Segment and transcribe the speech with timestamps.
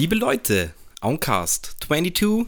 [0.00, 2.46] Liebe Leute, Oncast 22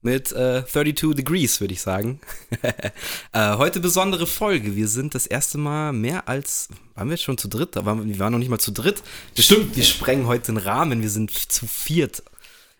[0.00, 2.18] mit äh, 32 Degrees, würde ich sagen.
[3.32, 4.74] äh, heute besondere Folge.
[4.74, 6.70] Wir sind das erste Mal mehr als.
[6.96, 7.76] Waren wir schon zu dritt?
[7.76, 9.00] Waren, wir waren noch nicht mal zu dritt.
[9.38, 11.02] Stimmt, wir sprengen heute den Rahmen.
[11.02, 12.24] Wir sind zu viert.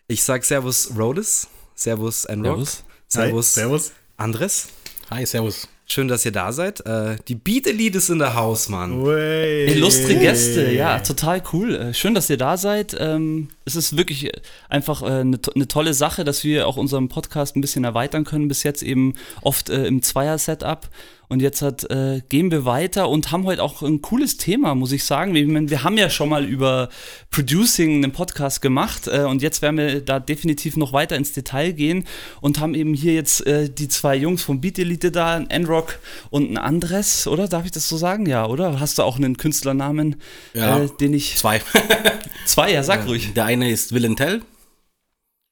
[0.09, 1.47] Ich sag Servus Rhodes.
[1.77, 2.67] Servus Enrock.
[3.07, 3.55] Servus.
[3.55, 3.55] Servus.
[3.55, 3.93] Hi, servus.
[4.17, 4.69] Andres.
[5.11, 5.69] Hi, servus.
[5.93, 6.81] Schön, dass ihr da seid.
[6.87, 9.05] Äh, die Beat Elite ist in der Haus, Mann.
[9.05, 11.75] Illustre Gäste, ja, total cool.
[11.75, 12.97] Äh, Schön, dass ihr da seid.
[12.99, 14.31] Ähm, Es ist wirklich
[14.69, 18.25] einfach äh, eine to- eine tolle Sache, dass wir auch unseren Podcast ein bisschen erweitern
[18.25, 18.49] können.
[18.49, 20.89] Bis jetzt eben oft äh, im Zweier-Setup.
[21.29, 24.93] Und jetzt hat, äh, gehen wir weiter und haben heute auch ein cooles Thema, muss
[24.93, 25.33] ich sagen.
[25.33, 26.91] Wir, wir haben ja schon mal über
[27.31, 31.73] Producing einen Podcast gemacht äh, und jetzt werden wir da definitiv noch weiter ins Detail
[31.73, 32.05] gehen
[32.43, 36.01] und haben eben hier jetzt äh, die zwei Jungs vom Beat Elite da, ein Enrock
[36.29, 37.49] und ein Andres, oder?
[37.49, 38.27] Darf ich das so sagen?
[38.27, 38.79] Ja, oder?
[38.79, 40.17] Hast du auch einen Künstlernamen,
[40.53, 40.81] Ja.
[40.83, 41.37] äh, den ich.
[41.39, 41.63] Zwei.
[42.45, 43.33] Zwei, ja, sag ruhig.
[43.35, 44.43] Der eine ist Willem Tell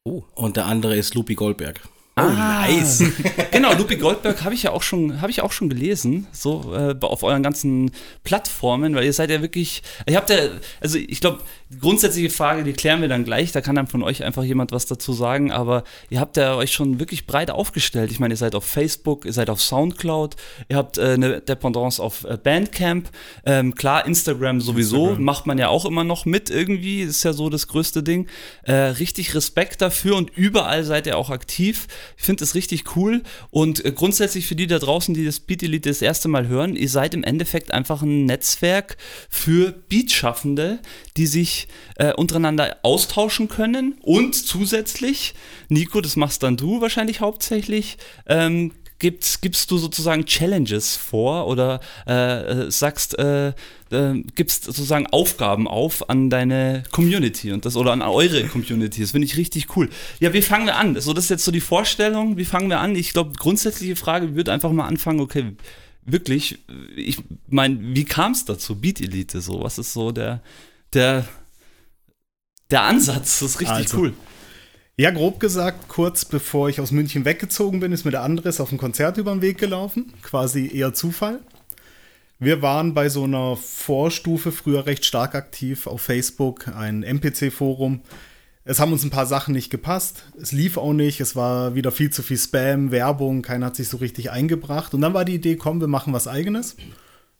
[0.05, 0.25] Oh.
[0.35, 1.81] und der andere ist Lupi Goldberg.
[2.17, 3.05] Oh, nice.
[3.53, 6.95] genau, Lupi Goldberg habe ich ja auch schon, habe ich auch schon gelesen, so äh,
[7.01, 7.91] auf euren ganzen
[8.25, 10.39] Plattformen, weil ihr seid ja wirklich, ihr habt ja,
[10.81, 11.41] also ich glaube,
[11.79, 14.87] grundsätzliche Frage, die klären wir dann gleich, da kann dann von euch einfach jemand was
[14.87, 18.11] dazu sagen, aber ihr habt ja euch schon wirklich breit aufgestellt.
[18.11, 20.35] Ich meine, ihr seid auf Facebook, ihr seid auf Soundcloud,
[20.69, 23.11] ihr habt äh, eine Dependance auf äh, Bandcamp,
[23.45, 25.25] ähm, klar, Instagram sowieso, Instagram.
[25.25, 28.27] macht man ja auch immer noch mit irgendwie, ist ja so das größte Ding.
[28.63, 31.87] Äh, richtig Respekt dafür und überall seid ihr auch aktiv.
[32.17, 35.63] Ich finde es richtig cool und äh, grundsätzlich für die da draußen, die das Beat
[35.63, 38.97] Elite das erste Mal hören, ihr seid im Endeffekt einfach ein Netzwerk
[39.29, 40.81] für Beatschaffende,
[41.17, 41.60] die sich
[41.97, 45.35] äh, untereinander austauschen können und zusätzlich,
[45.69, 51.81] Nico, das machst dann du wahrscheinlich hauptsächlich, ähm, gibst, gibst du sozusagen Challenges vor oder
[52.07, 57.93] äh, äh, sagst, äh, äh, gibst sozusagen Aufgaben auf an deine Community und das oder
[57.93, 59.01] an eure Community.
[59.01, 59.89] Das finde ich richtig cool.
[60.21, 61.01] Ja, wie fangen wir an?
[61.01, 62.37] So, das ist jetzt so die Vorstellung.
[62.37, 62.95] Wie fangen wir an?
[62.95, 65.57] Ich glaube, grundsätzliche Frage wird einfach mal anfangen, okay,
[66.05, 66.59] wirklich,
[66.95, 67.19] ich
[67.49, 68.77] meine, wie kam es dazu?
[68.77, 70.43] Beat Elite, so, was ist so der,
[70.93, 71.27] der,
[72.71, 73.41] der Ansatz?
[73.41, 74.15] Das ist richtig Also, cool.
[74.97, 78.71] Ja, grob gesagt, kurz bevor ich aus München weggezogen bin, ist mir der Andres auf
[78.71, 80.13] ein Konzert über den Weg gelaufen.
[80.23, 81.41] Quasi eher Zufall.
[82.39, 88.01] Wir waren bei so einer Vorstufe früher recht stark aktiv auf Facebook, ein MPC-Forum.
[88.65, 90.25] Es haben uns ein paar Sachen nicht gepasst.
[90.41, 91.21] Es lief auch nicht.
[91.21, 93.43] Es war wieder viel zu viel Spam, Werbung.
[93.43, 94.95] Keiner hat sich so richtig eingebracht.
[94.95, 96.77] Und dann war die Idee, komm, wir machen was eigenes.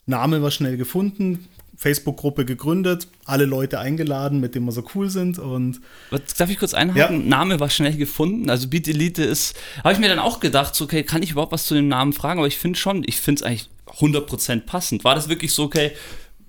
[0.05, 1.47] Name war schnell gefunden.
[1.81, 3.07] Facebook-Gruppe gegründet.
[3.25, 5.39] Alle Leute eingeladen, mit denen wir so cool sind.
[5.39, 5.81] Und
[6.11, 7.21] Was, darf ich kurz einhaken?
[7.23, 7.27] Ja.
[7.27, 8.51] Name war schnell gefunden.
[8.51, 11.51] Also Beat Elite ist, habe ich mir dann auch gedacht, so, okay, kann ich überhaupt
[11.51, 12.39] was zu dem Namen fragen?
[12.39, 15.03] Aber ich finde schon, ich finde es eigentlich 100% passend.
[15.03, 15.91] War das wirklich so, okay,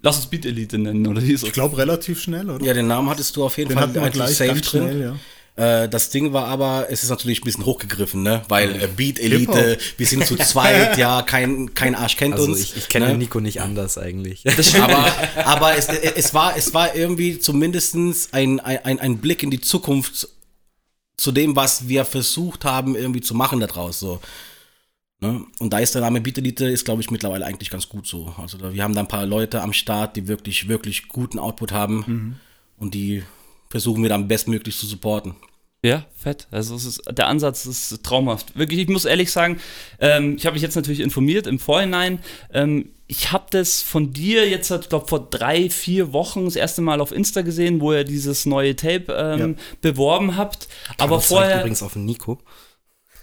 [0.02, 1.46] lass uns Beat Elite nennen oder wie so?
[1.46, 2.62] ich glaube relativ schnell, oder?
[2.62, 4.82] Ja, den Namen hattest du auf jeden Den Fall gleich safe ganz drin.
[4.82, 5.16] schnell, ja.
[5.54, 8.42] Äh, das Ding war aber, es ist natürlich ein bisschen hochgegriffen, ne?
[8.48, 9.18] Weil äh, Beat.
[9.18, 12.60] Elite, wir sind zu zweit, ja, kein, kein Arsch kennt Also uns.
[12.60, 13.18] ich, ich kenne ne?
[13.18, 14.44] Nico nicht anders eigentlich.
[14.80, 15.12] aber,
[15.44, 17.94] aber es, es, war, es war irgendwie zumindest
[18.32, 20.28] ein, ein, ein Blick in die Zukunft
[21.18, 24.00] zu dem, was wir versucht haben, irgendwie zu machen daraus.
[24.00, 24.20] So.
[25.20, 25.44] Ne?
[25.58, 28.34] Und da ist der Name Beat Elite, ist glaube ich mittlerweile eigentlich ganz gut so.
[28.38, 31.72] Also da, wir haben da ein paar Leute am Start, die wirklich, wirklich guten Output
[31.72, 32.40] haben
[32.78, 33.22] und die
[33.72, 35.34] versuchen wir dann bestmöglich zu supporten.
[35.82, 36.46] Ja, fett.
[36.50, 38.56] Also es ist, der Ansatz ist traumhaft.
[38.56, 39.58] Wirklich, ich muss ehrlich sagen,
[39.98, 42.20] ähm, ich habe mich jetzt natürlich informiert im Vorhinein.
[42.52, 46.82] Ähm, ich habe das von dir jetzt, ich glaube, vor drei, vier Wochen das erste
[46.82, 50.68] Mal auf Insta gesehen, wo ihr dieses neue Tape ähm, beworben habt.
[50.98, 51.60] Aber vorher.
[51.60, 52.38] übrigens auf Nico.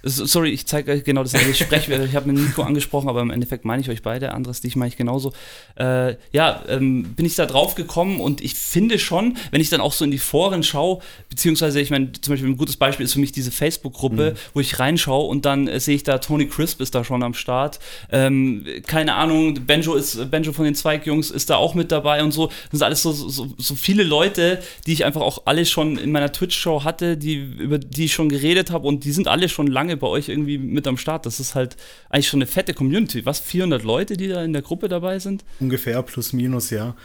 [0.03, 1.33] Sorry, ich zeige euch genau das.
[1.49, 4.33] Ich ich habe mit Nico angesprochen, aber im Endeffekt meine ich euch beide.
[4.33, 5.33] Anderes, dich meine ich genauso.
[5.75, 9.81] Äh, ja, ähm, bin ich da drauf gekommen und ich finde schon, wenn ich dann
[9.81, 10.99] auch so in die Foren schaue,
[11.29, 14.79] beziehungsweise ich meine, zum Beispiel ein gutes Beispiel ist für mich diese Facebook-Gruppe, wo ich
[14.79, 17.79] reinschaue und dann äh, sehe ich da, Tony Crisp ist da schon am Start.
[18.11, 22.31] Ähm, keine Ahnung, Benjo ist, Benjo von den Zweigjungs ist da auch mit dabei und
[22.31, 22.47] so.
[22.47, 26.12] Das sind alles so, so, so viele Leute, die ich einfach auch alle schon in
[26.12, 29.68] meiner Twitch-Show hatte, die, über die ich schon geredet habe und die sind alle schon
[29.68, 31.25] lange bei euch irgendwie mit am Start.
[31.25, 31.77] Das ist halt
[32.09, 33.25] eigentlich schon eine fette Community.
[33.25, 35.44] Was, 400 Leute, die da in der Gruppe dabei sind?
[35.59, 36.95] Ungefähr plus minus, ja.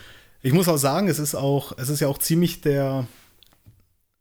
[0.43, 3.07] Ich muss auch sagen, es ist auch, es ist ja auch ziemlich der,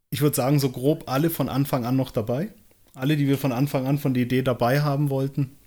[0.09, 2.53] ich würde sagen, so grob alle von Anfang an noch dabei.
[2.93, 5.57] Alle, die wir von Anfang an von der Idee dabei haben wollten.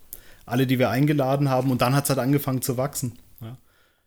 [0.46, 3.18] Alle, die wir eingeladen haben und dann hat es halt angefangen zu wachsen.
[3.40, 3.58] Ja.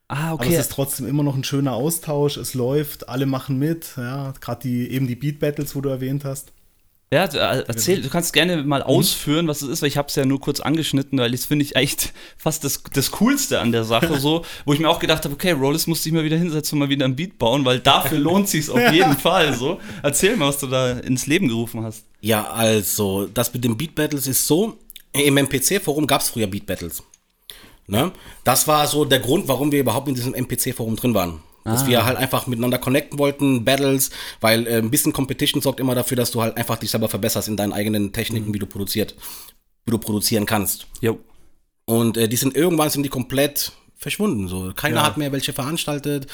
[0.07, 3.95] Ah, Aber es ist trotzdem immer noch ein schöner Austausch, es läuft, alle machen mit,
[3.97, 6.53] ja, gerade die, eben die Beat Battles, wo du erwähnt hast.
[7.11, 10.09] Ja, du, äh, erzähl, du kannst gerne mal ausführen, was es ist, weil ich habe
[10.09, 13.71] es ja nur kurz angeschnitten, weil das finde ich echt fast das, das Coolste an
[13.71, 16.37] der Sache, so, wo ich mir auch gedacht habe, okay, Rollis musste ich mal wieder
[16.37, 19.55] hinsetzen und mal wieder ein Beat bauen, weil dafür lohnt sich's auf jeden Fall.
[19.55, 22.05] So, erzähl mal, was du da ins Leben gerufen hast.
[22.21, 24.77] Ja, also, das mit den Beat Battles ist so,
[25.11, 27.01] im MPC-Forum gab es früher Beat Battles.
[27.87, 28.11] Ne?
[28.43, 31.41] Das war so der Grund, warum wir überhaupt in diesem MPC-Forum drin waren.
[31.63, 34.11] Dass wir halt einfach miteinander connecten wollten, Battles,
[34.41, 37.47] weil äh, ein bisschen Competition sorgt immer dafür, dass du halt einfach dich selber verbesserst
[37.47, 39.15] in deinen eigenen Techniken, wie du produziert,
[39.85, 40.87] wie du produzieren kannst.
[41.01, 41.19] Jo.
[41.85, 44.47] Und äh, die sind irgendwann sind die komplett verschwunden.
[44.47, 46.27] So, keiner hat mehr welche veranstaltet.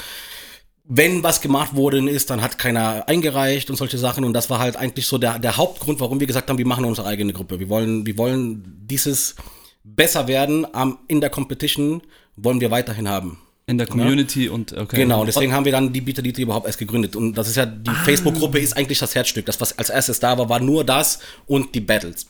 [0.84, 4.24] Wenn was gemacht worden ist, dann hat keiner eingereicht und solche Sachen.
[4.24, 6.86] Und das war halt eigentlich so der, der Hauptgrund, warum wir gesagt haben, wir machen
[6.86, 7.60] unsere eigene Gruppe.
[7.60, 9.36] Wir wollen, wir wollen dieses
[9.84, 12.02] besser werden am, in der Competition
[12.36, 13.40] wollen wir weiterhin haben.
[13.68, 14.96] In der Community und okay.
[14.98, 17.16] Genau, und deswegen haben wir dann die Bieter die überhaupt erst gegründet.
[17.16, 19.48] Und das ist ja, die Facebook-Gruppe ist eigentlich das Herzstück.
[19.48, 22.28] Das, was als erstes da war, war nur das und die Battles.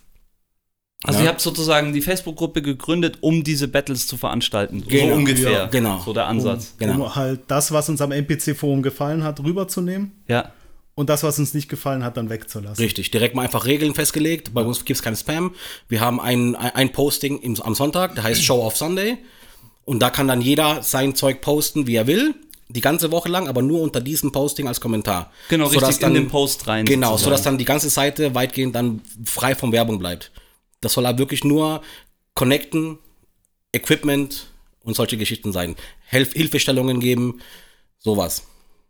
[1.04, 1.26] Also Ja.
[1.26, 4.80] ihr habt sozusagen die Facebook-Gruppe gegründet, um diese Battles zu veranstalten.
[4.82, 5.52] so Genau, ungefähr.
[5.52, 6.00] ja, genau.
[6.04, 6.76] So der Ansatz.
[6.80, 7.04] Genau.
[7.06, 10.54] Um halt das, was uns am NPC-Forum gefallen hat, rüberzunehmen Ja.
[10.96, 12.82] und das, was uns nicht gefallen hat, dann wegzulassen.
[12.84, 14.54] Richtig, direkt mal einfach Regeln festgelegt.
[14.54, 15.54] Bei uns gibt es kein Spam.
[15.90, 19.18] Wir haben ein, ein, ein Posting im, am Sonntag, der heißt Show of Sunday.
[19.86, 22.36] Und da kann dann jeder sein Zeug posten, wie er will.
[22.68, 25.32] Die ganze Woche lang, aber nur unter diesem Posting als Kommentar.
[25.50, 26.86] Genau, Sodass richtig in den Post rein.
[26.86, 27.24] Genau, sozusagen.
[27.24, 30.32] sodass dann die ganze Seite weitgehend dann frei von Werbung bleibt.
[30.82, 31.82] Das soll halt wirklich nur
[32.34, 32.98] connecten,
[33.72, 34.48] Equipment
[34.84, 35.76] und solche Geschichten sein.
[36.08, 37.40] Hilf Hilfestellungen geben,
[38.00, 38.48] sowas.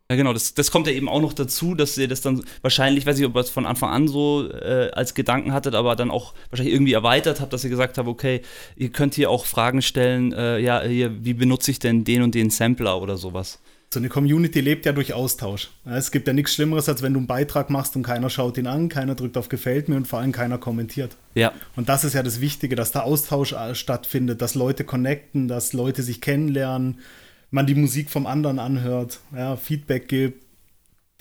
[0.10, 3.08] Ja, genau, das, das kommt ja eben auch noch dazu, dass ihr das dann wahrscheinlich,
[3.08, 6.12] weiß ich, ob ihr es von Anfang an so äh, als Gedanken hattet, aber dann
[6.12, 8.42] auch wahrscheinlich irgendwie erweitert habt, dass ihr gesagt habt, okay,
[8.76, 12.36] ihr könnt hier auch Fragen stellen, äh, ja, hier, wie benutze ich denn den und
[12.36, 13.60] den Sampler oder sowas.
[13.92, 15.70] So eine Community lebt ja durch Austausch.
[15.86, 18.68] Es gibt ja nichts Schlimmeres, als wenn du einen Beitrag machst und keiner schaut ihn
[18.68, 21.16] an, keiner drückt auf Gefällt mir und vor allem keiner kommentiert.
[21.34, 25.48] Ja, Und das ist ja das Wichtige, dass da Austausch äh, stattfindet, dass Leute connecten,
[25.48, 27.00] dass Leute sich kennenlernen,
[27.56, 30.44] man die Musik vom anderen anhört, ja, Feedback gibt,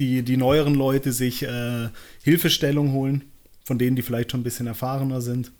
[0.00, 1.88] die, die neueren Leute sich äh,
[2.24, 3.30] Hilfestellung holen,
[3.64, 5.52] von denen, die vielleicht schon ein bisschen erfahrener sind.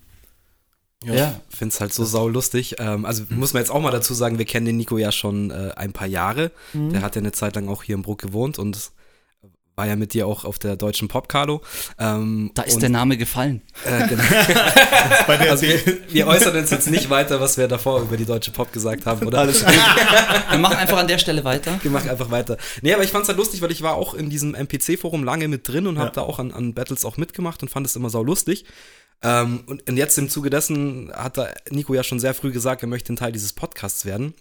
[1.05, 2.77] Ja, finde es halt so saulustig.
[2.81, 5.53] Ähm, also muss man jetzt auch mal dazu sagen, wir kennen den Nico ja schon
[5.53, 6.51] äh, ein paar Jahre.
[6.73, 8.91] Der hat ja eine Zeit lang auch hier in Bruck gewohnt und
[9.77, 11.61] war ja mit dir auch auf der deutschen Popkalo.
[11.99, 13.63] Ähm, da ist und, der Name gefallen.
[13.85, 14.23] Äh, genau.
[15.27, 15.81] Also wir,
[16.11, 19.27] wir äußern uns jetzt nicht weiter, was wir davor über die deutsche Pop gesagt haben,
[19.27, 19.41] oder?
[19.41, 19.75] Alles gut.
[20.51, 21.79] Wir machen einfach an der Stelle weiter.
[21.83, 22.57] Wir machen einfach weiter.
[22.83, 25.67] Nee, aber ich fand's halt lustig, weil ich war auch in diesem MPC-Forum lange mit
[25.69, 26.13] drin und habe Ja.
[26.15, 28.65] da auch an, an Battles auch mitgemacht und fand es immer sau lustig.
[29.23, 32.83] Ähm, und, und jetzt im Zuge dessen hat da Nico ja schon sehr früh gesagt,
[32.83, 34.35] er möchte ein Teil dieses Podcasts werden.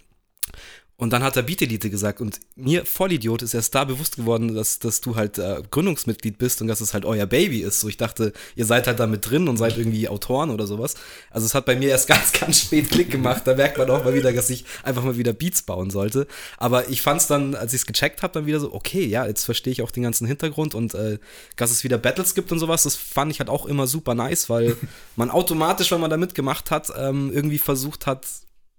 [0.96, 4.54] Und dann hat er Beat Elite gesagt und mir, Vollidiot, ist erst da bewusst geworden,
[4.54, 7.80] dass, dass du halt äh, Gründungsmitglied bist und dass es halt euer Baby ist.
[7.80, 10.94] So, ich dachte, ihr seid halt da mit drin und seid irgendwie Autoren oder sowas.
[11.30, 13.42] Also es hat bei mir erst ganz, ganz spät Klick gemacht.
[13.44, 16.28] Da merkt man auch mal wieder, dass ich einfach mal wieder Beats bauen sollte.
[16.58, 19.44] Aber ich fand's dann, als ich es gecheckt habe, dann wieder so, okay, ja, jetzt
[19.44, 21.18] verstehe ich auch den ganzen Hintergrund und äh,
[21.56, 24.48] dass es wieder Battles gibt und sowas, das fand ich halt auch immer super nice,
[24.48, 24.76] weil
[25.16, 28.26] man automatisch, wenn man da mitgemacht hat, ähm, irgendwie versucht hat,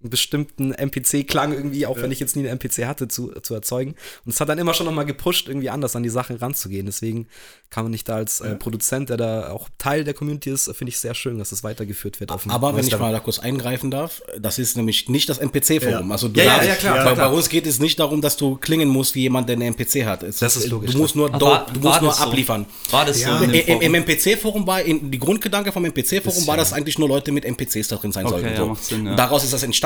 [0.02, 3.96] einen bestimmten NPC-Klang irgendwie, auch wenn ich jetzt nie einen NPC hatte, zu, zu erzeugen.
[4.26, 6.86] Und es hat dann immer schon nochmal gepusht, irgendwie anders an die Sachen ranzugehen.
[6.86, 7.28] Deswegen
[7.70, 10.90] kann man nicht da als äh, Produzent, der da auch Teil der Community ist, finde
[10.90, 12.30] ich sehr schön, dass das weitergeführt wird.
[12.50, 16.08] Aber wenn ich mal da kurz eingreifen darf, das ist nämlich nicht das NPC-Forum.
[16.08, 16.12] Ja.
[16.14, 17.30] Also du Ja, ja, darfst- ja, klar, bei, klar, klar.
[17.32, 20.06] bei uns geht es nicht darum, dass du klingen musst wie jemand, der einen NPC
[20.06, 20.24] hat.
[20.24, 22.26] Es Das ist logisch, Du musst nur, do, war- du war musst nur das so?
[22.26, 22.66] abliefern.
[22.92, 23.40] War das Ja.
[23.40, 23.46] so?
[23.46, 23.82] Im?
[23.82, 27.88] Im MPC-Forum war, in, die Grundgedanke vom MPC-Forum war, dass eigentlich nur Leute mit NPCs
[27.88, 28.50] da drin sein Okay, sollten.
[28.50, 28.78] ja, So.
[28.82, 29.16] Sinn, ja.
[29.16, 29.85] Daraus ist das entstanden.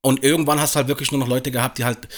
[0.00, 2.08] Und irgendwann hast du halt wirklich nur noch Leute gehabt, die halt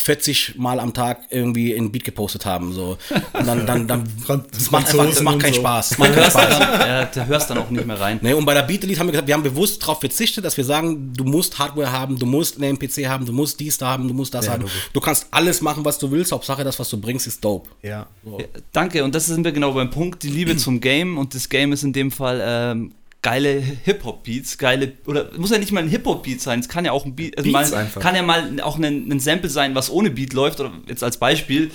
[0.00, 2.72] 40 Mal am Tag irgendwie ein Beat gepostet haben.
[2.72, 2.96] So.
[3.34, 4.04] Und dann, dann, dann
[4.50, 5.60] das macht einfach, das macht keinen so.
[5.60, 5.88] Spaß.
[5.90, 6.58] Das macht Du keinen hörst, Spaß.
[6.58, 8.18] dann, ja, du hörst dann auch nicht mehr rein.
[8.22, 10.56] Ne, und bei der Beat Elite haben wir gesagt, wir haben bewusst darauf verzichtet, dass
[10.56, 13.88] wir sagen, du musst Hardware haben, du musst einen MPC haben, du musst dies da
[13.88, 14.64] haben, du musst das haben.
[14.92, 17.68] Du kannst alles machen, was du willst, Hauptsache das, was du bringst, ist dope.
[17.82, 18.06] Ja.
[18.24, 21.48] Ja, Danke, und das sind wir genau beim Punkt, die Liebe zum Game und das
[21.48, 25.88] Game ist in dem Fall ähm, geile Hip-Hop-Beats, geile, oder muss ja nicht mal ein
[25.88, 29.10] Hip-Hop-Beat sein, es kann ja auch ein Beat, also mal, kann ja mal auch ein,
[29.10, 31.70] ein Sample sein, was ohne Beat läuft, oder jetzt als Beispiel,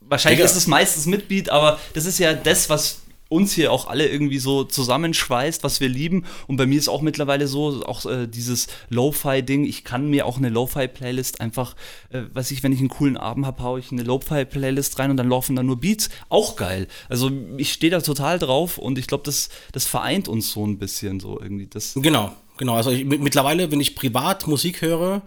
[0.00, 0.50] wahrscheinlich Digga.
[0.50, 3.01] ist es meistens mit Beat, aber das ist ja das, was
[3.32, 6.24] uns hier auch alle irgendwie so zusammenschweißt, was wir lieben.
[6.46, 10.38] Und bei mir ist auch mittlerweile so, auch äh, dieses Lo-Fi-Ding, ich kann mir auch
[10.38, 11.74] eine Lo-Fi-Playlist einfach,
[12.10, 15.16] äh, weiß ich, wenn ich einen coolen Abend habe, haue ich eine Lo-Fi-Playlist rein und
[15.16, 16.10] dann laufen da nur Beats.
[16.28, 16.86] Auch geil.
[17.08, 20.78] Also ich stehe da total drauf und ich glaube, das, das vereint uns so ein
[20.78, 21.66] bisschen so irgendwie.
[21.66, 22.74] Das, Genau, genau.
[22.74, 25.22] Also ich, mit- mittlerweile, wenn ich privat Musik höre,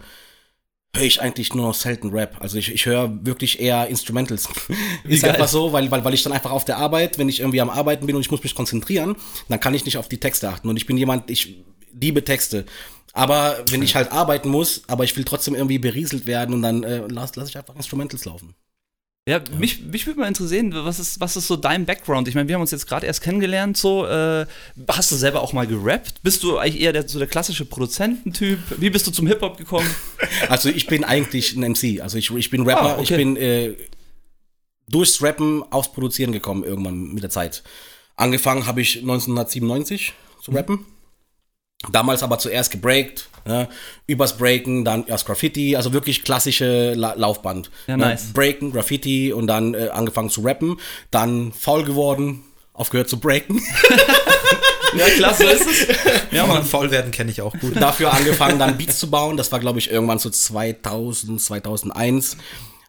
[0.96, 2.36] höre ich eigentlich nur noch selten Rap.
[2.40, 4.48] Also ich, ich höre wirklich eher Instrumentals.
[5.04, 5.32] Ist geil.
[5.32, 7.70] einfach so, weil, weil, weil ich dann einfach auf der Arbeit, wenn ich irgendwie am
[7.70, 9.16] Arbeiten bin und ich muss mich konzentrieren,
[9.48, 10.68] dann kann ich nicht auf die Texte achten.
[10.68, 12.66] Und ich bin jemand, ich liebe Texte.
[13.12, 16.82] Aber wenn ich halt arbeiten muss, aber ich will trotzdem irgendwie berieselt werden und dann
[16.82, 18.54] äh, lass, lass ich einfach Instrumentals laufen.
[19.28, 22.28] Ja, mich, mich würde mal interessieren, was ist, was ist so dein Background?
[22.28, 24.46] Ich meine, wir haben uns jetzt gerade erst kennengelernt, so, äh,
[24.86, 26.22] hast du selber auch mal gerappt?
[26.22, 28.60] Bist du eigentlich eher der, so der klassische Produzententyp?
[28.78, 29.90] Wie bist du zum Hip-Hop gekommen?
[30.48, 32.00] Also ich bin eigentlich ein MC.
[32.00, 32.82] Also ich, ich bin Rapper.
[32.82, 33.02] Ah, okay.
[33.02, 33.74] Ich bin äh,
[34.88, 37.64] durchs Rappen aufs Produzieren gekommen irgendwann mit der Zeit.
[38.14, 40.86] Angefangen habe ich 1997 zu rappen.
[41.92, 43.68] Damals aber zuerst gebreakt, ne?
[44.06, 47.70] übers Breaken, dann erst Graffiti, also wirklich klassische La Laufband.
[47.86, 48.06] Ja, ne?
[48.06, 48.32] nice.
[48.32, 50.80] Breaken, Graffiti und dann äh, angefangen zu rappen,
[51.10, 53.60] dann faul geworden, aufgehört zu breaken.
[54.96, 55.86] Ja, klasse ist es.
[56.30, 57.76] Ja, man, faul werden kenne ich auch gut.
[57.76, 59.36] dafür angefangen, dann Beats zu bauen.
[59.36, 62.36] Das war, glaube ich, irgendwann so 2000, 2001.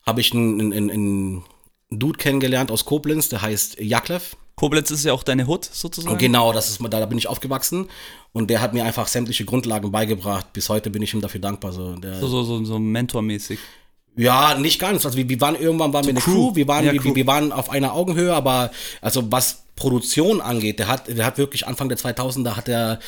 [0.05, 1.43] Habe ich einen, einen, einen
[1.89, 4.37] Dude kennengelernt aus Koblenz, der heißt Jaklev.
[4.57, 6.11] Koblenz ist ja auch deine Hood sozusagen.
[6.13, 7.87] Und genau, das ist, da, da bin ich aufgewachsen.
[8.33, 10.51] Und der hat mir einfach sämtliche Grundlagen beigebracht.
[10.51, 11.71] Bis heute bin ich ihm dafür dankbar.
[11.71, 13.59] So, der, So, so, so, so mentormäßig.
[14.15, 15.05] ja, nicht ganz.
[15.05, 16.49] Also wir, wir waren irgendwann waren wir eine Crew.
[16.49, 16.55] Crew.
[16.55, 17.13] Wir waren, Ja, wir, Crew.
[17.15, 21.67] wir waren auf einer Augenhöhe, aber also was Produktion angeht, der hat, der hat wirklich
[21.67, 22.99] Anfang der 2000er hat er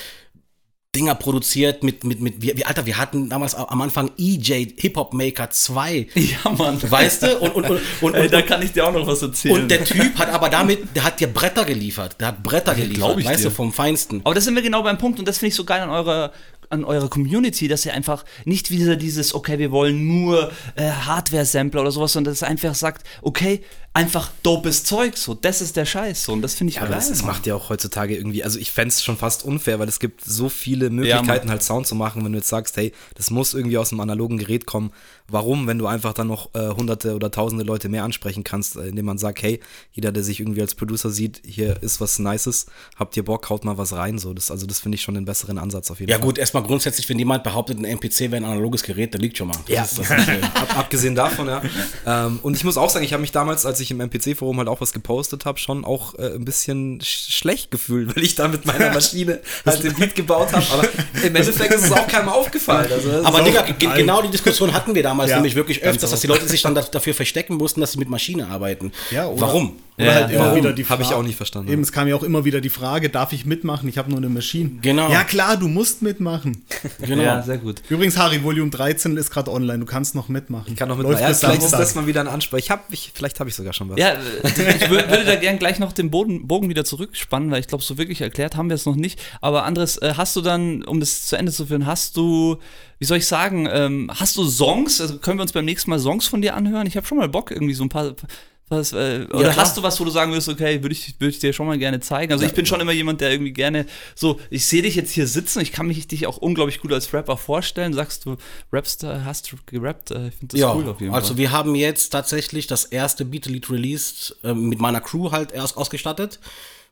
[0.96, 4.98] Dinger produziert mit, mit, mit, wir, wir, Alter, wir hatten damals am Anfang EJ Hip
[4.98, 6.08] Hop Maker 2.
[6.16, 6.80] Ja, Mann.
[6.82, 7.38] Weißt du?
[7.38, 9.62] Und, und, und, und, Ey, da kann ich dir auch noch was erzählen.
[9.62, 12.16] und der Typ hat aber damit, der hat dir Bretter geliefert.
[12.20, 13.50] Der hat Bretter geliefert, glaub ich weißt dir.
[13.50, 14.22] du, vom Feinsten.
[14.24, 16.32] Aber das sind wir genau beim Punkt und das finde ich so geil an eurer
[16.72, 21.82] an eurer Community, dass ihr einfach nicht wieder dieses, okay, wir wollen nur äh, Hardware-Sampler
[21.82, 23.62] oder sowas, sondern dass ihr einfach sagt, okay,
[23.94, 26.92] einfach dopes Zeug, so, das ist der Scheiß, so, und das finde ich Ja, aber
[26.92, 27.00] geil.
[27.00, 29.90] das, das macht ja auch heutzutage irgendwie, also ich fände es schon fast unfair, weil
[29.90, 33.32] es gibt so viele Möglichkeiten, halt Sound zu machen, wenn du jetzt sagst, hey, das
[33.32, 34.92] muss irgendwie aus einem analogen Gerät kommen.
[35.32, 38.88] Warum, wenn du einfach dann noch äh, hunderte oder tausende Leute mehr ansprechen kannst, äh,
[38.88, 39.60] indem man sagt, hey,
[39.92, 42.66] jeder, der sich irgendwie als Producer sieht, hier ist was Nices,
[42.96, 44.34] habt ihr Bock, haut mal was rein, so.
[44.34, 46.26] Das, also das finde ich schon den besseren Ansatz auf jeden Ja Fall.
[46.26, 49.48] gut, erstmal grundsätzlich, wenn jemand behauptet, ein MPC wäre ein analoges Gerät, der liegt schon
[49.50, 49.58] mal.
[49.68, 51.62] Das Ja, ist, das ist, Ab, abgesehen davon, ja.
[52.06, 54.68] ähm, und ich muss auch sagen, ich habe mich damals, als ich im MPC-Forum halt
[54.68, 58.48] auch was gepostet habe, schon auch äh, ein bisschen sch schlecht gefühlt, weil ich da
[58.48, 60.66] mit meiner Maschine halt den Beat gebaut habe.
[60.72, 60.88] Aber
[61.24, 62.92] im Endeffekt ist es auch keinem aufgefallen.
[62.92, 63.62] Also, aber Digga,
[63.96, 66.76] genau die Diskussion hatten wir damals Ja, nämlich wirklich öfters, dass die Leute sich dann
[66.76, 68.92] da, dafür verstecken mussten, dass sie mit Maschine arbeiten.
[69.12, 69.78] Ja, oder- Warum?
[70.00, 70.56] Oder Ja, halt immer warum?
[70.58, 71.20] wieder die Hab ich Frage.
[71.20, 71.72] auch nicht verstanden.
[71.72, 73.90] Eben, es kam ja auch immer wieder die Frage, darf ich mitmachen?
[73.90, 74.72] Ich habe nur eine Maschine.
[74.82, 75.12] Genau.
[75.12, 76.64] Ja klar, du musst mitmachen.
[77.02, 77.24] Genau.
[77.24, 77.82] Ja, sehr gut.
[77.90, 79.80] Übrigens, Harry, Volume 13 ist gerade online.
[79.80, 80.66] Du kannst noch mitmachen.
[80.72, 82.58] Ich kann noch mit Läuft ja, vielleicht ist mal wieder ein Anspruch.
[82.60, 83.98] Ich hab, ich, vielleicht habe ich sogar schon was.
[84.00, 84.14] Ja,
[84.44, 84.52] ich
[84.86, 87.98] wür- würde da gern gleich noch den Boden, Bogen wieder zurückspannen, weil ich glaube, so
[87.98, 89.20] wirklich erklärt haben wir es noch nicht.
[89.42, 92.58] Aber Andres, äh, hast du dann, um das zu Ende zu führen, hast du,
[93.00, 95.02] wie soll ich sagen, ähm, hast du Songs?
[95.02, 96.86] Also können wir uns beim nächsten Mal Songs von dir anhören?
[96.88, 98.14] Ich habe schon mal Bock, irgendwie so ein paar.
[98.70, 99.56] Was, äh, oder klar.
[99.58, 101.78] hast du was, wo du sagen würdest, okay, würde ich, würd ich dir schon mal
[101.80, 102.32] gerne zeigen?
[102.32, 105.26] Also ich bin schon immer jemand, der irgendwie gerne so, ich sehe dich jetzt hier
[105.26, 107.94] sitzen, ich kann mich dich auch unglaublich gut als Rapper vorstellen.
[107.94, 108.38] Sagst du,
[108.72, 110.12] rappst, hast du gerappt?
[110.12, 111.38] Äh, Ich finde das Ja, cool auf jeden also Fall.
[111.38, 116.40] wir haben jetzt tatsächlich das erste Beat-Lied released, äh, mit meiner Crew halt erst ausgestattet.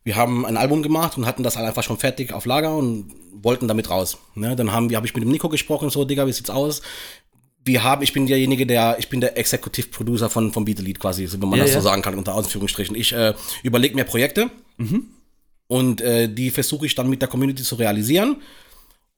[0.03, 3.12] Wir haben ein Album gemacht und hatten das halt einfach schon fertig auf Lager und
[3.43, 4.17] wollten damit raus.
[4.36, 4.55] Ne?
[4.55, 6.81] Dann haben wir, habe ich mit dem Nico gesprochen, so, Digga, wie sieht's aus?
[7.67, 11.00] Wir haben, ich bin derjenige, der, ich bin der Executive Producer von, von Beat Elite
[11.00, 11.83] quasi, so, wenn man Ja, das so ja.
[11.83, 12.95] sagen kann, unter Anführungsstrichen.
[12.95, 13.33] Ich äh,
[13.63, 14.50] überlege mir Projekte
[15.67, 18.38] und äh, die versuche ich dann mit der Community zu realisieren.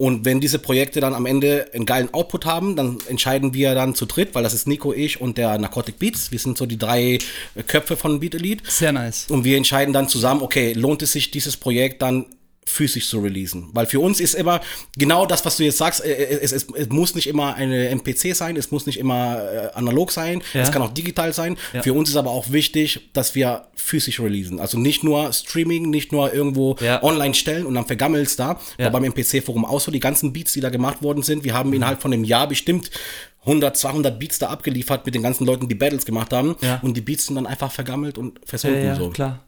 [0.01, 3.96] Und wenn diese Projekte dann am Ende einen geilen Output haben, dann entscheiden wir dann
[3.96, 6.32] zu dritt, weil das ist Nico, ich und der Narcotic Beats.
[6.32, 7.20] Wir sind so die drei
[7.68, 8.63] Köpfe von Beat Elite.
[8.65, 9.25] Sehr nice.
[9.29, 12.27] Und wir entscheiden dann zusammen, okay, lohnt es sich, dieses Projekt dann
[12.66, 13.70] physisch zu releasen.
[13.74, 14.62] Weil für uns ist immer
[14.96, 18.36] genau das, was du jetzt sagst, äh, es, es, es muss nicht immer eine MPC
[18.36, 20.62] sein, es muss nicht immer äh, analog sein, Ja.
[20.62, 21.58] es kann auch digital sein.
[21.74, 21.82] Ja.
[21.82, 24.60] Für uns ist aber auch wichtig, dass wir physisch releasen.
[24.60, 27.01] Also nicht nur Streaming, nicht nur irgendwo Ja.
[27.01, 28.60] online stellen und dann vergammelst da.
[28.78, 28.86] Ja.
[28.86, 31.74] War beim MPC-Forum auch so, die ganzen Beats, die da gemacht worden sind, wir haben
[31.74, 32.92] innerhalb von einem Jahr bestimmt
[33.46, 36.56] 100, 200 Beats da abgeliefert mit den ganzen Leuten, die Battles gemacht haben.
[36.82, 39.10] Und die Beats sind dann einfach vergammelt und versunken ja, so.
[39.10, 39.39] klar.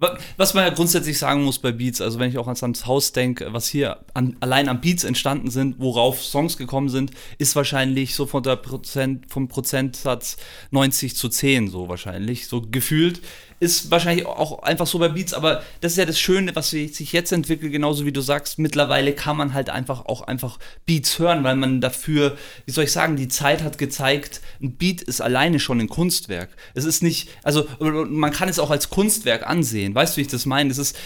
[0.00, 3.12] Wa- Was man ja grundsätzlich sagen muss bei Beats, also wenn ich auch ans Haus
[3.12, 8.14] denke, was hier an, allein an Beats entstanden sind, worauf Songs gekommen sind, ist wahrscheinlich
[8.14, 10.38] so von der Prozent, vom Prozentsatz
[10.70, 13.20] 90 zu 10 so wahrscheinlich, so gefühlt.
[13.60, 17.12] Ist wahrscheinlich auch einfach so bei Beats, aber das ist ja das Schöne, was sich
[17.12, 21.44] jetzt entwickelt, genauso wie du sagst, mittlerweile kann man halt einfach auch einfach Beats hören,
[21.44, 25.60] weil man dafür, wie soll ich sagen, die Zeit hat gezeigt, ein Beat ist alleine
[25.60, 26.48] schon ein Kunstwerk.
[26.74, 30.28] Es ist nicht, also man kann es auch als Kunstwerk ansehen, weißt du, wie ich
[30.28, 30.70] das meine?
[30.70, 30.96] Das ist,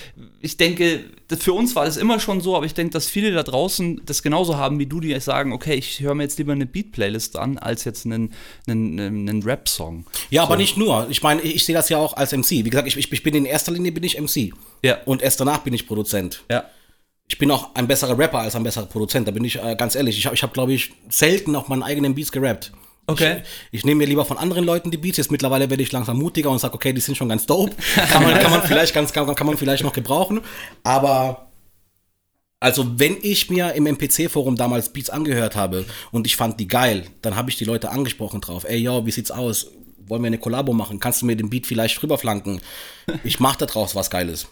[0.40, 1.04] ich denke,
[1.38, 4.23] für uns war das immer schon so, aber ich denke, dass viele da draußen das
[4.23, 7.58] genauso haben wie du, die sagen, okay, ich höre mir jetzt lieber eine Beat-Playlist an,
[7.58, 8.32] als jetzt einen,
[8.68, 10.04] einen, einen Rap-Song.
[10.30, 10.49] Ja, so.
[10.49, 11.06] aber nicht nur.
[11.11, 12.64] Ich meine, ich, sehe das ja auch als MC.
[12.64, 14.52] Wie gesagt, ich, ich bin in erster Linie bin ich MC.
[14.82, 14.98] Ja.
[15.04, 16.44] Und erst danach bin ich Produzent.
[16.50, 16.64] Ja.
[17.26, 19.26] Ich bin auch ein besserer Rapper als ein besserer Produzent.
[19.26, 20.18] Da bin ich äh, ganz ehrlich.
[20.18, 22.72] Ich habe, ich hab, glaube ich, selten auf meinen eigenen Beats gerappt.
[23.06, 23.42] Okay.
[23.70, 25.16] Ich, ich nehme mir lieber von anderen Leuten die Beats.
[25.16, 27.74] Jetzt mittlerweile werde ich langsam mutiger und sage, okay, die sind schon ganz dope.
[28.08, 30.40] kann, man, kann, man vielleicht ganz, kann, kann man vielleicht noch gebrauchen.
[30.82, 31.50] Aber
[32.60, 37.04] also, wenn ich mir im MPC-Forum damals Beats angehört habe und ich fand die geil,
[37.20, 38.64] dann habe ich die Leute angesprochen drauf.
[38.66, 39.70] Ey, yo, wie sieht's aus?
[40.08, 41.00] Wollen wir eine Kollabo machen?
[41.00, 42.61] Kannst du mir den Beat vielleicht rüberflanken?
[43.23, 44.46] Ich mache da draus was Geiles.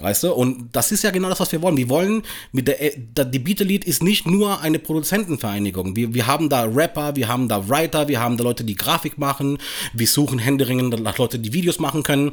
[0.00, 0.32] Weißt du?
[0.32, 1.76] Und das ist ja genau das, was wir wollen.
[1.76, 5.94] Wir wollen mit der, äh, die Beat Elite ist nicht nur eine Produzentenvereinigung.
[5.94, 9.18] Wir, wir haben da Rapper, wir haben da Writer, wir haben da Leute, die Grafik
[9.18, 9.58] machen.
[9.92, 12.32] Wir suchen händeringend nach Leute, die Videos machen können.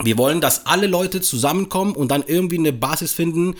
[0.00, 3.56] Wir wollen, dass alle Leute zusammenkommen und dann irgendwie eine Basis finden,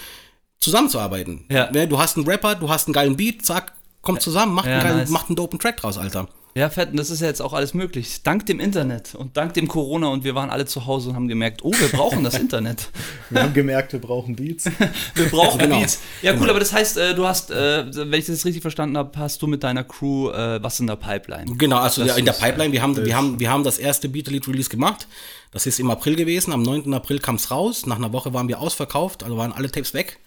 [0.58, 1.44] zusammenzuarbeiten.
[1.50, 1.70] Ja.
[1.72, 4.75] Ne, du hast einen Rapper, du hast einen geilen Beat, zack, kommt zusammen, macht, ja,
[4.75, 5.10] einen, geilen, nice.
[5.10, 6.28] macht einen dopen Track draus, Alter.
[6.58, 8.24] Ja, Fetten, das ist ja jetzt auch alles möglich.
[8.24, 11.28] Dank dem Internet und dank dem Corona und wir waren alle zu Hause und haben
[11.28, 12.90] gemerkt, oh, wir brauchen das Internet.
[13.30, 14.64] Wir haben gemerkt, wir brauchen Beats.
[15.14, 15.78] wir brauchen genau.
[15.78, 16.00] Beats.
[16.20, 16.50] Ja, cool, genau.
[16.50, 19.46] aber das heißt, äh, du hast, äh, wenn ich das richtig verstanden habe, hast du
[19.46, 21.54] mit deiner Crew äh, was in der Pipeline.
[21.56, 24.50] Genau, also in der Pipeline, wir haben, wir, haben, wir haben das erste Beat Elite
[24.50, 25.06] Release gemacht.
[25.52, 26.52] Das ist im April gewesen.
[26.52, 26.92] Am 9.
[26.92, 27.86] April kam es raus.
[27.86, 30.18] Nach einer Woche waren wir ausverkauft, also waren alle Tapes weg.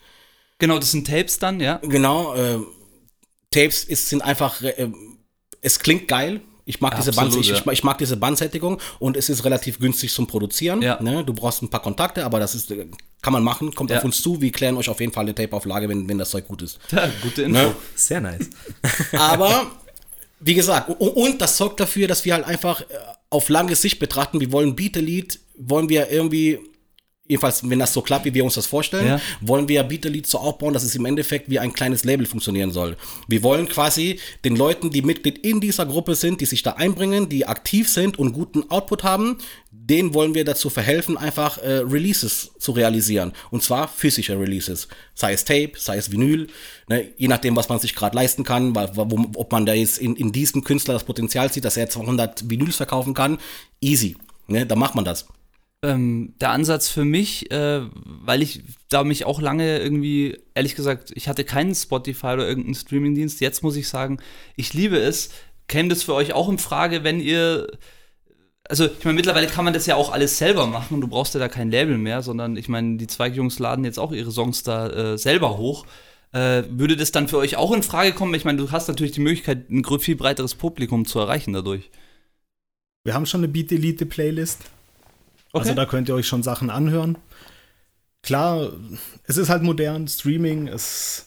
[0.56, 1.78] Genau, das sind Tapes dann, ja.
[1.82, 2.58] Genau, äh,
[3.50, 4.90] Tapes ist, sind einfach, äh,
[5.62, 9.28] es klingt geil, ich mag, diese Band, ich, ich, ich, mag diese Bandsättigung und es
[9.28, 10.80] ist relativ günstig zum Produzieren.
[10.80, 11.02] Ja.
[11.02, 11.24] Ne?
[11.24, 12.72] Du brauchst ein paar Kontakte, aber das ist,
[13.20, 13.98] kann man machen, kommt ja.
[13.98, 14.40] auf uns zu.
[14.40, 16.78] Wir klären euch auf jeden Fall eine Tape-Auflage, wenn, wenn das Zeug gut ist.
[16.92, 17.58] Ja, gute Info.
[17.58, 17.74] Ne?
[17.96, 18.48] Sehr nice.
[19.12, 19.72] aber,
[20.38, 22.84] wie gesagt, und, und das sorgt dafür, dass wir halt einfach äh,
[23.28, 26.60] auf lange Sicht betrachten, wir wollen Beat Elite, wollen wir irgendwie
[27.28, 29.20] jedenfalls, wenn das so klappt, wie wir uns das vorstellen, ja.
[29.40, 32.70] wollen wir Beat Elite so aufbauen, dass es im Endeffekt wie ein kleines Label funktionieren
[32.70, 32.96] soll.
[33.28, 37.28] Wir wollen quasi den Leuten, die Mitglied in dieser Gruppe sind, die sich da einbringen,
[37.28, 39.38] die aktiv sind und guten Output haben,
[39.70, 43.32] denen wollen wir dazu verhelfen, einfach äh, Releases zu realisieren.
[43.50, 44.88] Und zwar physische Releases.
[45.14, 46.48] Sei es Tape, sei es Vinyl,
[46.88, 49.98] ne, je nachdem, was man sich gerade leisten kann, weil, wo, ob man da jetzt
[49.98, 53.38] in, in diesem Künstler das Potenzial sieht, dass er 200 Vinyls verkaufen kann,
[53.80, 54.16] easy.
[54.48, 55.26] Ne, da macht man das
[55.82, 61.12] ähm, der Ansatz für mich, äh, weil ich da mich auch lange irgendwie, ehrlich gesagt,
[61.14, 63.40] ich hatte keinen Spotify oder irgendeinen Streamingdienst.
[63.40, 64.20] Jetzt muss ich sagen,
[64.56, 65.30] ich liebe es.
[65.68, 67.68] Käme das für euch auch in Frage, wenn ihr
[68.68, 71.00] also ich meine, mittlerweile kann man das ja auch alles selber machen.
[71.00, 74.12] Du brauchst ja da kein Label mehr, sondern ich meine, die Zweigjungs laden jetzt auch
[74.12, 75.84] ihre Songs da äh, selber hoch.
[76.32, 78.34] Äh, würde das dann für euch auch in Frage kommen?
[78.34, 81.90] Ich meine, du hast natürlich die Möglichkeit, ein viel breiteres Publikum zu erreichen dadurch.
[83.04, 84.60] Wir haben schon eine Beat Elite Playlist.
[85.52, 85.70] Also okay.
[85.70, 87.18] Also da könnt ihr euch schon Sachen anhören.
[88.22, 88.72] Klar,
[89.24, 91.26] es ist halt modern, Streaming, es,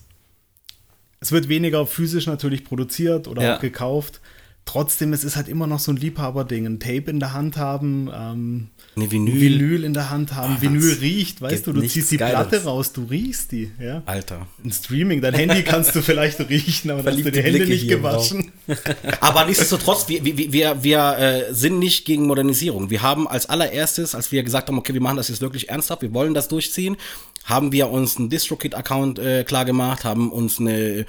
[1.20, 3.56] es wird weniger physisch natürlich produziert oder ja.
[3.56, 4.22] auch gekauft
[4.66, 6.66] trotzdem, es ist halt immer noch so ein Liebhaberding.
[6.66, 9.40] Ein Tape in der Hand haben, ähm, eine Vinyl.
[9.40, 10.56] Vinyl in der Hand haben.
[10.58, 12.48] Oh, Vinyl riecht, weißt du, du ziehst die Geiles.
[12.48, 13.72] Platte raus, du riechst die.
[13.80, 14.02] Ja?
[14.06, 14.48] Alter.
[14.64, 17.88] Ein Streaming, dein Handy kannst du vielleicht riechen, aber dann hast du die Hände nicht
[17.88, 18.52] gewaschen.
[19.22, 22.90] aber nichtsdestotrotz, wir, wir, wir, wir äh, sind nicht gegen Modernisierung.
[22.90, 26.02] Wir haben als allererstes, als wir gesagt haben, okay, wir machen das jetzt wirklich ernsthaft,
[26.02, 26.98] wir wollen das durchziehen,
[27.44, 31.06] haben wir uns einen DistroKit-Account äh, klar gemacht, haben uns eine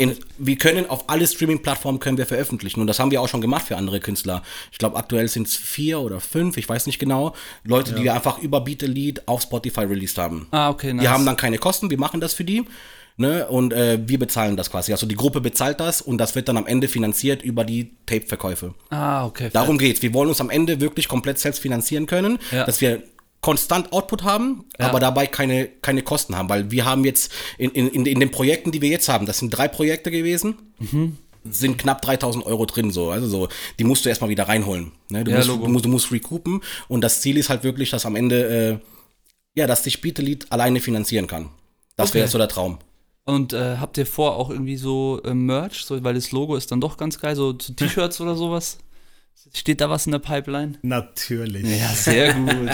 [0.00, 3.42] in, wir können auf alle Streaming-Plattformen können wir veröffentlichen und das haben wir auch schon
[3.42, 4.42] gemacht für andere Künstler.
[4.72, 7.34] Ich glaube, aktuell sind es vier oder fünf, ich weiß nicht genau,
[7.64, 7.96] Leute, ja.
[7.98, 10.48] die wir einfach über Beat Elite auf Spotify released haben.
[10.52, 11.02] Ah, okay, nice.
[11.02, 12.64] Die haben dann keine Kosten, wir machen das für die.
[13.18, 14.92] Ne, und äh, wir bezahlen das quasi.
[14.92, 18.72] Also die Gruppe bezahlt das und das wird dann am Ende finanziert über die Tape-Verkäufe.
[18.88, 19.50] Ah, okay.
[19.52, 20.00] Darum geht's.
[20.00, 22.64] Wir wollen uns am Ende wirklich komplett selbst finanzieren können, ja.
[22.64, 23.02] dass wir
[23.40, 24.88] konstant Output haben, ja.
[24.88, 28.70] aber dabei keine, keine Kosten haben, weil wir haben jetzt in, in, in den Projekten,
[28.70, 31.16] die wir jetzt haben, das sind drei Projekte gewesen, mhm.
[31.44, 33.48] sind knapp 3000 Euro drin, so, also so,
[33.78, 35.24] die musst du erstmal wieder reinholen, ne?
[35.24, 38.04] du, ja, musst, du, musst, du musst recoupen und das Ziel ist halt wirklich, dass
[38.04, 38.80] am Ende,
[39.54, 41.50] äh, ja, dass sich Beatelied alleine finanzieren kann.
[41.96, 42.18] Das okay.
[42.18, 42.78] wäre so der Traum.
[43.24, 46.72] Und äh, habt ihr vor auch irgendwie so äh, Merch, so, weil das Logo ist
[46.72, 48.78] dann doch ganz geil, so T-Shirts oder sowas?
[49.52, 50.78] Steht da was in der Pipeline?
[50.82, 51.64] Natürlich.
[51.64, 52.70] Ja, sehr gut.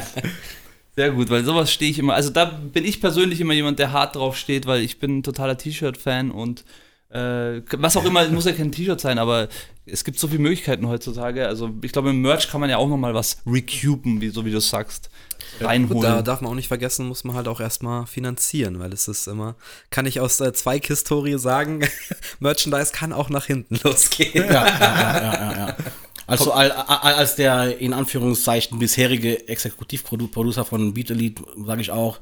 [0.94, 2.14] Sehr gut, weil sowas stehe ich immer.
[2.14, 5.22] Also da bin ich persönlich immer jemand, der hart drauf steht, weil ich bin ein
[5.22, 6.64] totaler T-Shirt-Fan und
[7.08, 9.48] Äh, was auch immer, muss ja kein T-Shirt sein, aber
[9.86, 11.46] es gibt so viele Möglichkeiten heutzutage.
[11.46, 14.50] Also ich glaube, im Merch kann man ja auch nochmal was recupen, wie, so wie
[14.50, 15.08] du sagst.
[15.60, 16.02] Reinholen.
[16.02, 19.28] Da darf man auch nicht vergessen, muss man halt auch erstmal finanzieren, weil es ist
[19.28, 19.54] immer,
[19.90, 21.86] kann ich aus der Zweig-Historie sagen,
[22.40, 24.44] Merchandise kann auch nach hinten losgehen.
[24.44, 25.76] Ja, ja, ja, ja, ja.
[26.26, 32.18] Also al- al- als der in Anführungszeichen bisherige Exekutivproducer von Beat Elite, sage ich auch,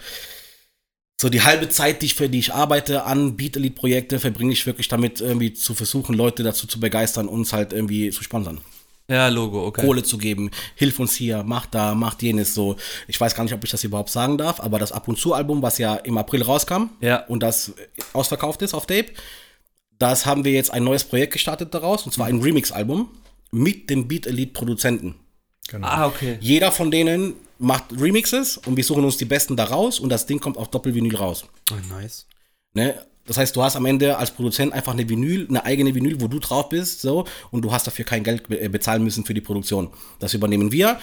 [1.20, 4.52] so die halbe Zeit, die ich für die ich arbeite an Beat Elite Projekte, verbringe
[4.52, 8.60] ich wirklich damit, irgendwie zu versuchen, Leute dazu zu begeistern, uns halt irgendwie zu sponsern.
[9.08, 9.86] ja, Logo, okay.
[9.86, 12.76] Kohle zu geben, hilf uns hier, mach da, macht jenes so.
[13.06, 15.32] Ich weiß gar nicht, ob ich das überhaupt sagen darf, aber das Ab und zu
[15.34, 17.24] Album, was ja im April rauskam Ja.
[17.26, 17.72] und das
[18.12, 19.12] ausverkauft ist auf Tape,
[19.98, 23.08] das haben wir jetzt ein neues Projekt gestartet daraus, und zwar ein Remix-Album
[23.54, 25.14] mit den Beat Elite Produzenten.
[25.80, 26.36] Ah, okay.
[26.40, 30.26] Jeder von denen macht Remixes und wir suchen uns die besten da raus und das
[30.26, 31.44] Ding kommt auf Doppelvinyl raus.
[31.70, 32.26] Oh, nice.
[32.74, 32.94] Ne?
[33.26, 36.28] Das heißt, du hast am Ende als Produzent einfach eine Vinyl, eine eigene Vinyl, wo
[36.28, 39.32] du drauf bist, so, und du hast dafür kein Geld be- äh, bezahlen müssen für
[39.32, 39.88] die Produktion.
[40.18, 40.98] Das übernehmen wir.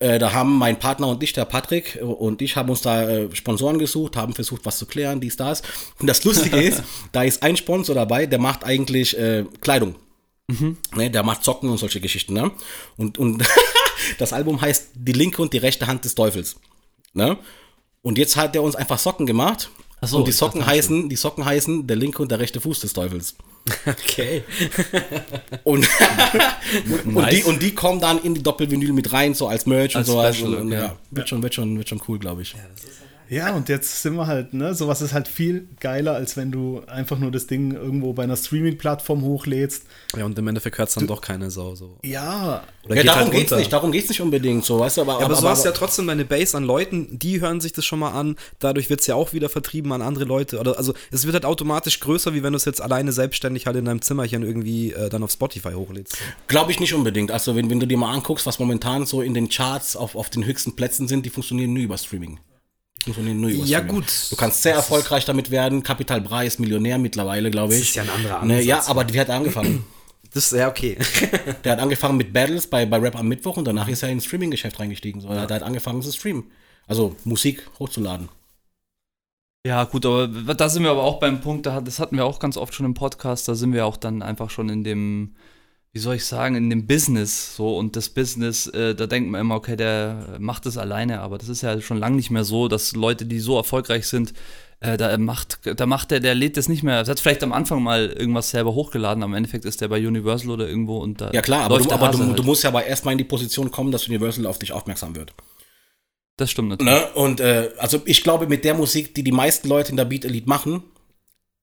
[0.00, 3.34] Äh, da haben mein Partner und ich, der Patrick und ich, haben uns da äh,
[3.34, 5.62] Sponsoren gesucht, haben versucht, was zu klären, dies, das.
[6.00, 9.94] Und das Lustige ist, da ist ein Sponsor dabei, der macht eigentlich äh, Kleidung.
[10.48, 12.50] Ne, der macht Socken und solche Geschichten, ne?
[12.96, 13.42] Und, und
[14.18, 16.56] das Album heißt Die linke und die rechte Hand des Teufels.
[17.14, 17.38] Ne?
[18.02, 19.70] Und jetzt hat er uns einfach Socken gemacht.
[20.02, 22.80] Ach so, und die Socken heißen, die Socken heißen der linke und der rechte Fuß
[22.80, 23.34] des Teufels.
[23.86, 24.44] Okay.
[25.64, 25.88] Und,
[27.06, 30.06] und, die, und die kommen dann in die Doppelvinyl mit rein, so als Merch Als
[30.06, 30.36] und sowas.
[30.36, 30.82] Special, und, und, okay.
[30.82, 32.52] ja, wird schon, wird schon, wird schon cool, glaube ich.
[32.52, 32.58] Ja,
[33.54, 37.18] und jetzt sind wir halt, ne, sowas ist halt viel geiler, als wenn du einfach
[37.18, 39.84] nur das Ding irgendwo bei einer Streaming-Plattform hochlädst.
[40.16, 41.98] Ja, und im Endeffekt hört es dann doch keine Sau so.
[42.02, 45.00] Ja, Oder ja, geht darum halt geht's nicht, darum geht's nicht unbedingt so, weißt du,
[45.02, 47.72] aber, Ja, aber so hast du ja trotzdem deine Base an Leuten, die hören sich
[47.72, 50.58] das schon mal an, dadurch wird es ja auch wieder vertrieben an andere Leute.
[50.58, 53.76] Oder, also es wird halt automatisch größer, wie wenn du es jetzt alleine selbstständig halt
[53.76, 56.18] in deinem Zimmerchen irgendwie äh, dann auf Spotify hochlädst.
[56.46, 57.30] Glaube ich nicht unbedingt.
[57.30, 60.30] Also wenn, wenn du dir mal anguckst, was momentan so in den Charts auf, auf
[60.30, 62.38] den höchsten Plätzen sind, die funktionieren nur über Streaming.
[63.06, 64.02] Die funktionieren nur über Ja, Streaming.
[64.02, 64.26] gut.
[64.30, 65.82] Du kannst sehr erfolgreich damit werden.
[65.82, 67.82] Capital Bra ist Millionär mittlerweile, glaube ich.
[67.82, 69.84] ist ja ein anderer Ne, ja, Ansatz, aber wie hat er angefangen?
[70.32, 70.98] Das ist ja okay.
[71.64, 74.24] Der hat angefangen mit Battles bei, bei Rap am Mittwoch und danach ist er ins
[74.24, 75.20] Streaming-Geschäft reingestiegen.
[75.20, 76.50] So, er hat angefangen zu streamen.
[76.88, 78.28] Also Musik hochzuladen.
[79.64, 82.56] Ja, gut, aber da sind wir aber auch beim Punkt, das hatten wir auch ganz
[82.56, 85.36] oft schon im Podcast, da sind wir auch dann einfach schon in dem,
[85.94, 89.40] wie soll ich sagen, in dem Business so und das Business, äh, da denkt man
[89.40, 92.66] immer, okay, der macht das alleine, aber das ist ja schon lange nicht mehr so,
[92.66, 94.34] dass Leute, die so erfolgreich sind,
[94.80, 96.96] äh, da macht, da macht der, der lädt das nicht mehr.
[96.96, 100.50] Er hat vielleicht am Anfang mal irgendwas selber hochgeladen, im Endeffekt ist der bei Universal
[100.50, 102.44] oder irgendwo und da Ja klar, aber, du, aber du, Hase du halt.
[102.44, 105.32] musst ja aber erstmal in die Position kommen, dass Universal auf dich aufmerksam wird.
[106.36, 106.92] Das stimmt natürlich.
[106.92, 107.06] Ne?
[107.14, 110.24] Und äh, also ich glaube, mit der Musik, die die meisten Leute in der Beat
[110.24, 110.82] Elite machen,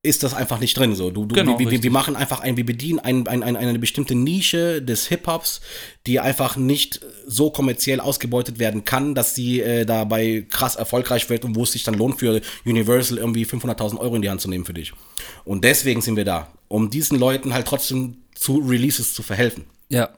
[0.04, 0.96] ist das einfach nicht drin.
[0.96, 3.78] So, du, du, Genau, wir, wir, machen einfach ein, wir bedienen ein, ein, ein, eine
[3.78, 5.62] bestimmte Nische des Hip-Hops,
[6.08, 11.46] die einfach nicht so kommerziell ausgebeutet werden kann, dass sie äh, dabei krass erfolgreich wird
[11.46, 14.50] und wo es sich dann lohnt für Universal irgendwie 500.000 Euro in die Hand zu
[14.50, 14.92] nehmen für dich.
[15.46, 19.66] Und deswegen sind wir da, um diesen Leuten halt trotzdem zu Releases zu verhelfen.
[19.90, 20.10] Ja.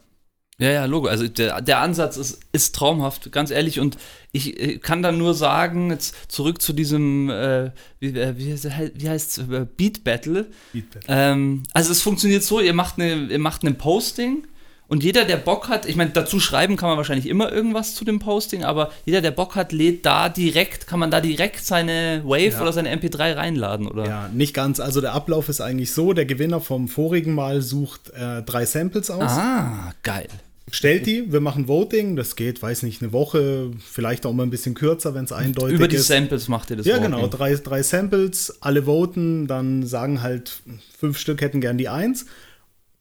[0.59, 1.07] Ja, ja, Logo.
[1.07, 3.79] Also der, der Ansatz ist, ist traumhaft, ganz ehrlich.
[3.79, 3.97] Und
[4.31, 9.09] ich äh, kann dann nur sagen, jetzt zurück zu diesem, äh, wie, äh, wie, wie
[9.09, 10.47] heißt es, Beat Battle.
[10.71, 11.07] Beat Battle.
[11.07, 14.45] Ähm, also es funktioniert so, ihr macht eine, ihr macht ein Posting
[14.87, 18.05] und jeder, der Bock hat, ich meine, dazu schreiben kann man wahrscheinlich immer irgendwas zu
[18.05, 22.21] dem Posting, aber jeder, der Bock hat, lädt da direkt, kann man da direkt seine
[22.25, 22.61] Wave Ja.
[22.61, 24.05] oder seine MP3 reinladen, oder?
[24.05, 24.79] Ja, nicht ganz.
[24.79, 29.09] Also der Ablauf ist eigentlich so, der Gewinner vom vorigen Mal sucht äh, drei Samples
[29.09, 30.27] aus, Ah, geil.
[30.71, 34.49] stellt die, wir machen Voting, das geht, weiß nicht, eine Woche, vielleicht auch mal ein
[34.49, 36.07] bisschen kürzer, wenn es eindeutig Über die ist.
[36.07, 37.11] Samples macht ihr das Ja, Voting.
[37.11, 40.61] genau, drei, drei Samples, alle voten, dann sagen halt,
[40.99, 42.25] fünf Stück hätten gern die Eins.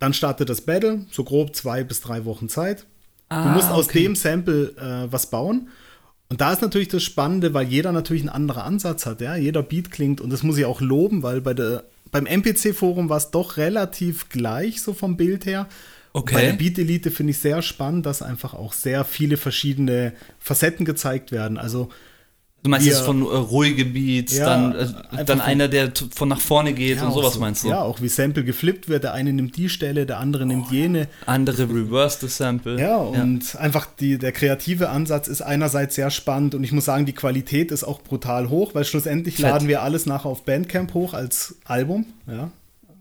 [0.03, 2.87] Dann startet das Battle, so grob zwei bis drei Wochen Zeit.
[3.29, 4.03] Ah, du musst aus okay.
[4.03, 5.69] dem Sample äh, was bauen.
[6.29, 9.21] Und da ist natürlich das Spannende, weil jeder natürlich einen anderen Ansatz hat.
[9.21, 9.37] Ja?
[9.37, 13.19] Jeder Beat klingt, und das muss ich auch loben, weil bei der, beim MPC-Forum war
[13.19, 15.69] es doch relativ gleich, so vom Bild her.
[16.15, 16.35] Okay.
[16.35, 20.85] Bei der Beat Elite finde ich sehr spannend, dass einfach auch sehr viele verschiedene Facetten
[20.85, 21.59] gezeigt werden.
[21.59, 21.91] Also
[22.63, 24.75] Du meinst jetzt von äh, ruhige Beats, Ja, dann,
[25.17, 27.41] äh, dann einer, der von nach vorne geht und auch sowas so.
[27.41, 27.69] meinst du?
[27.71, 29.03] Ja, auch wie Sample geflippt wird.
[29.03, 31.09] Der eine nimmt die Stelle, der andere nimmt jene.
[31.27, 32.81] Andere reverse the Sample.
[32.81, 37.05] Ja, und einfach die, der kreative Ansatz ist einerseits sehr spannend und ich muss sagen,
[37.05, 39.47] die Qualität ist auch brutal hoch, weil schlussendlich Fett.
[39.47, 42.07] laden wir alles nachher auf Bandcamp hoch als Album.
[42.29, 42.51] Ja.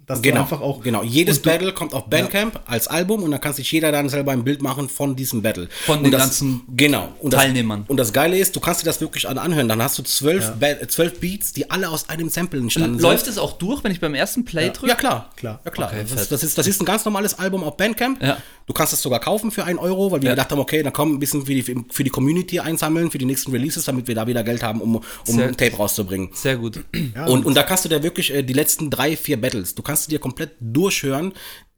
[0.07, 0.81] Dass Genau, du einfach auch.
[0.81, 1.03] genau.
[1.03, 4.43] Jedes Battle kommt auf Bandcamp als Album und dann kann sich jeder dann selber ein
[4.43, 5.69] Bild machen von diesem Battle.
[5.85, 7.09] Von und den das, ganzen genau.
[7.19, 7.85] Und das, Teilnehmern.
[7.87, 9.69] Und das Geile ist, du kannst dir das wirklich an- anhören.
[9.69, 13.01] Dann hast du zwölf, Ba- äh, zwölf Beats, die alle aus einem Sample entstanden sind.
[13.03, 14.87] Läuft es auch durch, wenn ich beim ersten Play drücke?
[14.87, 15.29] Ja, klar.
[15.35, 15.59] Klar.
[15.63, 15.89] Ja, klar.
[15.93, 18.21] Okay, das, das, ist, das ist ein ganz normales Album auf Bandcamp.
[18.21, 18.37] Ja.
[18.67, 20.35] Du kannst es sogar kaufen für einen Euro, weil wir Ja.
[20.35, 23.25] gedacht haben, okay, dann kommen ein bisschen für die, für die Community einsammeln, für die
[23.25, 26.29] nächsten Releases, damit wir da wieder Geld haben, um, um Sehr- ein Tape rauszubringen.
[26.33, 26.83] Sehr gut.
[27.27, 29.90] und, und da kannst du dir wirklich äh, die letzten drei, vier Battles, du kannst
[29.95, 31.33] du dir komplett durchhören.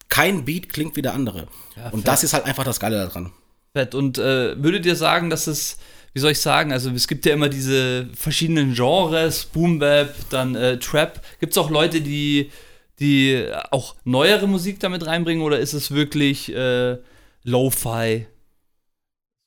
[0.10, 1.48] Kein Beat klingt wie der andere.
[1.92, 2.08] und fett.
[2.08, 3.32] das ist halt einfach das Geile daran.
[3.76, 3.96] Fett.
[3.96, 5.78] Und äh, würdet ihr sagen, dass es,
[6.14, 10.56] wie soll ich sagen, also es gibt ja immer diese verschiedenen Genres, Boom Bap, dann
[10.56, 11.22] äh, Trap.
[11.40, 12.52] Gibt es auch Leute, die,
[13.00, 16.98] die auch neuere Musik damit reinbringen oder ist es wirklich äh,
[17.44, 18.28] Lo-Fi?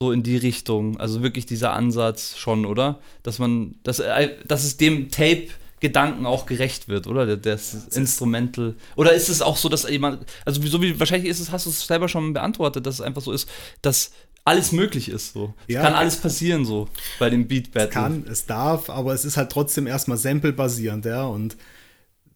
[0.03, 0.99] So in die Richtung.
[0.99, 3.01] Also wirklich dieser Ansatz schon, oder?
[3.23, 5.49] Dass man, dass, äh, dass es dem Tape.
[5.81, 7.37] Gedanken auch gerecht wird, oder?
[7.37, 8.75] Das Instrumental.
[8.97, 11.71] Oder ist es auch so, dass jemand, also so wie wahrscheinlich ist es, hast du
[11.71, 13.49] es selber schon beantwortet, dass es einfach so ist,
[13.83, 14.13] dass
[14.45, 15.33] alles möglich ist.
[15.35, 15.53] So.
[15.67, 15.83] Es Ja.
[15.83, 17.89] kann alles passieren so bei dem Beat Battle.
[17.91, 21.25] kann, es darf, aber es ist halt trotzdem erstmal Sample-basierend, ja.
[21.27, 21.57] Und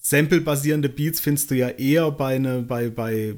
[0.01, 3.37] Sample-basierende Beats findest du ja eher bei ne, bei, bei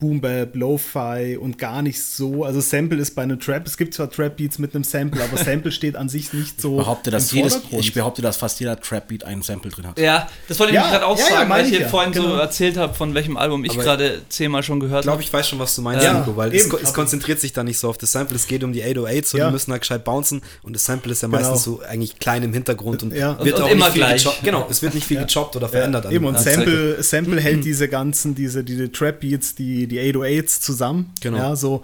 [0.00, 2.44] Boom Bap, Lo-Fi und gar nicht so.
[2.44, 3.66] Also Sample ist bei einem Trap.
[3.66, 6.84] Es gibt zwar Trap-Beats mit einem Sample, aber Sample steht an sich nicht so Ich
[6.84, 9.98] behaupte, dass im jedes, ich behaupte, dass fast jeder Trap-Beat einen Sample drin hat.
[9.98, 11.76] Ja, das wollte ich Ja, mir gerade auch ja, ja, sagen, meine weil ich ich
[11.78, 12.36] hier ja, vorhin so genau.
[12.36, 15.22] erzählt habe, von welchem Album ich gerade zehnmal schon gehört Ich glaube, habe.
[15.24, 16.70] ich weiß schon, was du meinst, Ja, Nico, weil es, eben.
[16.70, 18.36] ko- es konzentriert sich da nicht so auf das Sample.
[18.36, 19.46] Es geht um die 808s, so Ja.
[19.48, 21.40] die müssen halt gescheit bouncen und das Sample ist ja Genau.
[21.40, 23.36] meistens so eigentlich klein im Hintergrund und Ja.
[23.44, 24.22] wird Und- und auch immer nicht viel gleich.
[24.22, 24.44] gechoppt.
[24.44, 26.08] Genau, es wird nicht viel gechoppt oder verändert.
[26.12, 31.12] Eben, und Sample, Sample hält diese ganzen, diese, diese Trap-Beats, die, die 808s zusammen.
[31.20, 31.38] Genau.
[31.38, 31.82] Ja, so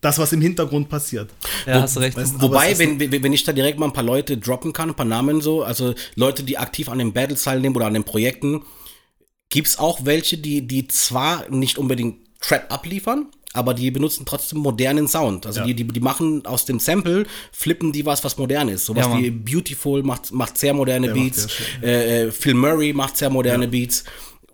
[0.00, 1.30] das, was im Hintergrund passiert.
[1.66, 2.16] Ja, hast du recht.
[2.16, 4.94] weißt Wobei, wenn, wenn wenn ich da direkt mal ein paar Leute droppen kann, ein
[4.94, 8.62] paar Namen so, also Leute, die aktiv an den Battles teilnehmen oder an den Projekten,
[9.48, 14.58] gibt es auch welche, die, die zwar nicht unbedingt Trap abliefern, aber die benutzen trotzdem
[14.58, 15.46] modernen Sound.
[15.46, 15.66] Also Ja.
[15.66, 18.84] die, die, die machen aus dem Sample, flippen die was, was modern ist.
[18.84, 21.48] Sowas Ja, wie Beautiful macht, macht sehr moderne Der macht Beats.
[21.82, 24.04] äh, äh, Phil Murray macht sehr moderne Beats.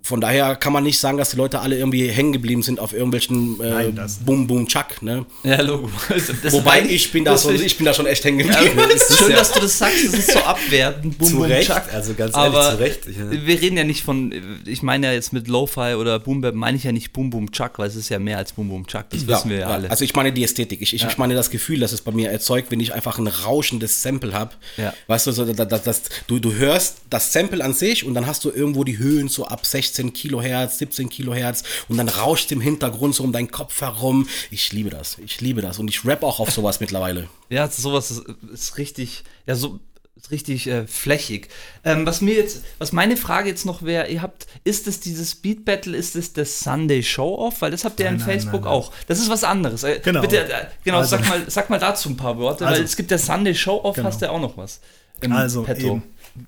[0.04, 2.92] Von daher kann man nicht sagen, dass die Leute alle irgendwie hängen geblieben sind auf
[2.92, 5.00] irgendwelchen äh, Nein, das- Boom Boom Chuck.
[5.00, 5.24] Ne?
[5.44, 5.88] Ja, Logo.
[6.42, 8.60] Das Wobei ich bin da das schon, ist- ich bin da schon echt hängen Ja,
[8.62, 8.80] geblieben.
[8.94, 11.18] es ist schön, dass du das sagst, das ist so abwertend.
[11.18, 11.82] Boom, Zu boom, Recht, Chuck.
[11.92, 13.00] also ganz ehrlich, Aber zu Recht.
[13.06, 14.32] Ich- wir reden ja nicht von,
[14.66, 17.52] ich meine ja jetzt mit Lo-Fi oder Boom Bap, meine ich ja nicht Boom Boom
[17.52, 19.88] Chuck, weil es ist ja mehr als Boom Boom Chuck, das wissen wir ja, alle.
[19.90, 20.82] Also ich meine die Ästhetik.
[20.82, 23.28] Ich, ich, ich meine das Gefühl, das es bei mir erzeugt, wenn ich einfach ein
[23.28, 24.50] rauschendes Sample habe.
[24.76, 24.92] Ja.
[25.06, 28.26] Weißt du, so, das, das, das, du, du hörst das Sample an sich und dann
[28.26, 32.60] hast du irgendwo die Höhen so ab 16 Kilohertz, 17 Kilohertz und dann rauscht im
[32.60, 34.26] Hintergrund so um deinen Kopf herum.
[34.50, 35.18] Ich liebe das.
[35.24, 35.78] Ich liebe das.
[35.78, 37.28] Und ich rap auch auf sowas mittlerweile.
[37.50, 39.78] Ja, sowas ist, ist richtig, ja, so
[40.16, 41.48] ist richtig äh, flächig.
[41.84, 45.34] Ähm, was mir jetzt, was meine Frage jetzt noch wäre, ihr habt, ist es dieses
[45.34, 47.60] Beat Battle, ist es das Sunday Show Off?
[47.60, 48.72] Weil das habt ihr Nein, in nein, Facebook nein, nein.
[48.72, 48.92] auch.
[49.08, 49.82] Das ist was anderes.
[49.82, 50.22] Äh, Genau.
[50.22, 52.96] Bitte, äh, genau, Also- sag, mal, sag mal dazu ein paar Worte, Also- weil es
[52.96, 54.08] gibt der Sunday Show Off, Genau.
[54.08, 54.80] hast du ja auch noch was.
[55.20, 55.86] im Also Petto.
[55.86, 56.02] eben.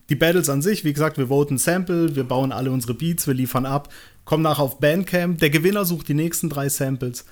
[0.09, 3.35] Die Battles an sich, wie gesagt, wir voten Sample, wir bauen alle unsere Beats, wir
[3.35, 3.89] liefern ab,
[4.25, 7.25] kommen nachher auf Bandcamp, der Gewinner sucht die nächsten drei Samples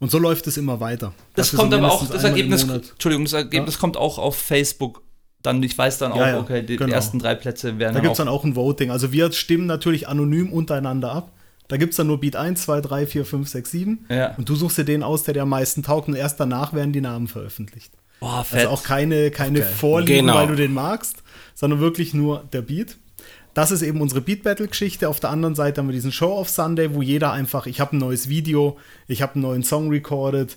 [0.00, 1.12] und so läuft es immer weiter.
[1.34, 2.62] Das Dafür kommt so aber auch, das Ergebnis.
[2.64, 5.02] Entschuldigung, das Ergebnis kommt auch auf Facebook.
[5.42, 6.92] Dann, ich weiß dann auch, Ja, ja, okay, die, die genau.
[6.92, 8.90] ersten drei Plätze werden Da gibt es dann auch ein Voting.
[8.90, 11.32] Also wir stimmen natürlich anonym untereinander ab.
[11.68, 14.06] Da gibt es dann nur Beat 1, 2, 3, 4, 5, 6, 7.
[14.10, 14.34] Ja.
[14.36, 16.08] Und du suchst dir den aus, der dir am meisten taugt.
[16.08, 17.92] Und erst danach werden die Namen veröffentlicht.
[18.18, 18.60] Boah, fett.
[18.60, 20.34] Also auch keine, keine Vorlieben, Genau.
[20.34, 21.22] weil du den magst,
[21.54, 22.96] sondern wirklich nur der Beat.
[23.54, 25.08] Das ist eben unsere Beat Battle Geschichte.
[25.08, 27.96] Auf der anderen Seite haben wir diesen Show of Sunday, wo jeder einfach, ich habe
[27.96, 30.56] ein neues Video, ich habe einen neuen Song recorded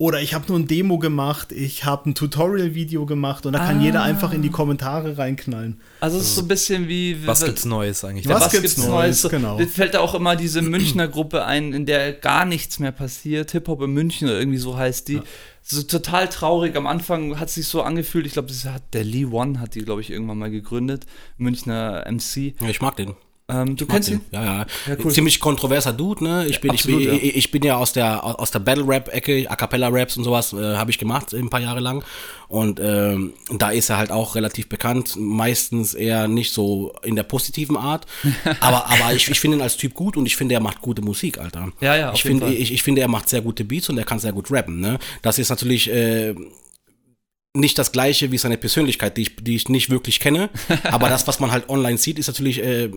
[0.00, 3.58] oder ich habe nur ein Demo gemacht, ich habe ein Tutorial Video gemacht und da
[3.58, 3.82] kann Ah.
[3.82, 5.78] jeder einfach in die Kommentare reinknallen.
[6.00, 7.26] also es ist so ein bisschen wie.
[7.26, 8.26] Was gibt's Neues eigentlich?
[8.26, 9.22] Was was, gibt's gibt's Neues?
[9.24, 9.30] Neues?
[9.30, 9.58] Genau.
[9.58, 13.50] Mir fällt da auch immer diese Münchner Gruppe ein, in der gar nichts mehr passiert.
[13.50, 15.20] Hip-Hop in München oder irgendwie so heißt die.
[15.62, 16.74] So total traurig.
[16.76, 18.24] Am Anfang hat es sich so angefühlt.
[18.24, 21.04] Ich glaube, das hat der Lee One hat die, glaube ich, irgendwann mal gegründet.
[21.36, 22.54] Münchner MC.
[22.58, 23.14] Ja, ich mag den.
[23.52, 24.20] Ähm, du kennst ihn?
[24.30, 24.66] Ja, ja.
[24.86, 25.12] Ja, cool.
[25.12, 26.46] Ziemlich kontroverser Dude, ne?
[26.48, 27.12] Ich bin, absolut, ich, ja.
[27.12, 30.16] bin ich, ich bin ja aus der aus der Battle Rap Ecke, A cappella Raps
[30.16, 32.04] und sowas äh, habe ich gemacht ein paar Jahre lang
[32.48, 37.22] und ähm, da ist er halt auch relativ bekannt, meistens eher nicht so in der
[37.22, 38.06] positiven Art,
[38.60, 41.02] aber aber ich, ich finde ihn als Typ gut und ich finde er macht gute
[41.02, 41.72] Musik, Alter.
[41.80, 42.62] Ja, ja, auf Ich jeden finde Fall.
[42.62, 44.98] ich, ich finde er macht sehr gute Beats und er kann sehr gut rappen, ne?
[45.22, 46.34] Das ist natürlich äh,
[47.52, 50.50] nicht das gleiche wie seine Persönlichkeit, die ich, die ich nicht wirklich kenne.
[50.84, 52.90] Aber das, was man halt online sieht, ist natürlich äh,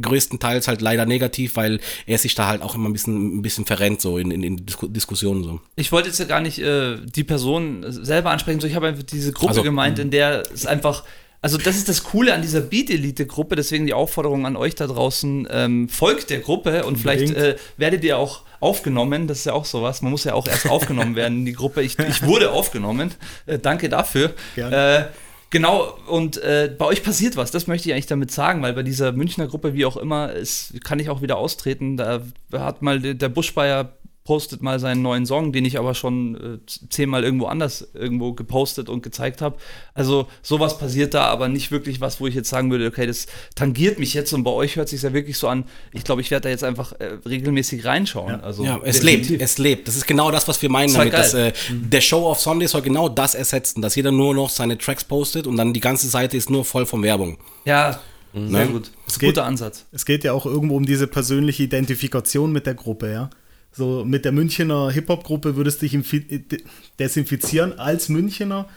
[0.00, 3.64] größtenteils halt leider negativ, weil er sich da halt auch immer ein bisschen, ein bisschen
[3.64, 5.60] verrennt, so in, in, in Disku Diskussionen so.
[5.76, 9.04] Ich wollte jetzt ja gar nicht äh, die Person selber ansprechen, so ich habe einfach
[9.04, 11.04] diese Gruppe Also, gemeint, in der es einfach
[11.42, 15.48] Also das ist das Coole an dieser Beat-Elite-Gruppe, deswegen die Aufforderung an euch da draußen,
[15.50, 19.64] ähm, folgt der Gruppe und vielleicht äh, werdet ihr auch aufgenommen, das ist ja auch
[19.64, 21.82] sowas, man muss ja auch erst aufgenommen werden in die Gruppe.
[21.82, 23.12] Ich, ich wurde aufgenommen,
[23.46, 24.32] äh, danke dafür.
[24.54, 24.76] Gerne.
[24.98, 25.04] Äh,
[25.52, 28.82] Genau, und äh, bei euch passiert was, das möchte ich eigentlich damit sagen, weil bei
[28.82, 31.98] dieser Münchner Gruppe, wie auch immer, ist, kann ich auch wieder austreten.
[31.98, 32.22] Da
[32.54, 33.92] hat mal der Buschbayer
[34.24, 36.58] postet mal seinen neuen Song, den ich aber schon äh,
[36.90, 39.56] zehnmal irgendwo anders irgendwo gepostet und gezeigt habe.
[39.94, 43.26] Also sowas passiert da, aber nicht wirklich was, wo ich jetzt sagen würde, okay, das
[43.56, 45.64] tangiert mich jetzt und bei euch hört sich ja wirklich so an.
[45.92, 48.40] Ich glaube, ich werde da jetzt einfach äh, regelmäßig reinschauen.
[48.42, 49.30] Also Ja, es definitiv.
[49.30, 49.88] lebt, es lebt.
[49.88, 51.12] Das ist genau das, was wir meinen Das damit.
[51.14, 51.52] Dass, äh, geil.
[51.70, 55.46] der Show of Sunday soll genau das ersetzen, dass jeder nur noch seine Tracks postet
[55.48, 57.38] und dann die ganze Seite ist nur voll von Werbung.
[57.64, 58.00] Ja,
[58.32, 58.66] sehr Ne?
[58.68, 58.90] gut.
[59.04, 59.84] Das ist ein geht- guter Ansatz.
[59.92, 63.30] Es geht ja auch irgendwo um diese persönliche Identifikation mit der Gruppe, ja.
[63.72, 65.92] So mit der Münchner Hip-Hop-Gruppe würdest du dich
[66.28, 66.62] de-
[66.98, 68.68] desinfizieren als Münchner,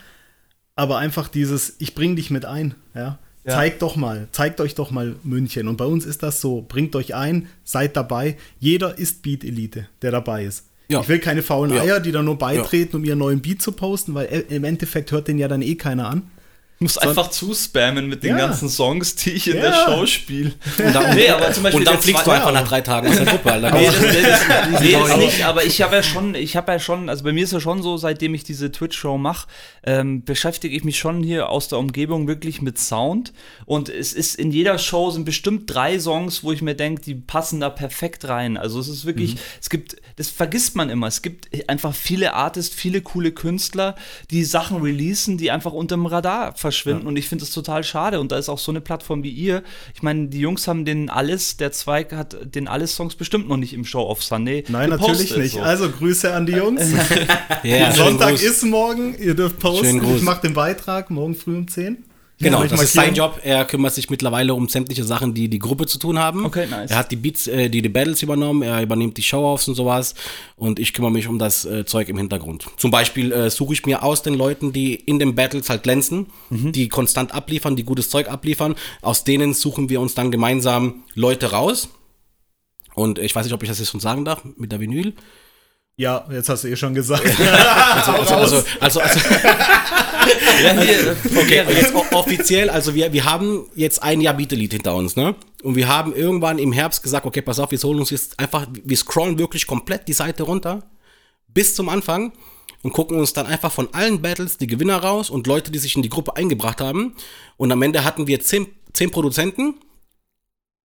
[0.76, 3.20] aber einfach dieses, ich bring dich mit ein, ja.
[3.48, 3.54] Ja.
[3.54, 5.68] Zeigt doch mal, zeigt euch doch mal München.
[5.68, 8.38] Und bei uns ist das so, bringt euch ein, seid dabei.
[8.60, 10.66] Jeder ist Beat-Elite, der dabei ist.
[10.88, 11.02] Ja.
[11.02, 11.72] Ich will keine faulen.
[11.78, 15.12] Eier, die da nur beitreten, um ihren neuen Beat zu posten, weil äh, im Endeffekt
[15.12, 16.24] hört den ja dann eh keiner an.
[16.86, 18.46] Ich muss einfach zuspammen mit den Ja.
[18.46, 19.64] ganzen Songs, die ich in Ja.
[19.72, 20.54] der Show spiele.
[20.78, 23.16] Und dann, Nee, aber zum Beispiel und dann fliegst du einfach nach drei Tagen aus
[23.16, 23.52] der Gruppe.
[23.54, 23.72] Alter.
[23.72, 26.78] Nee, das, das, nee, das Aber- nicht, aber ich habe ja schon, ich habe ja
[26.80, 29.48] schon, also bei mir ist ja schon so, seitdem ich diese Twitch-Show mache,
[29.84, 33.34] ähm, beschäftige ich mich schon hier aus der Umgebung wirklich mit Sound.
[33.66, 37.16] Und es ist in jeder Show sind bestimmt drei Songs, wo ich mir denke, die
[37.16, 38.58] passen da perfekt rein.
[38.58, 41.08] Also es ist wirklich, es gibt, das vergisst man immer.
[41.08, 43.96] Es gibt einfach viele Artists, viele coole Künstler,
[44.30, 46.75] die Sachen releasen, die einfach unterm Radar verschwinden.
[47.08, 48.20] Und ich finde das total schade.
[48.20, 49.64] Und da ist auch so eine Plattform wie ihr.
[49.94, 53.58] Ich meine, die Jungs haben den alles, der Zweig hat den alles Songs bestimmt noch
[53.58, 54.64] nicht im Show of Sunday.
[54.68, 55.54] Nein, natürlich nicht.
[55.54, 55.62] so.
[55.62, 56.82] Also Grüße an die Jungs.
[57.64, 58.44] Ja, schönen Sonntag Gruß.
[58.44, 60.04] ist morgen, ihr dürft posten.
[60.16, 62.04] Ich mache den Beitrag morgen früh um 10.
[62.38, 63.32] Genau, das ist sein markieren.
[63.32, 63.40] Job.
[63.44, 66.46] Er kümmert sich mittlerweile um sämtliche Sachen, die die Gruppe zu tun haben.
[66.46, 66.92] Okay, nice.
[66.92, 70.16] Er hat die Beats, äh, die, die Battles übernommen, er übernimmt die Show-Offs und sowas
[70.58, 72.66] und ich kümmere mich um das äh, Zeug im Hintergrund.
[72.78, 76.26] Zum Beispiel äh, suche ich mir aus den Leuten, die in den Battles halt glänzen,
[76.50, 76.72] Mhm.
[76.74, 78.76] die konstant abliefern, die gutes Zeug abliefern.
[79.02, 81.88] Aus denen suchen wir uns dann gemeinsam Leute raus.
[82.96, 85.14] Und ich weiß nicht, ob ich das jetzt schon sagen darf mit der Vinyl.
[85.98, 87.24] Ja, jetzt hast du eh schon gesagt.
[87.96, 89.20] Also, also, also, also, also
[90.64, 94.76] Ja, hier, Okay, und jetzt offiziell, also wir, wir haben jetzt ein Jahr Beat Elite
[94.76, 95.36] hinter uns, ne?
[95.64, 98.68] Und wir haben irgendwann im Herbst gesagt, okay, pass auf, wir holen uns jetzt einfach,
[98.72, 100.84] wir scrollen wirklich komplett die Seite runter
[101.48, 102.34] bis zum Anfang
[102.84, 105.96] und gucken uns dann einfach von allen Battles die Gewinner raus und Leute, die sich
[105.96, 107.16] in die Gruppe eingebracht haben.
[107.58, 109.76] Und am Ende hatten wir zehn, zehn Produzenten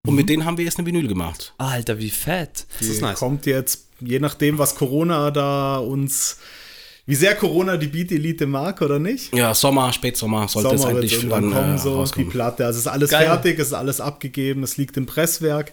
[0.07, 1.53] und mit denen haben wir jetzt eine Vinyl gemacht.
[1.59, 2.67] Alter, wie fett.
[2.79, 3.19] Das ist nice.
[3.19, 6.39] Kommt jetzt, je nachdem, was Corona da uns,
[7.11, 9.35] wie sehr Corona die Beat Elite mag oder nicht.
[9.37, 12.25] Ja, Sommer, Spätsommer sollte es Sommer wird eigentlich dann, kommen, äh, so die.
[12.25, 12.65] Platte.
[12.65, 13.25] Also es ist alles Geil.
[13.27, 15.73] fertig, es ist alles abgegeben, es liegt im Presswerk.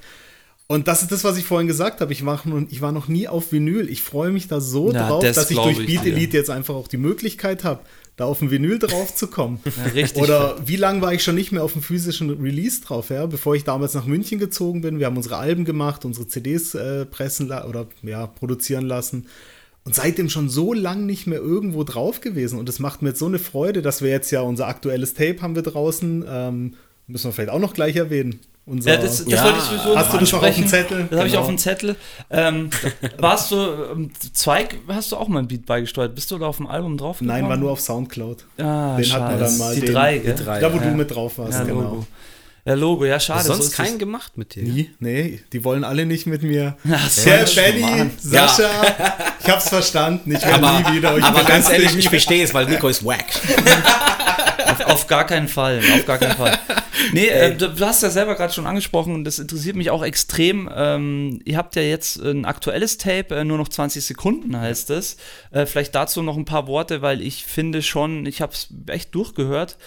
[0.66, 2.12] Und das ist das, was ich vorhin gesagt habe.
[2.12, 3.88] Ich, nun- ich war noch nie auf Vinyl.
[3.88, 6.06] Ich freue mich da so Ja, drauf, das dass ich durch Beat.
[6.08, 7.82] Elite jetzt einfach auch die Möglichkeit habe,
[8.16, 9.60] da auf ein Vinyl drauf zu kommen.
[9.94, 13.28] richtig Oder wie lange war ich schon nicht mehr auf dem physischen Release drauf, ja?
[13.28, 14.98] Bevor ich damals nach München gezogen bin.
[14.98, 19.28] Wir haben unsere Alben gemacht, unsere CDs äh, pressen oder ja, produzieren lassen.
[19.88, 22.60] Und seitdem schon so lang nicht mehr irgendwo drauf gewesen.
[22.60, 25.42] Und es macht mir jetzt so eine Freude, dass wir jetzt ja unser aktuelles Tape
[25.42, 26.26] haben wir draußen.
[26.30, 26.74] Ähm,
[27.08, 28.40] müssen wir vielleicht auch noch gleich erwähnen.
[28.66, 29.46] Unser, Ja, das, das Ja.
[29.46, 30.68] wollte ich sowieso Hast du das noch auf dem.
[30.68, 31.08] Zettel?
[31.10, 31.42] Das habe ich Genau.
[31.44, 31.96] auf dem Zettel.
[32.30, 32.70] Ähm,
[33.18, 36.14] warst du, ähm, Zweig, hast du auch mal ein Beat beigesteuert?
[36.16, 37.22] Bist du da auf dem Album drauf?
[37.22, 38.44] Nein, war nur auf Soundcloud.
[38.58, 39.74] Ah, den hat man dann mal.
[39.74, 40.18] Die den, drei?
[40.20, 40.60] Die drei.
[40.60, 40.84] Da, wo Ja.
[40.84, 41.80] du mit drauf warst, Ja, genau.
[41.82, 42.08] Logo.
[42.68, 43.44] Ja, Logo, ja, schade.
[43.46, 44.64] so Sonst ist keinen gemacht mit dir.
[44.64, 44.92] Nie?
[45.00, 46.76] Nee, die wollen alle nicht mit mir.
[46.92, 48.12] Ach so, Herr schon, Benny, Mann.
[48.20, 48.70] Sascha,
[49.40, 50.36] ich hab's verstanden.
[50.36, 53.24] Ich Aber, nie wieder euch aber ganz ehrlich, ich verstehe es, weil Nico ist wack.
[54.68, 56.60] Auf, auf gar keinen Fall, auf gar keinen Fall.
[57.14, 60.04] Nee, äh, du, du hast ja selber gerade schon angesprochen und das interessiert mich auch
[60.04, 60.70] extrem.
[60.76, 65.16] Ähm, ihr habt ja jetzt ein aktuelles Tape, äh, nur noch 20 Sekunden heißt es.
[65.52, 69.16] Äh, vielleicht dazu noch ein paar Worte, weil ich finde schon, ich habe es echt
[69.16, 69.78] durchgehört.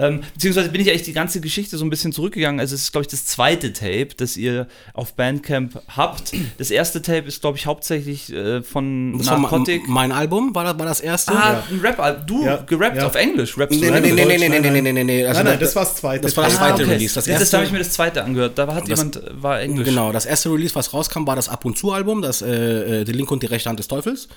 [0.00, 2.58] Ähm, beziehungsweise bin ich eigentlich die ganze Geschichte so ein bisschen zurückgegangen.
[2.58, 6.32] Also es ist, glaube ich, das zweite Tape, das ihr auf Bandcamp habt.
[6.58, 9.86] Das erste Tape ist, glaube ich, hauptsächlich äh, von Das Narcotic.
[9.88, 11.32] mein Album, war das, war das erste?
[11.32, 12.56] Ah, ein Rap, du Ja.
[12.56, 13.06] gerappt Ja.
[13.06, 14.92] auf Englisch, rappst du Nee, nee, Rap nee, auf nee, nee, nee, nee, nee, nee,
[14.92, 15.26] nee, nee.
[15.26, 16.22] Also Nein, nein, das war das zweite.
[16.22, 16.64] Das war das Tape.
[16.68, 16.94] zweite Ah, okay.
[16.94, 17.14] Release.
[17.14, 18.56] Das Das, das erste- habe ich mir das zweite angehört.
[18.58, 19.86] Da hat jemand, äh, war Englisch.
[19.86, 23.04] Genau, das erste Release, was rauskam, war das Ab und zu Album, das äh, äh,
[23.04, 24.28] Die linke und die rechte Hand des Teufels.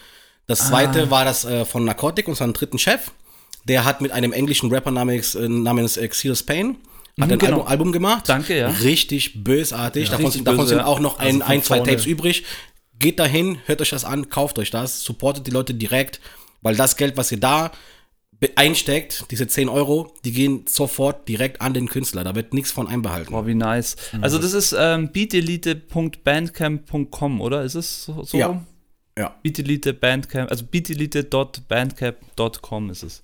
[0.46, 3.12] Das zweite war das äh, von Narcotic, unserem dritten Chef.
[3.66, 6.78] Der hat mit einem englischen Rapper namens, äh, namens Exil's Pain
[7.22, 7.52] hat ein genau.
[7.52, 8.28] Album, Album gemacht.
[8.28, 8.70] Danke, ja.
[8.70, 10.10] Richtig bösartig.
[10.10, 10.86] davon richtig sind, davon böse, sind ja.
[10.86, 11.92] auch noch ein, Also ein zwei vorne.
[11.92, 12.44] Tapes übrig.
[12.98, 16.22] Geht dahin, hört euch das an, kauft euch das, supportet die Leute direkt,
[16.62, 17.72] weil das Geld, was ihr da
[18.56, 22.26] einsteckt, diese 10 Euro, die gehen sofort direkt an den Künstler.
[22.26, 23.32] Da wird nichts von einbehalten.
[23.32, 23.96] Boah, wie nice.
[24.22, 27.64] Also das ist ähm, beatelite.bandcamp.com, oder?
[27.64, 28.22] Ist es so?
[28.24, 28.38] so?
[28.38, 28.62] Ja.
[29.18, 29.36] Ja.
[29.44, 33.22] Beatelite Bandcamp, also beatelite.bandcamp.com ist es.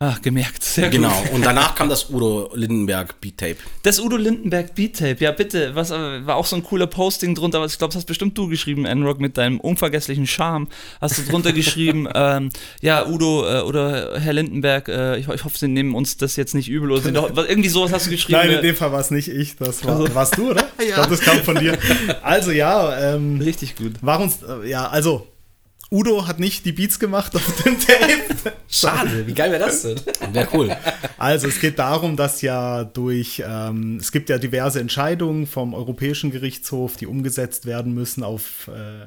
[0.00, 0.62] Ach, gemerkt.
[0.62, 1.10] Sehr Genau.
[1.22, 1.32] gut.
[1.32, 3.56] Und danach kam das Udo Lindenberg Beat Tape.
[3.82, 7.34] Das Udo Lindenberg Beat Tape, ja bitte, was äh, war auch so ein cooler Posting
[7.34, 10.68] drunter, aber ich glaube, das hast bestimmt du geschrieben, Enrock, mit deinem unvergesslichen Charme.
[11.00, 12.50] Hast du drunter geschrieben, ähm,
[12.80, 16.54] ja, Udo äh, oder Herr Lindenberg, äh, ich, ich hoffe, Sie nehmen uns das jetzt
[16.54, 18.38] nicht übel oder Sie doch, was- irgendwie sowas hast du geschrieben.
[18.38, 20.62] Nein, in äh, dem Fall war es nicht ich, das war, Also- warst du, oder?
[20.78, 21.76] Ich glaube, das kam von dir.
[22.22, 23.94] Also ja, ähm, richtig gut.
[24.00, 25.26] war uns, äh, ja, also
[25.90, 28.56] Udo hat nicht die Beats gemacht auf dem Tape.
[28.68, 29.98] Schade, wie geil wäre das denn?
[30.32, 30.76] Wäre cool.
[31.16, 36.30] Also es geht darum, dass ja durch, ähm, es gibt ja diverse Entscheidungen vom Europäischen
[36.30, 39.06] Gerichtshof, die umgesetzt werden müssen auf, äh,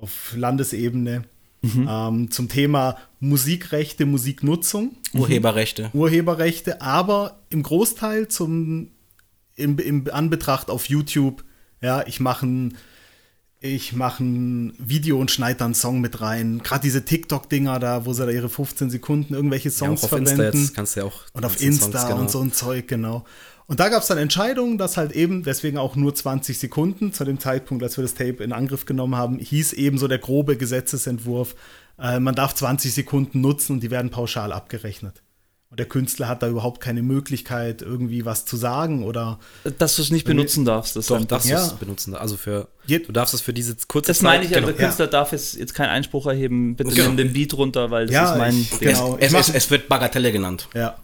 [0.00, 1.24] auf Landesebene
[1.62, 4.96] ähm, zum Thema Musikrechte, Musiknutzung.
[5.14, 5.90] Urheberrechte.
[5.92, 8.90] Urheberrechte, aber im Großteil zum
[9.54, 11.44] im, im Anbetracht auf YouTube,
[11.80, 12.76] ja, ich mache ein,
[13.62, 16.60] ich mache ein Video und schneide da einen Song mit rein.
[16.64, 20.08] Gerade diese TikTok-Dinger da, wo sie da ihre 15 Sekunden irgendwelche Ja, Songs auch auf
[20.10, 20.40] verwenden.
[20.40, 21.22] Insta jetzt kannst du ja auch.
[21.32, 22.20] und auf Insta Songs, genau.
[22.20, 23.24] und so ein Zeug, genau.
[23.66, 27.24] Und da gab es dann Entscheidungen, dass halt eben, deswegen auch nur 20 Sekunden zu
[27.24, 30.56] dem Zeitpunkt, als wir das Tape in Angriff genommen haben, hieß eben so der grobe
[30.56, 31.54] Gesetzesentwurf,
[31.98, 35.22] äh, man darf 20 Sekunden nutzen und die werden pauschal abgerechnet.
[35.72, 39.38] Und der Künstler hat da überhaupt keine Möglichkeit, irgendwie was zu sagen oder
[39.78, 40.96] Dass du es nicht benutzen darfst.
[40.96, 41.60] Das Doch, darfst Ja.
[41.60, 42.14] du es benutzen.
[42.14, 42.68] Also für.
[42.86, 44.66] Du darfst es für diese kurze Das meine ich ja, genau.
[44.72, 47.06] der Künstler darf jetzt, jetzt keinen Einspruch erheben, bitte Genau.
[47.08, 48.88] nimm den Beat runter, weil das Ja, ist mein ich- Ding.
[48.90, 49.16] genau.
[49.18, 50.68] Es, es, es wird Bagatelle genannt.
[50.74, 50.94] ja.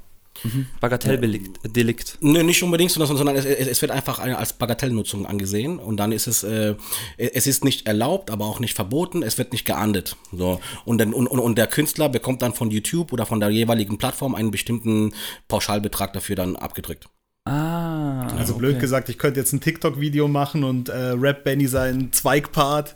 [0.81, 1.61] Bagatelldelikt.
[1.65, 2.19] Delikt.
[2.21, 6.27] Nö, nicht unbedingt, sondern, sondern es, es wird einfach als Bagatellnutzung angesehen und dann ist
[6.27, 6.75] es, äh,
[7.17, 10.17] es ist nicht erlaubt, aber auch nicht verboten, es wird nicht geahndet.
[10.33, 10.61] So.
[10.85, 14.35] Und, dann, und, und, der Künstler bekommt dann von YouTube oder von der jeweiligen Plattform
[14.35, 15.13] einen bestimmten
[15.49, 17.09] Pauschalbetrag dafür dann abgedrückt.
[17.45, 18.27] Ah.
[18.37, 22.95] Also blöd gesagt, ich könnte jetzt ein TikTok-Video machen und äh, Rap Benny seinen Zweigpart,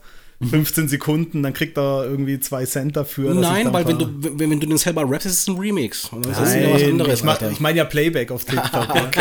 [0.49, 3.34] 15 Sekunden, dann kriegt er irgendwie zwei Cent dafür.
[3.34, 5.57] dass ich Nein, weil wenn du, wenn, wenn du den selber rappst, ist es ein
[5.57, 6.07] Remix.
[6.12, 7.18] Und das ist wieder was Nein, anderes.
[7.20, 9.12] ich, mach, ich meine ja Playback auf TikTok.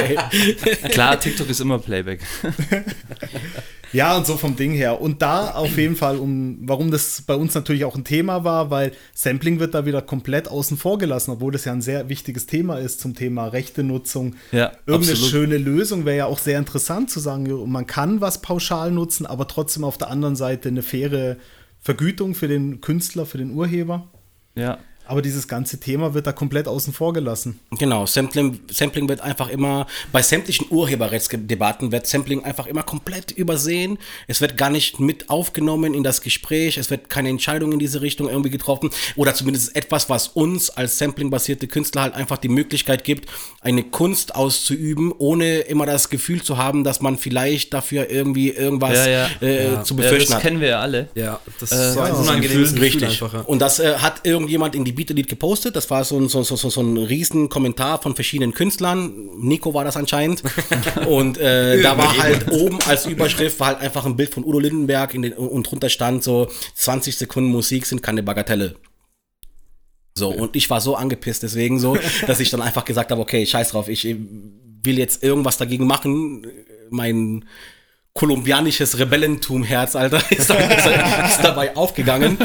[0.91, 2.21] Klar, TikTok ist immer Playback.
[3.93, 5.01] Ja, und so vom Ding her.
[5.01, 8.69] Und da auf jeden Fall, um, warum das bei uns natürlich auch ein Thema war,
[8.69, 12.45] weil Sampling wird da wieder komplett außen vor gelassen, obwohl das ja ein sehr wichtiges
[12.45, 14.35] Thema ist zum Thema Rechtenutzung.
[14.51, 15.31] Ja, Irgendeine absolut.
[15.31, 19.47] schöne Lösung wäre ja auch sehr interessant zu sagen, man kann was pauschal nutzen, aber
[19.47, 21.37] trotzdem auf der anderen Seite eine faire
[21.79, 24.07] Vergütung für den Künstler, für den Urheber.
[24.55, 24.77] Ja.
[25.11, 27.59] Aber dieses ganze Thema wird da komplett außen vor gelassen.
[27.77, 33.97] Genau, Sampling, Sampling wird einfach immer, bei sämtlichen Urheberrechtsdebatten wird Sampling einfach immer komplett übersehen.
[34.27, 38.01] Es wird gar nicht mit aufgenommen in das Gespräch, es wird keine Entscheidung in diese
[38.01, 43.03] Richtung irgendwie getroffen oder zumindest etwas, was uns als Sampling-basierte Künstler halt einfach die Möglichkeit
[43.03, 48.49] gibt, eine Kunst auszuüben, ohne immer das Gefühl zu haben, dass man vielleicht dafür irgendwie
[48.51, 49.29] irgendwas Ja, ja.
[49.41, 49.83] Äh, Ja.
[49.83, 50.41] zu ja, befürchten das hat.
[50.43, 51.09] kennen wir ja alle.
[51.15, 53.03] Ja, das Äh, ist so ein unangenehmes Gefühl Richtig.
[53.09, 53.33] einfach.
[53.33, 53.41] Ja.
[53.41, 55.75] Und das äh, hat irgendjemand in die Beat Elite gepostet.
[55.75, 59.29] Das war so ein, so, so, so, so ein riesen Kommentar von verschiedenen Künstlern.
[59.39, 60.43] Nico war das anscheinend.
[61.07, 64.59] Und äh, da war halt oben als Überschrift war halt einfach ein Bild von Udo
[64.59, 68.75] Lindenberg in den, und drunter stand so 20 Sekunden Musik sind keine Bagatelle.
[70.13, 71.97] So, und ich war so angepisst deswegen so,
[72.27, 76.45] dass ich dann einfach gesagt habe, okay, scheiß drauf, ich will jetzt irgendwas dagegen machen.
[76.89, 77.45] Mein
[78.13, 82.37] kolumbianisches Rebellentum-Herz, Alter, ist, da- ist, ist dabei aufgegangen.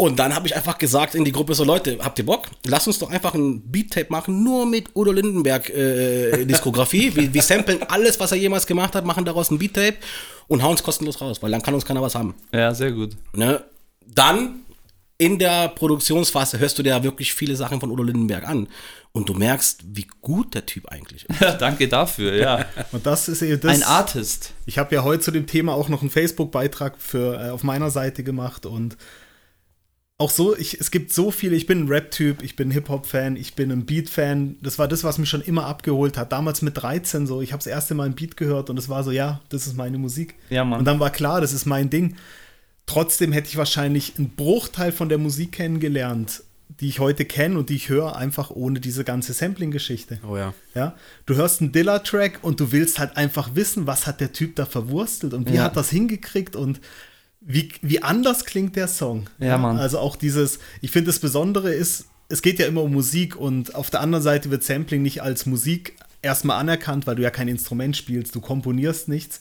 [0.00, 2.48] Und dann habe ich einfach gesagt in die Gruppe so, Leute, habt ihr Bock?
[2.64, 7.14] Lass uns doch einfach ein Beat-Tape machen, nur mit Udo Lindenberg äh, Diskografie.
[7.14, 9.98] wir, wir samplen alles, was er jemals gemacht hat, machen daraus ein Beat-Tape
[10.48, 12.32] und hauen es kostenlos raus, weil dann kann uns keiner was haben.
[12.50, 13.14] Ja, sehr gut.
[13.34, 13.62] Ne?
[14.06, 14.60] Dann
[15.18, 18.68] in der Produktionsphase hörst du dir wirklich viele Sachen von Udo Lindenberg an
[19.12, 21.40] und du merkst, wie gut der Typ eigentlich ist.
[21.42, 22.64] Ja, danke dafür, ja.
[22.92, 23.70] Und das ist eben das.
[23.70, 24.54] Ein Artist.
[24.64, 27.90] Ich habe ja heute zu dem Thema auch noch einen Facebook-Beitrag für äh, auf meiner
[27.90, 28.96] Seite gemacht und
[30.20, 33.36] auch so, ich, es gibt so viele, ich bin ein Rap-Typ, ich bin ein Hip-Hop-Fan,
[33.36, 34.56] ich bin ein Beat-Fan.
[34.60, 36.30] Das war das, was mich schon immer abgeholt hat.
[36.30, 39.02] Damals mit 13 so, ich habe das erste Mal ein Beat gehört und es war
[39.02, 40.34] so, ja, das ist meine Musik.
[40.50, 40.80] Ja, Mann.
[40.80, 42.16] Und dann war klar, das ist mein Ding.
[42.86, 46.42] Trotzdem hätte ich wahrscheinlich einen Bruchteil von der Musik kennengelernt,
[46.80, 50.18] die ich heute kenne und die ich höre, einfach ohne diese ganze Sampling-Geschichte.
[50.28, 50.52] Oh ja.
[50.74, 50.94] Ja,
[51.26, 54.66] du hörst einen Dilla-Track und du willst halt einfach wissen, was hat der Typ da
[54.66, 55.64] verwurstelt und wie Ja.
[55.64, 56.80] hat das hingekriegt und
[57.40, 59.28] wie, wie anders klingt der Song.
[59.38, 59.78] Ja, Mann.
[59.78, 63.74] Also auch dieses, ich finde das Besondere ist, es geht ja immer um Musik und
[63.74, 67.48] auf der anderen Seite wird Sampling nicht als Musik erstmal anerkannt, weil du ja kein
[67.48, 69.40] Instrument spielst, du komponierst nichts.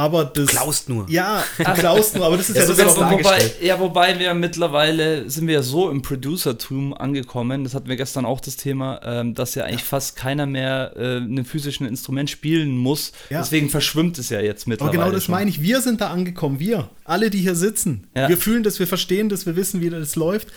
[0.00, 0.48] Aber das.
[0.48, 1.08] klaust nur.
[1.10, 3.24] Ja, du klaust nur, aber das ist ja, so doch dargestellt.
[3.26, 3.54] dargestellt.
[3.58, 7.96] wobei, ja, wobei wir mittlerweile sind wir ja so im Producertum angekommen, das hatten wir
[7.96, 12.30] gestern auch das Thema, ähm, dass ja eigentlich fast keiner mehr äh, ein physischen Instrument
[12.30, 13.12] spielen muss.
[13.28, 13.40] Ja.
[13.40, 14.98] Deswegen verschwimmt es ja jetzt Aber mittlerweile.
[14.98, 15.34] genau das schon.
[15.34, 15.60] meine ich.
[15.60, 16.58] Wir sind da angekommen.
[16.58, 16.88] Wir.
[17.04, 18.06] Alle, die hier sitzen.
[18.16, 18.28] Ja.
[18.28, 20.48] Wir fühlen das, wir verstehen das, wir wissen, wie das läuft.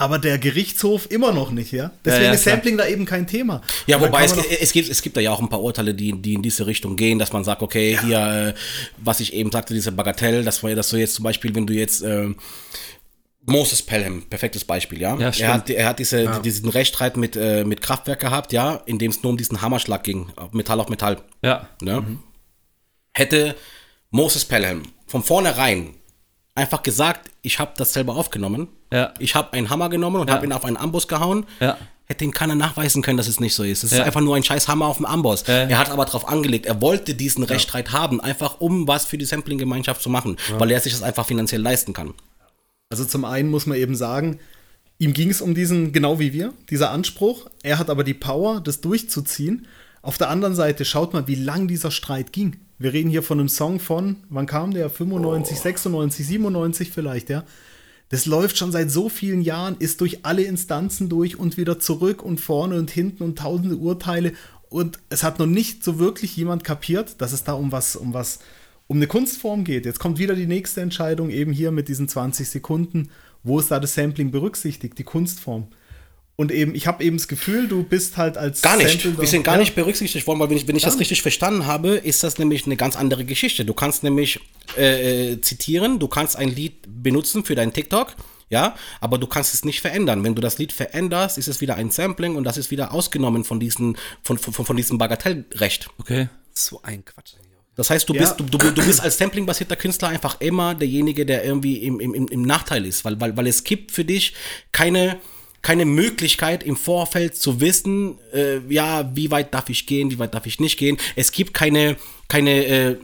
[0.00, 1.90] Aber der Gerichtshof immer noch nicht, ja?
[2.06, 2.54] Deswegen ja, ist klar.
[2.54, 3.60] Sampling da eben kein Thema.
[3.86, 6.32] Ja, wobei es, es, gibt, es gibt da ja auch ein paar Urteile, die, die
[6.32, 8.60] in diese Richtung gehen, dass man sagt, okay, hier, äh,
[8.96, 11.66] was ich eben sagte, diese Bagatell, das war ja, dass du jetzt zum Beispiel, wenn
[11.66, 12.28] du jetzt äh,
[13.44, 15.18] Moses Pelham, perfektes Beispiel, ja.
[15.18, 18.98] Ja, er, hat, er hat diese, diesen Rechtsstreit mit, äh, mit Kraftwerk gehabt, ja, in
[18.98, 21.18] dem es nur um diesen Hammerschlag ging, auf Metall auf Metall.
[21.42, 21.68] Ja.
[21.82, 22.16] Ne?
[23.12, 23.54] Hätte
[24.08, 25.99] Moses Pelham von vornherein
[26.54, 29.14] einfach gesagt, ich habe das selber aufgenommen, Ja.
[29.18, 30.34] ich habe einen Hammer genommen und Ja.
[30.34, 31.76] habe ihn auf einen Amboss gehauen, Ja.
[32.06, 33.84] hätte ihm keiner nachweisen können, dass es nicht so ist.
[33.84, 33.98] Es Ja.
[33.98, 35.46] ist einfach nur ein scheiß Hammer auf dem Amboss.
[35.46, 35.54] Ja.
[35.68, 39.24] Er hat aber darauf angelegt, er wollte diesen Rechtsstreit haben, einfach um was für die
[39.24, 42.14] Sampling-Gemeinschaft zu machen, weil er sich das einfach finanziell leisten kann.
[42.90, 44.40] Also zum einen muss man eben sagen,
[44.98, 47.46] ihm ging es um diesen, genau wie wir, dieser Anspruch.
[47.62, 49.66] Er hat aber die Power, das durchzuziehen.
[50.02, 52.56] Auf der anderen Seite, schaut mal, wie lang dieser Streit ging.
[52.80, 54.88] Wir reden hier von einem Song von, wann kam der?
[54.88, 57.44] 95, 96, 97 vielleicht, ja.
[58.08, 62.22] Das läuft schon seit so vielen Jahren, ist durch alle Instanzen durch und wieder zurück
[62.22, 64.32] und vorne und hinten und tausende Urteile.
[64.70, 68.14] Und es hat noch nicht so wirklich jemand kapiert, dass es da um was, um
[68.14, 68.38] was,
[68.86, 69.84] um eine Kunstform geht.
[69.84, 73.10] Jetzt kommt wieder die nächste Entscheidung, eben hier mit diesen 20 Sekunden.
[73.42, 75.68] Wo ist da das Sampling berücksichtigt, die Kunstform?
[76.40, 79.02] Und eben, ich habe eben das Gefühl, du bist halt als Gar nicht.
[79.02, 79.60] Sampler- Wir sind gar Ja.
[79.60, 82.64] nicht berücksichtigt worden, weil wenn ich, wenn ich das richtig verstanden habe, ist das nämlich
[82.64, 83.66] eine ganz andere Geschichte.
[83.66, 84.40] Du kannst nämlich
[84.78, 88.14] äh, äh, zitieren, du kannst ein Lied benutzen für deinen TikTok,
[88.48, 90.24] ja, aber du kannst es nicht verändern.
[90.24, 93.44] Wenn du das Lied veränderst, ist es wieder ein Sampling und das ist wieder ausgenommen
[93.44, 95.88] von, diesen, von, von, von diesem Bagatellrecht.
[95.98, 96.28] Okay.
[96.54, 97.32] So ein Quatsch.
[97.76, 98.22] Das heißt, du Ja.
[98.22, 102.14] bist, du, du, du bist als Sampling-basierter Künstler einfach immer derjenige, der irgendwie im, im,
[102.14, 104.32] im- im Nachteil ist, weil, weil, weil es gibt für dich
[104.72, 105.18] keine,
[105.62, 110.34] keine Möglichkeit im Vorfeld zu wissen, äh, ja, wie weit darf ich gehen, wie weit
[110.34, 110.96] darf ich nicht gehen.
[111.16, 111.96] Es gibt keine,
[112.28, 112.96] keine äh,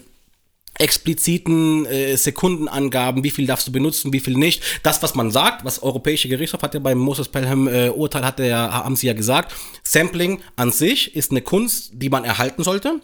[0.79, 4.63] expliziten äh, Sekundenangaben, wie viel darfst du benutzen, wie viel nicht.
[4.83, 8.39] Das, was man sagt, was Europäische Gerichtshof hat ja beim Moses Pelham äh, Urteil, hat
[8.39, 12.63] der, ja- haben sie ja gesagt, Sampling an sich ist eine Kunst, die man erhalten
[12.63, 13.01] sollte.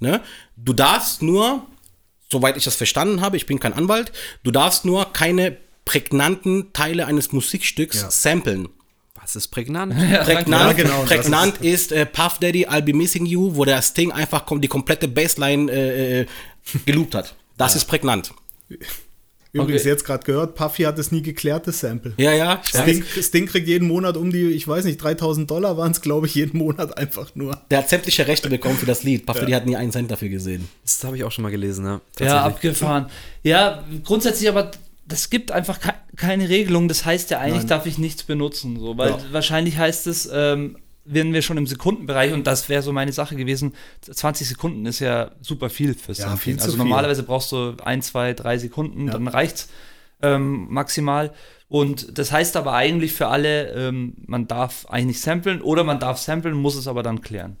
[0.00, 0.20] Ne?
[0.56, 1.66] Du darfst nur,
[2.30, 7.06] soweit ich das verstanden habe, ich bin kein Anwalt, du darfst nur keine prägnanten Teile
[7.06, 8.10] eines Musikstücks Ja.
[8.10, 8.68] samplen.
[9.24, 9.94] Was ist prägnant?
[10.24, 13.80] Prägnant, Ja, genau, das prägnant ist, äh, Puff Daddy, I'll Be Missing You, wo der
[13.80, 16.26] Sting einfach kom die komplette Bassline äh, äh,
[16.84, 17.34] geloopt hat.
[17.56, 18.32] Das ist prägnant.
[19.52, 19.88] Übrigens, Okay.
[19.90, 22.12] jetzt gerade gehört, Puffy hat es nie geklärt, das Sample.
[22.18, 22.60] Ja, ja.
[22.64, 26.26] Sting, Sting kriegt jeden Monat um die, ich weiß nicht, 3000 Dollar waren es, glaube
[26.26, 27.62] ich, jeden Monat einfach nur.
[27.70, 29.24] Der hat sämtliche Rechte bekommen für das Lied.
[29.24, 30.68] Puff Daddy hat nie einen Cent dafür gesehen.
[30.82, 32.00] Das habe ich auch schon mal gelesen, ja.
[32.18, 33.06] Ja, abgefahren.
[33.44, 34.72] Ja, grundsätzlich aber,
[35.06, 36.88] das gibt einfach ke keine Regelung.
[36.88, 37.68] Das heißt ja eigentlich, Nein.
[37.68, 38.78] darf ich nichts benutzen.
[38.78, 39.18] So, weil Ja.
[39.32, 43.36] wahrscheinlich heißt es, ähm, wären wir schon im Sekundenbereich und das wäre so meine Sache
[43.36, 43.74] gewesen.
[44.00, 46.38] 20 Sekunden ist ja super viel für Ja, Sampling.
[46.38, 46.78] viel Also viel.
[46.78, 49.12] normalerweise brauchst du ein, zwei, drei Sekunden, Ja.
[49.12, 49.68] dann reicht's
[50.22, 51.34] ähm, maximal.
[51.68, 55.98] Und das heißt aber eigentlich für alle, ähm, man darf eigentlich nicht samplen oder man
[56.00, 57.56] darf samplen, muss es aber dann klären.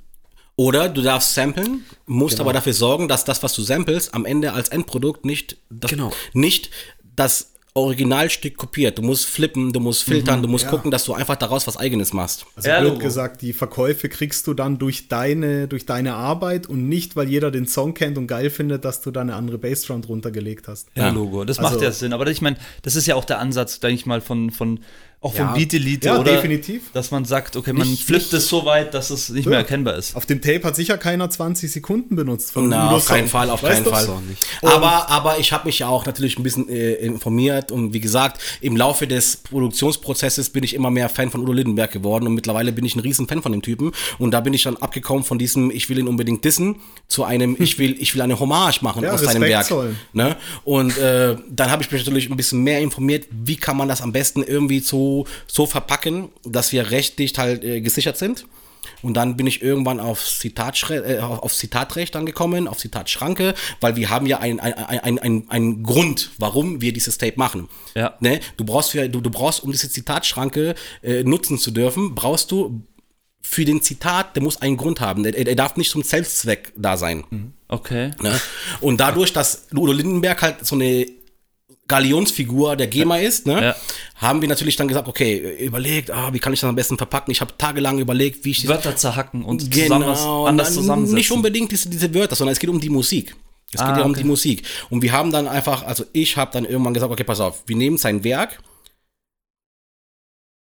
[0.56, 2.44] Oder du darfst samplen, musst Genau.
[2.44, 6.12] aber dafür sorgen, dass das, was du samplest, am Ende als Endprodukt nicht das, Genau.
[6.32, 6.70] nicht
[7.16, 8.98] das Originalstück kopiert.
[8.98, 10.70] Du musst flippen, du musst filtern, du musst ja.
[10.70, 12.46] gucken, dass du einfach daraus was Eigenes machst.
[12.54, 16.88] Also Ja, blöd gesagt, die Verkäufe kriegst du dann durch deine, durch deine Arbeit und
[16.88, 20.02] nicht, weil jeder den Song kennt und geil findet, dass du da eine andere Bassdrum
[20.02, 20.86] drunter gelegt hast.
[20.94, 21.10] Ja, Ja.
[21.10, 21.44] Logo.
[21.44, 22.12] Das Also- macht ja Sinn.
[22.12, 24.78] Aber ich meine, das ist ja auch der Ansatz, denke ich mal, von, von
[25.24, 25.46] auch Ja.
[25.46, 26.32] von Beat Elite, Ja, oder?
[26.34, 26.92] definitiv.
[26.92, 29.58] Dass man sagt, okay, man Nicht- flippt nicht- es so weit, dass es nicht mehr
[29.58, 30.14] erkennbar ist.
[30.14, 32.52] Auf dem Tape hat sicher keiner 20 Sekunden benutzt.
[32.52, 33.26] Von Na, auf keinen.
[33.26, 33.84] Fall, auf keinen?
[33.86, 34.04] Fall.
[34.04, 34.44] So nicht.
[34.62, 38.40] Aber, aber ich habe mich ja auch natürlich ein bisschen äh, informiert und wie gesagt,
[38.60, 42.70] im Laufe des Produktionsprozesses bin ich immer mehr Fan von Udo Lindenberg geworden und mittlerweile
[42.72, 45.38] bin ich ein riesen Fan von dem Typen und da bin ich dann abgekommen von
[45.38, 46.76] diesem, ich will ihn unbedingt dissen,
[47.08, 49.66] zu einem, ich will, ich will eine Hommage machen Ja, aus seinem Werk.
[49.66, 49.96] zollen.
[50.12, 50.36] Ne?
[50.64, 54.02] Und äh, dann habe ich mich natürlich ein bisschen mehr informiert, wie kann man das
[54.02, 54.82] am besten irgendwie
[55.14, 58.46] so, so verpacken, dass wir rechtlich halt äh, gesichert sind.
[59.02, 64.10] Und dann bin ich irgendwann auf, Zitatschre äh, auf Zitatrecht angekommen, auf Zitatschranke, weil wir
[64.10, 67.68] haben ja einen ein, ein, ein, ein Grund, warum wir dieses Tape machen.
[67.94, 68.14] Ja.
[68.20, 68.40] Ne?
[68.56, 72.82] Du brauchst für, du, du brauchst, um diese Zitatschranke äh, nutzen zu dürfen, brauchst du
[73.40, 75.24] für den Zitat, der muss einen Grund haben.
[75.24, 77.24] Er, er darf nicht zum Selbstzweck da sein.
[77.68, 78.10] Okay.
[78.22, 78.40] Ne?
[78.80, 81.06] Und dadurch, dass Udo Lindenberg halt so eine
[81.86, 83.76] Galionsfigur der GEMA ist, ne, Ja.
[84.16, 87.30] haben wir natürlich dann gesagt, okay, überlegt, ah, wie kann ich das am besten verpacken?
[87.30, 91.14] Ich habe tagelang überlegt, wie ich Wörter zerhacken und zusammen was genau, anders zusammensetzen.
[91.16, 93.36] nicht unbedingt diese, diese Wörter, sondern es geht um die Musik.
[93.72, 94.22] Es Ah, geht ja um okay.
[94.22, 94.62] die Musik.
[94.88, 97.76] Und wir haben dann einfach, also ich habe dann irgendwann gesagt, okay, pass auf, wir
[97.76, 98.60] nehmen sein Werk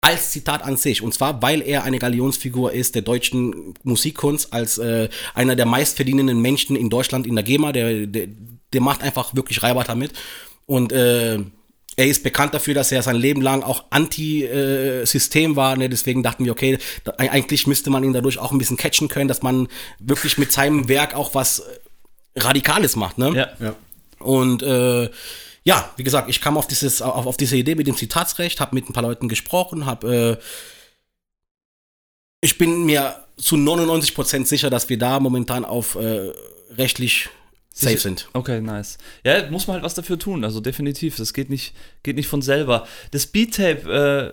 [0.02, 1.02] als Zitat an sich.
[1.02, 6.40] Und zwar, weil er eine Galionsfigur ist der deutschen Musikkunst, als äh, einer der meistverdienenden
[6.40, 7.72] Menschen in Deutschland in der GEMA.
[7.72, 8.28] Der, der,
[8.72, 10.12] der macht einfach wirklich Reibata mit.
[10.66, 11.38] Und äh,
[11.96, 15.76] er ist bekannt dafür, dass er sein Leben lang auch Anti-System war.
[15.76, 15.88] Ne?
[15.88, 19.28] Deswegen dachten wir, okay, da, eigentlich müsste man ihn dadurch auch ein bisschen catchen können,
[19.28, 23.16] dass man wirklich mit seinem Werk auch was äh, Radikales macht.
[23.16, 23.34] Ne?
[23.34, 23.66] Ja.
[23.66, 23.74] Ja.
[24.18, 25.10] Und äh,
[25.64, 28.74] ja, wie gesagt, ich kam auf dieses auf, auf diese Idee mit dem Zitatsrecht, habe
[28.74, 30.44] mit ein paar Leuten gesprochen, habe äh,
[32.40, 36.32] ich bin mir zu 99% sicher, dass wir da momentan auf äh,
[36.70, 37.30] rechtlich
[37.76, 38.28] safe sind.
[38.32, 38.96] Okay, nice.
[39.24, 41.16] Ja, muss man halt was dafür tun, also definitiv.
[41.16, 42.86] Das geht nicht, geht nicht von selber.
[43.10, 44.32] Das Beat-Tape,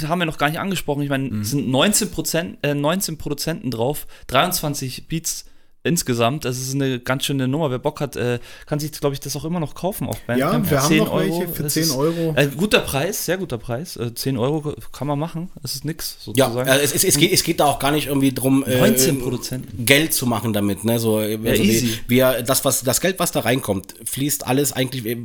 [0.00, 1.02] äh, haben wir noch gar nicht angesprochen.
[1.02, 5.46] Ich meine, es sind 19, Prozent, äh, 19 Produzenten drauf, 23 Beats
[5.84, 6.44] insgesamt.
[6.44, 7.70] Das ist eine ganz schöne Nummer.
[7.70, 10.64] Wer Bock hat, äh, kann sich, glaube ich, das auch immer noch kaufen auf Bandcamp.
[10.66, 12.32] Ja, wir haben 10 noch welche für Das 10 ist, Euro.
[12.36, 13.96] Äh, guter Preis, sehr guter Preis.
[13.96, 15.50] Äh, 10 Euro kann man machen.
[15.62, 16.68] Das ist nix, Ja, sozusagen.
[16.68, 19.20] äh, es, es, es, geht, es geht da auch gar nicht irgendwie drum, äh, 19
[19.20, 19.84] Produzenten.
[19.84, 20.84] Geld zu machen damit.
[20.84, 20.98] Ne?
[20.98, 22.00] So, also easy.
[22.08, 25.04] wir, wir, das, was, das Geld, was da reinkommt, fließt alles eigentlich.
[25.04, 25.18] Wir,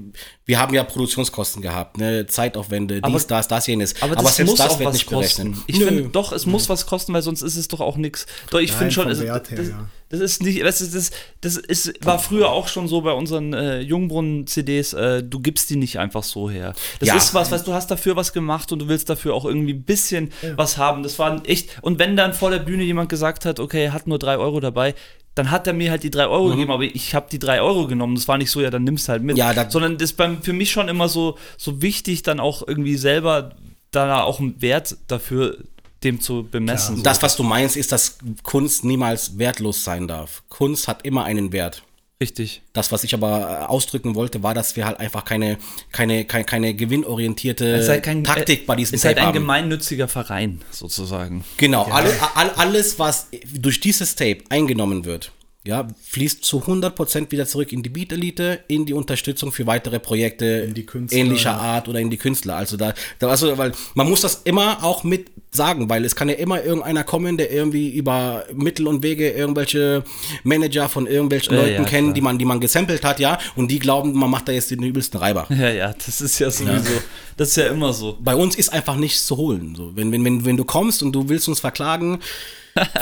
[0.46, 2.28] wir haben ja Produktionskosten gehabt, ne?
[2.28, 4.02] Zeitaufwände, Aber- dies, das, das, jenes.
[4.02, 5.52] Aber das muss auch was nicht kosten.
[5.52, 5.64] berechnet.
[5.68, 5.86] Ich Nö.
[5.86, 8.26] finde, doch, es muss was kosten, weil sonst ist es doch auch nichts.
[8.50, 9.88] Doch, ich finde schon, also, Wert her, das, ja.
[10.10, 13.54] Das ist nicht, das ist, das, das ist, war früher auch schon so bei unseren
[13.54, 16.74] äh, Jungbrunnen-CDs, äh, du gibst die nicht einfach so her.
[17.00, 17.16] Das Ja.
[17.16, 19.84] ist was, was du hast dafür was gemacht und du willst dafür auch irgendwie ein
[19.84, 21.04] bisschen was haben.
[21.04, 24.08] Das war echt, und wenn dann vor der Bühne jemand gesagt hat, okay, er hat
[24.08, 24.96] nur drei Euro dabei,
[25.36, 26.32] dann hat er mir halt die drei Mhm.
[26.32, 28.16] Euro gegeben, aber ich habe die drei Euro genommen.
[28.16, 29.38] Das war nicht so, ja, dann nimmst halt mit.
[29.38, 32.68] Ja, da- Sondern das ist beim, für mich schon immer so, so wichtig, dann auch
[32.68, 33.52] irgendwie selber
[33.92, 35.58] da auch einen Wert dafür
[36.04, 36.98] dem zu bemessen.
[36.98, 37.04] so.
[37.04, 40.44] Das, was du meinst, ist, dass Kunst niemals wertlos sein darf.
[40.50, 41.84] Kunst hat immer einen Wert.
[42.22, 42.62] Richtig.
[42.74, 45.58] Das, was ich aber äh, ausdrücken wollte, war, dass wir halt einfach keine,
[45.94, 49.42] keine, keine, keine gewinnorientierte Es halt kein, Taktik bei diesem ist halt Tape ein haben.
[49.42, 51.46] gemeinnütziger Verein, sozusagen.
[51.56, 55.32] Genau, alle, all, alles, was durch dieses Tape eingenommen wird,
[55.66, 60.00] ja, fließt zu 100% wieder zurück in die Beat Elite, in die Unterstützung für weitere
[60.00, 61.58] Projekte die Künstler, ähnlicher ja.
[61.58, 62.56] Art oder in die Künstler.
[62.56, 66.30] Also da, da also, weil man muss das immer auch mit sagen, weil es kann
[66.30, 70.04] ja immer irgendeiner kommen, der irgendwie über Mittel und Wege irgendwelche
[70.44, 72.14] Manager von irgendwelchen Ja, Leuten ja, kennen, klar.
[72.14, 74.82] die man, die man gesampelt hat, ja, und die glauben, man macht da jetzt den
[74.84, 75.48] übelsten Reiber.
[75.60, 77.02] Ja, ja, das ist ja sowieso,
[77.36, 78.18] das ist ja immer so.
[78.22, 79.76] Bei uns ist einfach nichts zu holen.
[79.76, 82.20] So, wenn, wenn, wenn, wenn du kommst und du willst uns verklagen,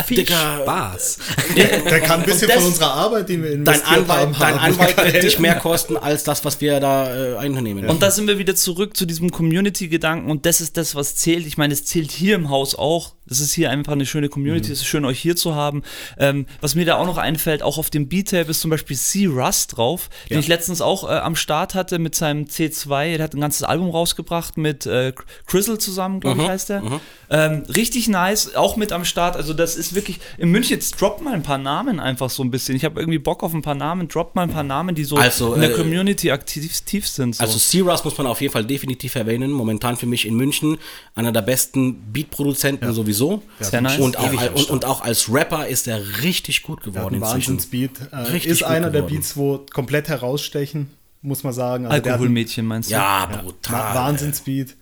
[0.05, 1.17] Viel Dicker, Spaß.
[1.55, 4.57] Der kann ein bisschen das- von unserer Arbeit, die wir dein investiert Anwalt, haben, dein.
[4.59, 7.87] Anwalt wird dich mehr kosten als das, was wir da äh, einnehmen.
[7.87, 11.45] Und da sind wir wieder zurück zu diesem Community-Gedanken und das ist das, was zählt.
[11.45, 13.13] Ich meine, es zählt hier im Haus auch.
[13.29, 14.71] Es ist hier einfach eine schöne Community.
[14.71, 15.83] Es ist schön, euch hier zu haben.
[16.17, 19.25] Ähm, was mir da auch noch einfällt, auch auf dem Beat-Tape ist zum Beispiel C.
[19.25, 20.39] Russ drauf, den Ja.
[20.39, 23.17] ich letztens auch äh, am Start hatte mit seinem C2.
[23.17, 25.11] Der hat ein ganzes Album rausgebracht mit äh,
[25.45, 26.83] Crizzle zusammen, glaube ich, heißt der.
[27.29, 29.35] Ähm, richtig nice, auch mit am Start.
[29.35, 32.51] Also das ist wirklich, in München, jetzt droppt mal ein paar Namen einfach so ein
[32.51, 32.75] bisschen.
[32.75, 35.17] Ich habe irgendwie Bock auf ein paar Namen, droppt mal ein paar Namen, die so
[35.17, 37.35] Also, in der äh, Community aktiv tief sind.
[37.35, 37.43] So.
[37.43, 39.51] Also Siras muss man auf jeden Fall definitiv erwähnen.
[39.51, 40.77] Momentan für mich in München
[41.15, 43.43] einer der besten Beat-Produzenten sowieso.
[43.59, 43.99] Sehr nice.
[43.99, 47.53] Und auch, und, und auch als Rapper ist er richtig gut Ja, geworden ein inzwischen.
[47.53, 47.91] Wahnsinnsbeat.
[48.11, 49.15] Äh, Richtig ist gut einer der geworden.
[49.15, 50.89] Beats, wo komplett herausstechen,
[51.21, 51.85] muss man sagen.
[51.85, 52.93] Also der Alkoholmädchen meinst du?
[52.93, 53.95] Ja, brutal.
[53.95, 54.75] Wahnsinnsbeat.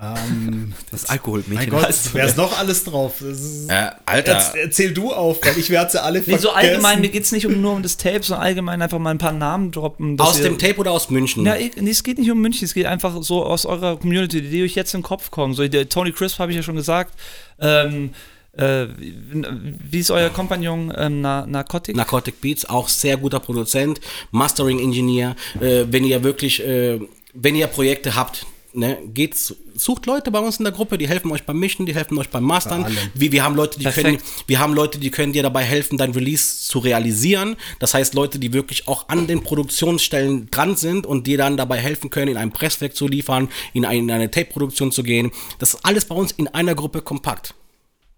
[0.00, 1.54] Ähm, Das Alkoholmädchen.
[1.56, 3.14] mein Gott, wer ist noch alles drauf?
[3.20, 6.48] Das ist, Äh, Alter, Erz- Erzähl du auf, weil ich werde sie alle Nee, so
[6.50, 6.56] vergessen.
[6.56, 9.18] allgemein, mir geht es nicht um nur um das Tape, sondern allgemein einfach mal ein
[9.18, 10.18] paar Namen droppen.
[10.18, 11.46] aus ihr- dem Tape oder aus München?
[11.46, 14.64] Ja, nee, es geht nicht um München, es geht einfach so aus eurer Community, die
[14.64, 15.54] euch jetzt in den Kopf kommen.
[15.54, 17.14] So, der Tony Crisp habe ich ja schon gesagt.
[17.60, 18.10] Ähm,
[18.56, 19.44] äh, wie,
[19.90, 21.94] wie ist euer Kompagnon ähm, Na Narcotic?
[21.96, 24.00] Narcotic Beats, auch sehr guter Produzent,
[24.32, 25.34] Mastering Engineer.
[25.60, 27.00] Äh, wenn ihr wirklich, äh,
[27.32, 31.30] wenn ihr Projekte habt, ne, geht's, sucht Leute bei uns in der Gruppe, die helfen
[31.30, 32.86] euch beim Mischen, die helfen euch beim Mastern.
[33.14, 36.12] Wie, wir haben Leute, die können, wir haben Leute, die können dir dabei helfen, dein
[36.12, 37.56] Release zu realisieren.
[37.78, 41.78] Das heißt, Leute, die wirklich auch an den Produktionsstellen dran sind und dir dann dabei
[41.78, 45.30] helfen können, in ein Presswerk zu liefern, in, ein, in eine Tape-Produktion zu gehen.
[45.58, 47.54] Das ist alles bei uns in einer Gruppe kompakt.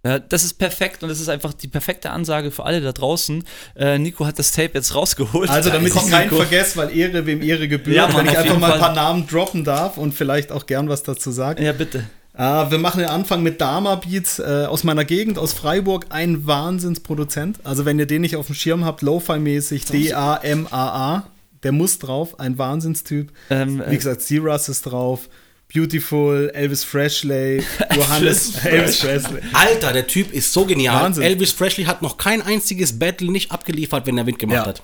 [0.06, 3.42] Ja, das ist perfekt und das ist einfach die perfekte Ansage für alle da draußen.
[3.74, 5.50] Äh, Nico hat das Tape jetzt rausgeholt.
[5.50, 6.36] Also damit ich keinen Nico.
[6.36, 9.26] vergesse, weil Ehre wem Ehre gebührt, Ja, Mann, wenn ich einfach mal ein paar Namen
[9.26, 11.60] droppen darf und vielleicht auch gern was dazu sagen.
[11.64, 12.04] Ja, bitte.
[12.34, 16.06] Ah, wir machen den Anfang mit Dama Beats äh, aus meiner Gegend, aus Freiburg.
[16.10, 17.60] Ein Wahnsinnsproduzent.
[17.64, 21.26] Also, wenn ihr den nicht auf dem Schirm habt, Lo-Fi-mäßig, D-A-M-A-A,
[21.62, 22.38] der muss drauf.
[22.38, 23.32] Ein Wahnsinnstyp.
[23.50, 25.28] Ähm, Wie gesagt, C-Russ ist drauf.
[25.72, 27.62] Beautiful, Elvis Presley,
[27.96, 29.40] Johannes, Elvis Presley.
[29.52, 31.02] Alter, der Typ ist so genial.
[31.02, 31.24] Wahnsinn.
[31.24, 34.66] Elvis Presley hat noch kein einziges Battle nicht abgeliefert, wenn er Wind gemacht Ja.
[34.66, 34.82] hat.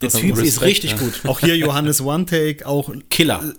[0.00, 0.96] Der Das Typ ist Respekt, richtig ja.
[0.96, 1.20] gut.
[1.26, 3.54] Auch hier Johannes One Take, auch Killer.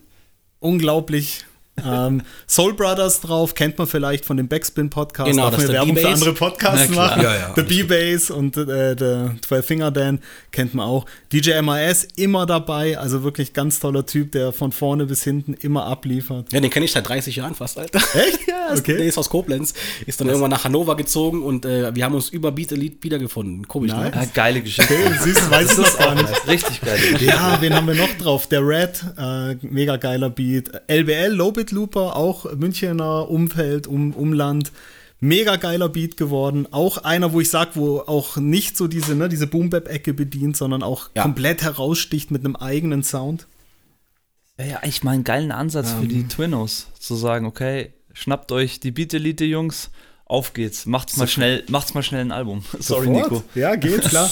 [0.59, 1.45] unglaublich.
[1.83, 5.29] Ähm, Soul Brothers drauf, kennt man vielleicht von dem Backspin Podcast.
[5.29, 7.21] Genau, darf das man ist der Werbung für andere Podcasts machen.
[7.21, 10.19] Ja, ja, The B-Bass und äh, der 12 Finger Dan
[10.51, 11.05] kennt man auch.
[11.33, 15.85] DJ MAS immer dabei, also wirklich ganz toller Typ, der von vorne bis hinten immer
[15.85, 16.53] abliefert.
[16.53, 17.99] Ja, den kenne ich seit 30 Jahren fast, Alter.
[18.13, 18.39] Echt?
[18.47, 18.97] Ja, ist- Okay.
[18.97, 19.73] der ist aus Koblenz.
[20.05, 23.67] Ist dann irgendwann nach Hannover gezogen und äh, wir haben uns über Beat Elite wiedergefunden.
[23.67, 24.13] Komisch, Nice.
[24.15, 24.21] ne?
[24.21, 24.93] Ja, geile Geschichte.
[24.93, 26.47] Okay, du, weiß ich noch gar nicht.
[26.47, 27.25] Richtig geile Geschichte.
[27.25, 28.47] Ja, wen haben wir noch drauf?
[28.47, 30.69] Der Red, äh, mega geiler Beat.
[30.87, 31.33] LBL,
[31.65, 34.71] Lowbit Looper, auch Münchener Umfeld, um, Umland.
[35.19, 36.67] Mega geiler Beat geworden.
[36.71, 40.83] Auch einer, wo ich sag, wo auch nicht so diese, ne, diese Boom-Bap-Ecke bedient, sondern
[40.83, 41.23] auch Ja.
[41.23, 43.47] komplett heraussticht mit einem eigenen Sound.
[44.57, 48.79] Wäre ja eigentlich mal einen geilen Ansatz für die Twinnos, zu sagen, okay, schnappt euch
[48.79, 49.89] die Beat Elite Jungs,
[50.27, 52.63] auf geht's, macht's mal schnell, macht's mal schnell ein Album.
[52.79, 53.31] Sorry, Sofort.
[53.31, 53.43] Nico.
[53.53, 54.29] Ja, geht, klar.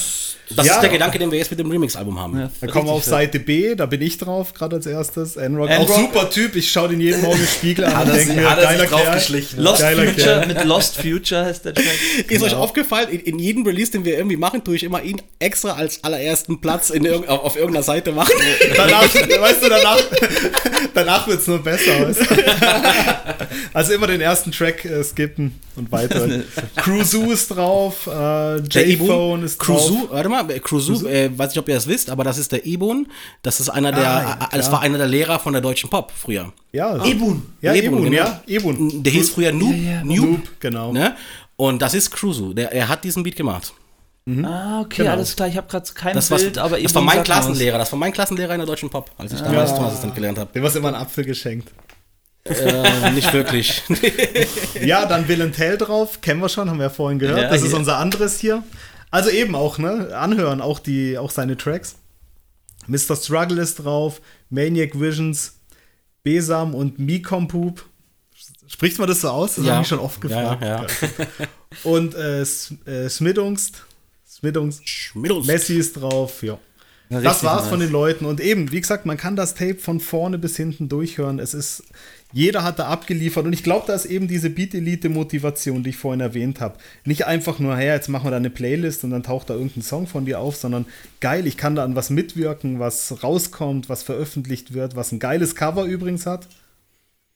[0.55, 0.73] Das Ja.
[0.75, 2.37] ist der Gedanke, den wir jetzt mit dem Remix-Album haben.
[2.37, 5.35] Ja, Dann kommen wir auf Seite B, da bin ich drauf, gerade als erstes.
[5.37, 8.49] Enrock, auch super Typ, ich schaue den jeden Morgen im Spiegel an und denke mir,
[8.49, 9.43] hat er geiler Kerl.
[9.57, 10.47] Lost Geiler Future, Kerl.
[10.47, 11.85] mit Lost Future heißt der Track.
[12.29, 15.21] Ist euch aufgefallen, in, in jedem Release, den wir irgendwie machen, tue ich immer ihn
[15.39, 18.33] extra als allerersten Platz in irg auf, auf irgendeiner Seite machen.
[18.75, 19.97] Danach, weißt du, danach,
[20.93, 22.07] danach wird es nur besser.
[22.07, 22.25] Weißt du?
[23.73, 26.27] Also immer den ersten Track äh, skippen und weiter.
[26.75, 30.07] Cruzu ist drauf, äh, Der J-Phone ist Cruzu, drauf.
[30.11, 33.07] warte mal, Cruzu, äh, weiß nicht, ob ihr das wisst, aber das ist der Ebon.
[33.41, 35.89] Das ist einer der, Ah, ja, äh, das war einer der Lehrer von der deutschen
[35.89, 36.51] Pop früher.
[36.71, 37.43] Ja, Ebun.
[37.61, 38.15] Ja, Ebun, Ebun, genau.
[38.23, 39.03] ja, Ebun.
[39.03, 39.73] Der hieß früher Noob,
[40.03, 40.91] Noob, Noob, genau.
[40.91, 41.15] ne?
[41.55, 42.53] Und das ist Cruzu.
[42.53, 43.73] Der, er hat diesen Beat gemacht.
[44.43, 45.11] Ah, okay, Genau.
[45.11, 47.23] alles klar, ich habe gerade kein Das, war- Bild, aber das war mein was.
[47.25, 47.77] Klassenlehrer.
[47.77, 50.49] Das war mein Klassenlehrer in der deutschen Pop, als ich damals Tonassistent gelernt habe.
[50.53, 51.69] Dem hast du immer einen Apfel geschenkt.
[52.45, 53.81] Äh, nicht wirklich.
[54.83, 57.39] Ja, dann Will and Tell drauf, kennen wir schon, haben wir ja vorhin gehört.
[57.41, 57.77] Ja, das ist hier.
[57.77, 58.63] unser anderes hier.
[59.11, 60.15] Also eben auch, ne?
[60.17, 61.95] Anhören, auch, die, auch seine Tracks.
[62.87, 63.15] Mr.
[63.15, 64.19] Struggle ist drauf,
[64.49, 65.53] Maniac Visions,
[66.23, 67.85] Besam und Mikompoop.
[68.67, 69.55] Spricht man das so aus?
[69.55, 69.73] Das Ja.
[69.73, 70.91] habe ich schon oft Ja, gefragt.
[71.17, 71.25] ja.
[71.89, 73.83] Und äh, S- äh, Smidungst,
[74.27, 75.45] Smidungst, Schmiddels.
[75.45, 76.57] Messi ist drauf, ja.
[77.09, 77.69] Ja, Das war's nice.
[77.69, 78.25] von den Leuten.
[78.25, 81.39] Und eben, wie gesagt, man kann das Tape von vorne bis hinten durchhören.
[81.39, 81.83] Es ist,
[82.33, 83.45] jeder hat da abgeliefert.
[83.45, 86.77] Und ich glaube, da ist eben diese Beat-Elite-Motivation, die ich vorhin erwähnt habe.
[87.05, 89.83] Nicht einfach nur, hey, jetzt machen wir da eine Playlist und dann taucht da irgendein
[89.83, 90.85] Song von dir auf, sondern
[91.19, 95.55] geil, ich kann da an was mitwirken, was rauskommt, was veröffentlicht wird, was ein geiles
[95.55, 96.47] Cover übrigens hat.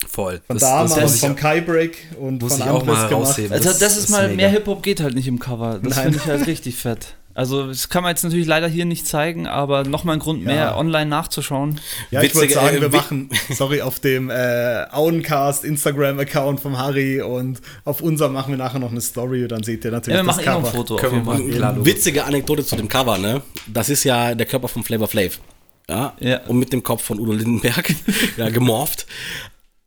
[0.08, 0.42] Voll.
[0.48, 2.86] Von Das- damals, das muss ich von auch- Kai Break und muss von ich auch
[2.86, 3.52] mal Andres gemacht.
[3.52, 4.36] Also Das das, ist ist mal, mega.
[4.36, 5.80] mehr Hip-Hop geht halt nicht im Cover.
[5.84, 6.04] Das Nein.
[6.06, 7.16] finde ich halt richtig fett.
[7.38, 10.48] Also das kann man jetzt natürlich leider hier nicht zeigen, aber nochmal ein Grund Ja.
[10.48, 11.80] mehr, online nachzuschauen.
[12.10, 16.60] Ja, ich würde Witzige, sagen, äh, wir wi- machen, sorry, auf dem äh, Auencast Instagram-Account
[16.60, 19.92] vom Harry und auf unserem machen wir nachher noch eine Story und dann seht ihr
[19.92, 20.76] natürlich Ja, wir das machen eh noch ein Cover.
[20.78, 21.40] Foto auf Können wir jeden Fall.
[21.46, 21.52] machen.
[21.58, 21.86] Klar, Logo.
[21.86, 23.42] Witzige Anekdote zu dem Cover, ne?
[23.68, 25.40] Das ist ja der Körper von Flavor Flav.
[25.88, 26.14] Ja?
[26.20, 26.40] Ja.
[26.48, 27.94] Und mit dem Kopf von Udo Lindenberg
[28.38, 29.06] ja, gemorpht.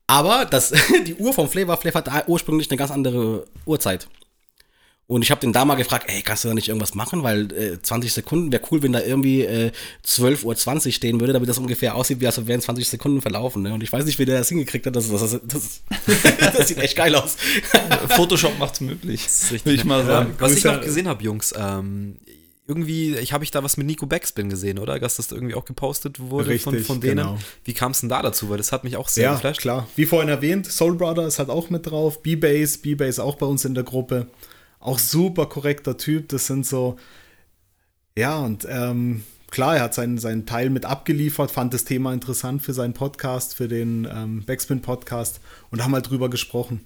[0.06, 0.72] Aber das,
[1.06, 4.06] die Uhr von Flavor Flav hat ursprünglich eine ganz andere Uhrzeit.
[5.10, 7.24] Und ich habe den da mal gefragt, ey, kannst du da nicht irgendwas machen?
[7.24, 9.72] Weil äh, 20 Sekunden wäre cool, wenn da irgendwie äh,
[10.06, 13.60] 12.20 Uhr stehen würde, damit das ungefähr aussieht, wie als wären 20 Sekunden verlaufen.
[13.64, 13.74] Ne?
[13.74, 14.94] Und ich weiß nicht, wie der das hingekriegt hat.
[14.94, 15.80] Das, das, das,
[16.56, 17.36] das sieht echt geil aus.
[18.10, 20.32] Photoshop macht's möglich, richtig will ich mal sagen.
[20.38, 22.14] Was ich noch gesehen habe, Jungs, ähm,
[22.68, 25.00] irgendwie, ich habe ich da was mit Nico Backspin gesehen, oder?
[25.00, 27.16] Dass das irgendwie auch gepostet wurde von, Richtig, von denen.
[27.16, 27.38] genau.
[27.64, 28.48] Wie kam es denn da dazu?
[28.48, 29.60] Weil das hat mich auch sehr Ja, geflasht.
[29.60, 29.88] klar.
[29.96, 32.22] Wie vorhin erwähnt, Soul Brother ist halt auch mit drauf.
[32.22, 34.28] B-Bass, B-Bass auch bei uns in der Gruppe.
[34.80, 36.28] Auch super korrekter Typ.
[36.30, 36.96] Das sind so,
[38.16, 42.62] ja, und ähm, klar, er hat seinen, seinen Teil mit abgeliefert, fand das Thema interessant
[42.62, 46.84] für seinen Podcast, für den ähm, Backspin-Podcast und haben halt drüber gesprochen.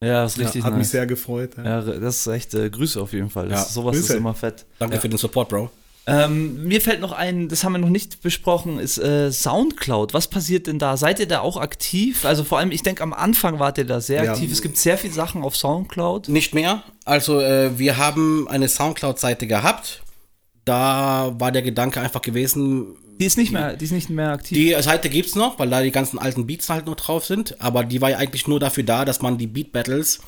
[0.00, 0.90] Ja, ist richtig ja, hat mich nice.
[0.92, 1.56] sehr gefreut.
[1.56, 1.64] Ja.
[1.64, 3.48] Ja, das ist echt äh, Grüße auf jeden Fall.
[3.48, 4.12] Das Ja, ist, sowas Grüße.
[4.12, 4.64] ist immer fett.
[4.78, 5.70] Danke für den Support, Bro.
[6.08, 10.14] Ähm, mir fällt noch ein, das haben wir noch nicht besprochen, ist äh, Soundcloud.
[10.14, 10.96] Was passiert denn da?
[10.96, 12.24] Seid ihr da auch aktiv?
[12.24, 14.32] Also vor allem, ich denke, am Anfang wart ihr da sehr Ja.
[14.32, 14.50] aktiv.
[14.50, 16.28] Es gibt sehr viele Sachen auf Soundcloud.
[16.28, 16.82] Nicht mehr.
[17.04, 20.02] Also äh, wir haben eine Soundcloud-Seite gehabt.
[20.64, 24.56] Da war der Gedanke einfach gewesen, Die ist nicht mehr, die ist nicht mehr aktiv.
[24.56, 27.56] die Seite gibt's noch, weil da die ganzen alten Beats halt noch drauf sind.
[27.60, 30.20] Aber die war ja eigentlich nur dafür da, dass man die Beat Battles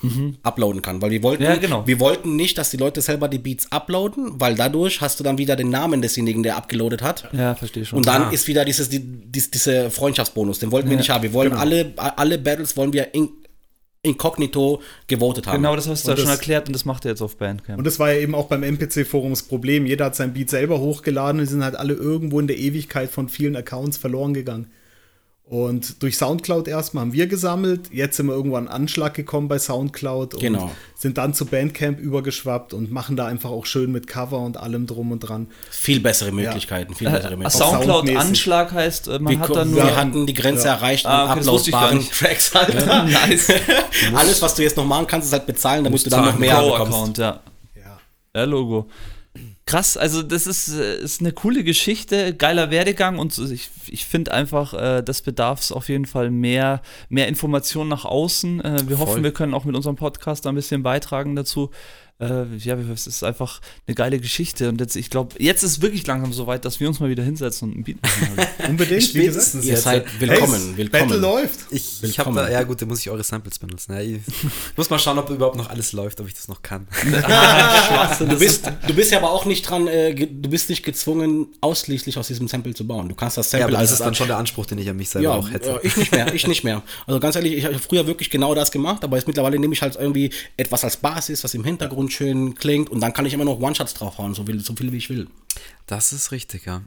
[0.43, 1.01] uploaden kann.
[1.01, 1.85] Weil wir wollten, Ja, genau.
[1.87, 5.37] wir wollten nicht, dass die Leute selber die Beats uploaden, weil dadurch hast du dann
[5.37, 7.29] wieder den Namen desjenigen, der abgeloadet hat.
[7.33, 7.97] ja, verstehe schon.
[7.97, 8.29] Und dann Ah.
[8.31, 11.23] ist wieder dieses, die, dies, diese Freundschaftsbonus, den wollten wir nicht haben.
[11.23, 13.29] Wir wollen alle, alle Battles wollen wir in,
[14.03, 15.57] inkognito gewotet haben.
[15.57, 17.77] genau, das hast du ja schon erklärt und das macht ihr jetzt auf Bandcamp.
[17.77, 19.85] Und das war ja eben auch beim MPC-Forum das Problem.
[19.85, 23.11] Jeder hat sein Beat selber hochgeladen und die sind halt alle irgendwo in der Ewigkeit
[23.11, 24.71] von vielen Accounts verloren gegangen.
[25.51, 27.89] Und durch Soundcloud erstmal haben wir gesammelt.
[27.91, 30.71] Jetzt sind wir irgendwo an Anschlag gekommen bei Soundcloud und Genau.
[30.95, 34.87] sind dann zu Bandcamp übergeschwappt und machen da einfach auch schön mit Cover und allem
[34.87, 35.47] drum und dran.
[35.69, 37.69] Viel bessere Möglichkeiten, viel bessere Äh, Möglichkeiten.
[37.69, 39.95] Soundcloud-Anschlag heißt, äh, man Wir, hat dann wir nur.
[39.97, 42.13] hatten die Grenze erreicht Ah, an okay, uploadbaren nicht.
[42.17, 42.73] Tracks halt.
[43.11, 43.51] nice.
[44.15, 46.61] Alles, was du jetzt noch machen kannst, ist halt bezahlen, damit du dann noch mehr
[46.61, 46.77] bekommst.
[46.93, 47.39] Pro-Account, ja.
[47.75, 47.99] Ja.
[48.33, 48.87] Ja, Logo.
[49.71, 54.33] Krass, also das ist, äh, ist eine coole Geschichte, geiler Werdegang und ich, ich finde
[54.33, 58.59] einfach, äh, das bedarf es auf jeden Fall mehr, mehr Informationen nach außen.
[58.59, 61.71] Äh, wir hoffen, wir können auch mit unserem Podcast da ein bisschen beitragen dazu.
[62.21, 66.05] Äh, ja, es ist einfach eine geile Geschichte und jetzt, ich glaube, jetzt ist wirklich
[66.05, 68.47] langsam so weit, dass wir uns mal wieder hinsetzen und ein Beat machen.
[68.69, 69.47] Unbedingt, wie gesagt.
[69.47, 69.83] Spätestens Ihr jetzt.
[69.83, 71.07] seid Hey, willkommen, willkommen.
[71.09, 71.59] Battle läuft.
[71.71, 72.35] Ich, ich habe Willkommen.
[72.37, 73.93] da, ja gut, da muss ich eure Samples benutzen.
[73.93, 74.19] Ja, ich
[74.77, 76.87] muss mal schauen, ob überhaupt noch alles läuft, ob ich das noch kann.
[78.19, 81.47] Du bist, du bist ja aber auch nicht dran, äh, ge- du bist nicht gezwungen,
[81.61, 83.09] ausschließlich aus diesem Sample zu bauen.
[83.09, 84.97] Du kannst das Ja, Sample aber das ist dann schon der Anspruch, den ich an
[84.97, 85.69] mich selber ja, auch hätte.
[85.69, 86.81] ja, ich nicht mehr, ich nicht mehr.
[87.07, 89.81] Also ganz ehrlich, ich habe früher wirklich genau das gemacht, aber jetzt mittlerweile nehme ich
[89.81, 93.45] halt irgendwie etwas als Basis, was im Hintergrund schön klingt und dann kann ich immer
[93.45, 95.27] noch One-Shots draufhauen, so viel, so viel wie ich will.
[95.87, 96.81] Das ist richtig, ja.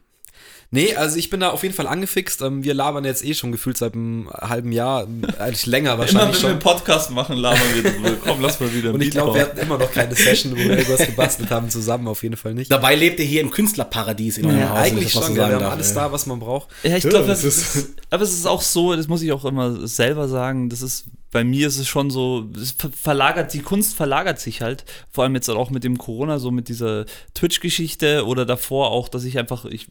[0.70, 2.42] Nee, also ich bin da auf jeden Fall angefixt.
[2.42, 6.00] Ähm, Wir labern jetzt eh schon gefühlt seit einem halben Jahr, ähm, eigentlich länger Immer
[6.00, 6.50] wahrscheinlich wenn wir schon.
[6.50, 8.10] einen Podcast machen, labern wir drüber.
[8.26, 10.70] Komm, lass mal wieder Und ich glaube, wir hatten immer noch keine Session, wo wir
[10.78, 12.72] irgendwas gebastelt haben zusammen, auf jeden Fall nicht.
[12.72, 14.78] Dabei lebt ihr hier im Künstlerparadies in eurem Ja, Haus.
[14.78, 15.72] wenn ich eigentlich schon, wir haben darf.
[15.74, 16.68] alles da, was man braucht.
[16.82, 19.44] Ja, ich Ja, glaube, das ist, aber es ist auch so, das muss ich auch
[19.44, 21.04] immer selber sagen, das ist,
[21.34, 25.24] bei mir ist es schon so, es ver- verlagert, die Kunst verlagert sich halt, vor
[25.24, 29.36] allem jetzt auch mit dem Corona, so mit dieser Twitch-Geschichte oder davor auch, dass ich
[29.36, 29.88] einfach, ich,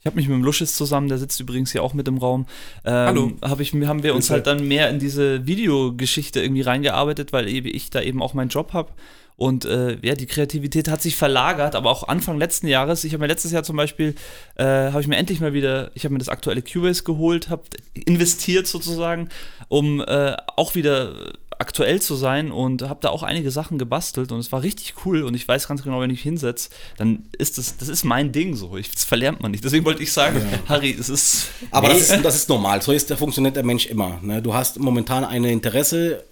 [0.00, 2.46] ich habe mich mit dem Luschis zusammen, der sitzt übrigens hier auch mit im Raum,
[2.84, 3.32] ähm, Hallo.
[3.40, 7.68] Hab ich, haben wir uns halt dann mehr in diese Videogeschichte irgendwie reingearbeitet, weil eben
[7.74, 8.92] ich da eben auch meinen Job habe.
[9.34, 13.22] Und äh, ja, die Kreativität hat sich verlagert, aber auch Anfang letzten Jahres, ich habe
[13.22, 14.14] mir letztes Jahr zum Beispiel,
[14.56, 17.62] äh, habe ich mir endlich mal wieder, ich habe mir das aktuelle Cubase geholt, habe
[17.94, 19.30] investiert sozusagen,
[19.72, 21.14] um äh, auch wieder
[21.58, 25.22] aktuell zu sein und habe da auch einige Sachen gebastelt und es war richtig cool
[25.22, 26.68] und ich weiß ganz genau, wenn ich hinsetze,
[26.98, 29.64] dann ist das, das ist mein Ding so, ich, das verlernt man nicht.
[29.64, 33.10] Deswegen wollte ich sagen, Harry, es ist Aber das, ist, das ist normal, so ist,
[33.14, 34.18] funktioniert der Mensch immer.
[34.20, 34.42] Ne?
[34.42, 36.22] Du hast momentan ein Interesse,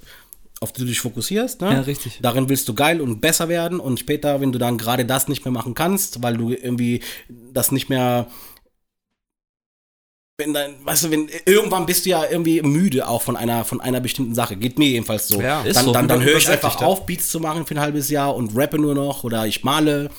[0.60, 1.62] auf die du dich fokussierst.
[1.62, 1.72] Ne?
[1.72, 2.18] Ja, richtig.
[2.20, 5.46] Darin willst du geil und besser werden und später, wenn du dann gerade das nicht
[5.46, 7.00] mehr machen kannst, weil du irgendwie
[7.54, 8.26] das nicht mehr
[10.40, 13.80] wenn dann, weißt du, wenn irgendwann bist du ja irgendwie müde auch von einer von
[13.80, 14.56] einer bestimmten Sache.
[14.56, 15.40] Geht mir jedenfalls so.
[15.40, 15.92] Ja, dann, so.
[15.92, 18.78] dann, dann höre ich einfach auf, Beats zu machen für ein halbes Jahr und rappe
[18.78, 20.10] nur noch oder ich male.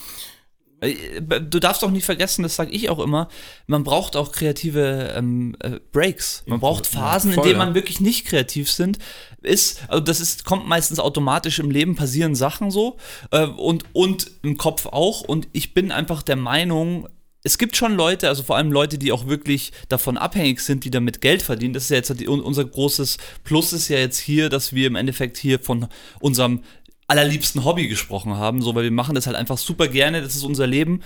[0.80, 3.28] Äh, Du darfst auch nicht vergessen, das sage ich auch immer,
[3.68, 6.44] man braucht auch kreative ähm, äh, Breaks.
[6.46, 8.98] Man braucht Phasen, voll, in denen man wirklich nicht kreativ sind.
[9.42, 12.98] Ist, also das ist, kommt meistens automatisch im Leben, passieren Sachen so
[13.32, 15.22] äh, und, und im Kopf auch.
[15.22, 17.08] Und ich bin einfach der Meinung,
[17.44, 20.92] es gibt schon Leute, also vor allem Leute, die auch wirklich davon abhängig sind, die
[20.92, 21.74] damit Geld verdienen.
[21.74, 25.38] Das ist ja jetzt unser großes Plus ist ja jetzt hier, dass wir im Endeffekt
[25.38, 25.88] hier von
[26.20, 26.64] unserem
[27.08, 30.44] allerliebsten Hobby gesprochen haben, so weil wir machen das halt einfach super gerne, das ist
[30.44, 31.02] unser Leben.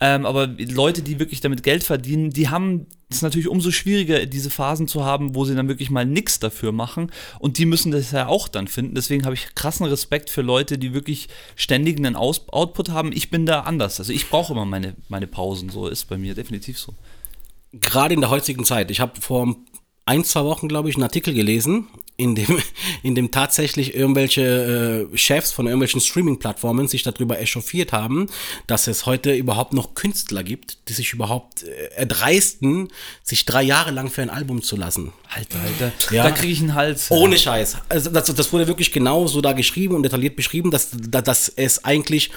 [0.00, 4.50] Ähm, aber Leute, die wirklich damit Geld verdienen, die haben es natürlich umso schwieriger, diese
[4.50, 7.10] Phasen zu haben, wo sie dann wirklich mal nichts dafür machen.
[7.40, 8.94] Und die müssen das ja auch dann finden.
[8.94, 13.12] Deswegen habe ich krassen Respekt für Leute, die wirklich ständigen einen Aus Output haben.
[13.12, 13.98] Ich bin da anders.
[13.98, 15.68] Also ich brauche immer meine, meine Pausen.
[15.68, 16.94] So ist bei mir definitiv so.
[17.72, 18.90] gerade in der heutigen Zeit.
[18.90, 19.56] Ich habe vor ein,
[20.24, 21.86] zwei Wochen, glaube ich, einen Artikel gelesen,
[22.18, 22.58] in dem,
[23.02, 28.26] in dem tatsächlich irgendwelche äh, Chefs von irgendwelchen Streaming-Plattformen sich darüber echauffiert haben,
[28.66, 32.88] dass es heute überhaupt noch Künstler gibt, die sich überhaupt äh, erdreisten,
[33.22, 35.12] sich drei Jahre lang für ein Album zu lassen.
[35.34, 35.92] Alter, Alter.
[36.10, 36.24] Ja.
[36.24, 37.10] Da kriege ich einen Hals.
[37.10, 37.76] Ohne Scheiß.
[37.88, 41.48] Also das, das wurde wirklich genau so da geschrieben und detailliert beschrieben, dass, dass, dass
[41.48, 42.30] es eigentlich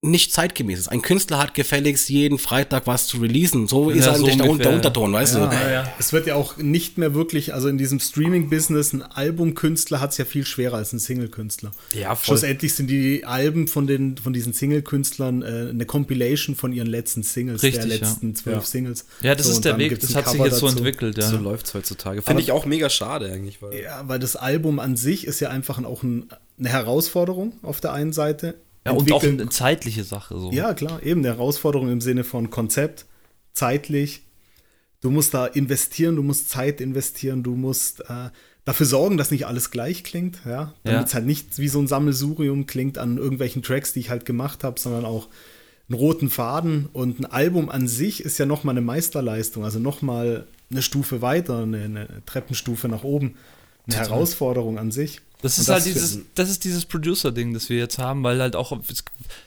[0.00, 0.88] nicht zeitgemäß ist.
[0.88, 3.66] Ein Künstler hat gefälligst jeden Freitag was zu releasen.
[3.66, 5.50] So ist Ja, eigentlich so der, Unterton, weißt du?
[5.98, 10.18] Es wird ja auch nicht mehr wirklich, also in diesem Streaming-Business, ein Albumkünstler hat es
[10.18, 11.72] ja viel schwerer als ein Single-Künstler.
[11.94, 12.36] Ja, voll.
[12.36, 17.24] Schlussendlich sind die Alben von, den, von diesen Single-Künstlern äh, eine Compilation von ihren letzten
[17.24, 17.96] Singles, Richtig, der ja.
[17.96, 18.62] letzten zwölf Ja.
[18.62, 19.04] Singles.
[19.20, 19.98] Ja, das So, ist der Weg.
[19.98, 21.28] Das hat sich jetzt so entwickelt, ja.
[21.28, 22.22] So läuft's heutzutage.
[22.22, 23.60] Finde ich auch mega schade eigentlich.
[23.60, 27.80] Weil Ja, weil das Album an sich ist ja einfach auch ein, eine Herausforderung auf
[27.80, 28.54] der einen Seite.
[28.92, 30.38] Ja, und auch eine zeitliche Sache.
[30.38, 30.50] So.
[30.52, 33.06] Ja, klar, eben eine Herausforderung im Sinne von Konzept,
[33.52, 34.22] zeitlich.
[35.00, 38.30] Du musst da investieren, du musst Zeit investieren, du musst äh,
[38.64, 40.74] dafür sorgen, dass nicht alles gleich klingt, ja.
[40.84, 41.16] Damit es Ja.
[41.16, 44.80] halt nicht wie so ein Sammelsurium klingt an irgendwelchen Tracks, die ich halt gemacht habe,
[44.80, 45.28] sondern auch
[45.88, 46.88] einen roten Faden.
[46.92, 51.62] Und ein Album an sich ist ja nochmal eine Meisterleistung, also nochmal eine Stufe weiter,
[51.62, 53.36] eine, eine Treppenstufe nach oben.
[53.86, 55.22] eine Herausforderung an sich.
[55.40, 58.40] Das ist halt das dieses, finden- das ist dieses Producer-Ding, das wir jetzt haben, weil
[58.40, 58.76] halt auch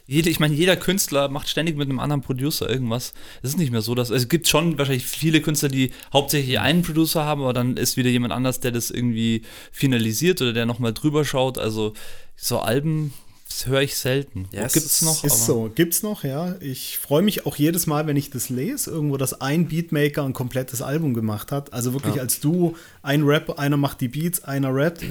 [0.07, 3.13] jede, ich meine, jeder Künstler macht ständig mit einem anderen Producer irgendwas.
[3.41, 6.81] Es ist nicht mehr so, dass es gibt schon wahrscheinlich viele Künstler, die hauptsächlich einen
[6.81, 10.93] Producer haben, aber dann ist wieder jemand anders, der das irgendwie finalisiert oder der nochmal
[10.93, 11.57] drüber schaut.
[11.57, 11.93] Also
[12.37, 13.13] so Alben
[13.51, 14.47] das höre ich selten.
[14.53, 15.23] Ja, es Gibt's noch?
[15.25, 16.55] Ist so, gibt's noch, ja.
[16.61, 20.31] Ich freue mich auch jedes Mal, wenn ich das lese, irgendwo, dass ein Beatmaker ein
[20.31, 21.73] komplettes Album gemacht hat.
[21.73, 25.03] Also wirklich als du, ein Rap, einer macht die Beats, einer rappt.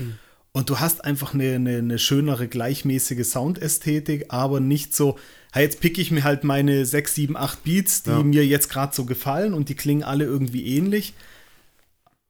[0.53, 5.17] Und du hast einfach eine, eine, eine schönere, gleichmäßige Soundästhetik, aber nicht so,
[5.53, 8.95] hey, jetzt pick ich mir halt meine 6, 7, 8 Beats, die mir jetzt gerade
[8.95, 11.15] so gefallen und die klingen alle irgendwie ähnlich.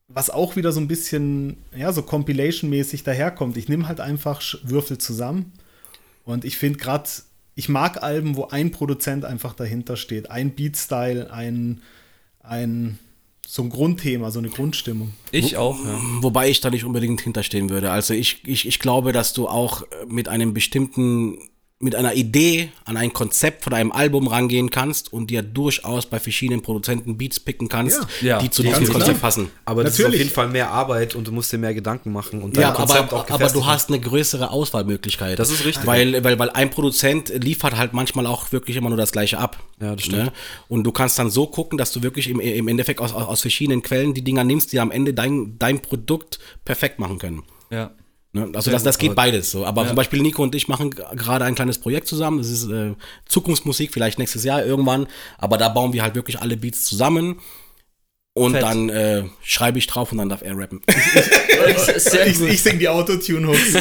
[0.09, 3.57] Was auch wieder so ein bisschen, ja, so Compilation-mäßig daherkommt.
[3.57, 5.53] Ich nehme halt einfach Würfel zusammen
[6.25, 7.09] und ich finde gerade,
[7.55, 10.31] ich mag Alben, wo ein Produzent einfach dahinter steht.
[10.31, 11.81] Ein Beatstyle, ein,
[12.43, 12.99] ein
[13.51, 15.13] so ein Grundthema, so eine Grundstimmung.
[15.33, 16.01] Ich auch, ja.
[16.21, 17.91] Wobei ich da nicht unbedingt hinterstehen würde.
[17.91, 21.37] Also ich, ich, ich glaube, dass du auch mit einem bestimmten,
[21.83, 26.21] mit einer Idee an ein Konzept von einem Album rangehen kannst und dir durchaus bei
[26.21, 28.39] verschiedenen Produzenten Beats picken kannst, Ja.
[28.39, 29.21] die zu Ja, diesem ganz Konzept klar.
[29.31, 29.51] passen.
[29.65, 30.25] Aber das ist auf Natürlich.
[30.27, 33.13] jeden Fall mehr Arbeit und du musst dir mehr Gedanken machen und Ja, dein Konzept
[33.15, 35.39] aber, auch aber du hast eine größere Auswahlmöglichkeit.
[35.39, 35.87] Das ist richtig.
[35.87, 39.57] Weil, weil, weil ein Produzent liefert halt manchmal auch wirklich immer nur das Gleiche ab.
[39.81, 40.25] Ja, das stimmt.
[40.27, 40.33] Ne?
[40.69, 43.41] Und du kannst dann so gucken, dass du wirklich im, im Endeffekt aus, aus, aus
[43.41, 47.43] verschiedenen Quellen die Dinger nimmst, die am Ende dein, dein Produkt perfekt machen können.
[47.71, 47.91] ja.
[48.33, 48.49] Ne?
[48.55, 49.67] Also das, das geht beides so.
[49.67, 52.39] Aber zum Beispiel Nico und ich machen gerade ein kleines Projekt zusammen.
[52.39, 52.95] Das ist äh,
[53.27, 55.09] Zukunftsmusik, vielleicht nächstes Jahr irgendwann.
[55.39, 57.41] Aber da bauen wir halt wirklich alle Beats zusammen.
[58.41, 58.63] Und Fett.
[58.63, 60.81] dann äh, schreibe ich drauf und dann darf er rappen.
[62.27, 63.75] Ich, ich sing die Autotune-Hooks.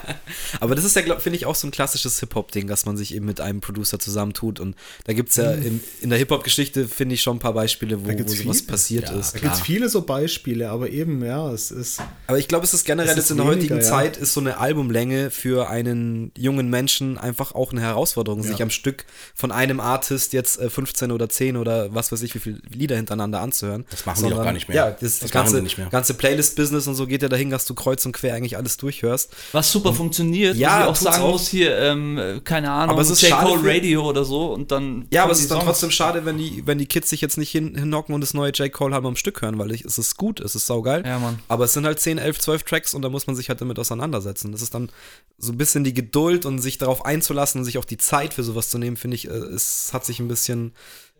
[0.60, 3.14] Aber das ist ja, glaub- finde ich, auch so ein klassisches Hip-Hop-Ding, dass man sich
[3.14, 4.60] eben mit einem Producer zusammentut.
[4.60, 8.04] Und da gibt es ja in, in der Hip-Hop-Geschichte, finde ich, schon ein paar Beispiele,
[8.04, 8.70] wo, wo sowas viele.
[8.70, 9.34] passiert Ja, ist.
[9.34, 12.00] Da gibt es viele so Beispiele, aber eben, ja, es ist.
[12.28, 13.82] Aber ich glaube, es ist generell Es ist in der heutigen ja.
[13.82, 18.70] Zeit ist so eine Albumlänge für einen jungen Menschen einfach auch eine Herausforderung, sich am
[18.70, 19.04] Stück
[19.34, 22.96] von einem Artist jetzt äh, 15 oder 10 oder was weiß ich, wie viele Lieder
[22.96, 23.84] hintereinander anzuhören.
[23.90, 24.76] Das machen die auch gar nicht mehr.
[24.76, 28.12] Ja, das, Das ganze, ganze Playlist-Business und so geht ja dahin, dass du kreuz und
[28.12, 29.30] quer eigentlich alles durchhörst.
[29.52, 31.32] Was super funktioniert, Ja, was ich auch sagen auch.
[31.32, 33.30] muss hier, ähm, keine Ahnung, Aber es ist J.
[33.30, 35.06] schade Cole Radio oder so und dann.
[35.10, 35.66] Ja, aber es ist dann Songs.
[35.70, 38.50] trotzdem schade, wenn die, wenn die Kids sich jetzt nicht hin, hinhocken und das neue
[38.52, 38.72] J.
[38.72, 41.04] Cole Album am Stück hören, weil ich, es ist gut, es ist saugeil.
[41.06, 41.38] Ja, Mann.
[41.48, 43.78] Aber es sind halt 10, 11, 12 Tracks und da muss man sich halt damit
[43.78, 44.52] auseinandersetzen.
[44.52, 44.90] Das ist dann
[45.38, 48.42] so ein bisschen die Geduld und sich darauf einzulassen und sich auch die Zeit für
[48.42, 50.72] sowas zu nehmen, finde ich, äh, es hat sich ein bisschen,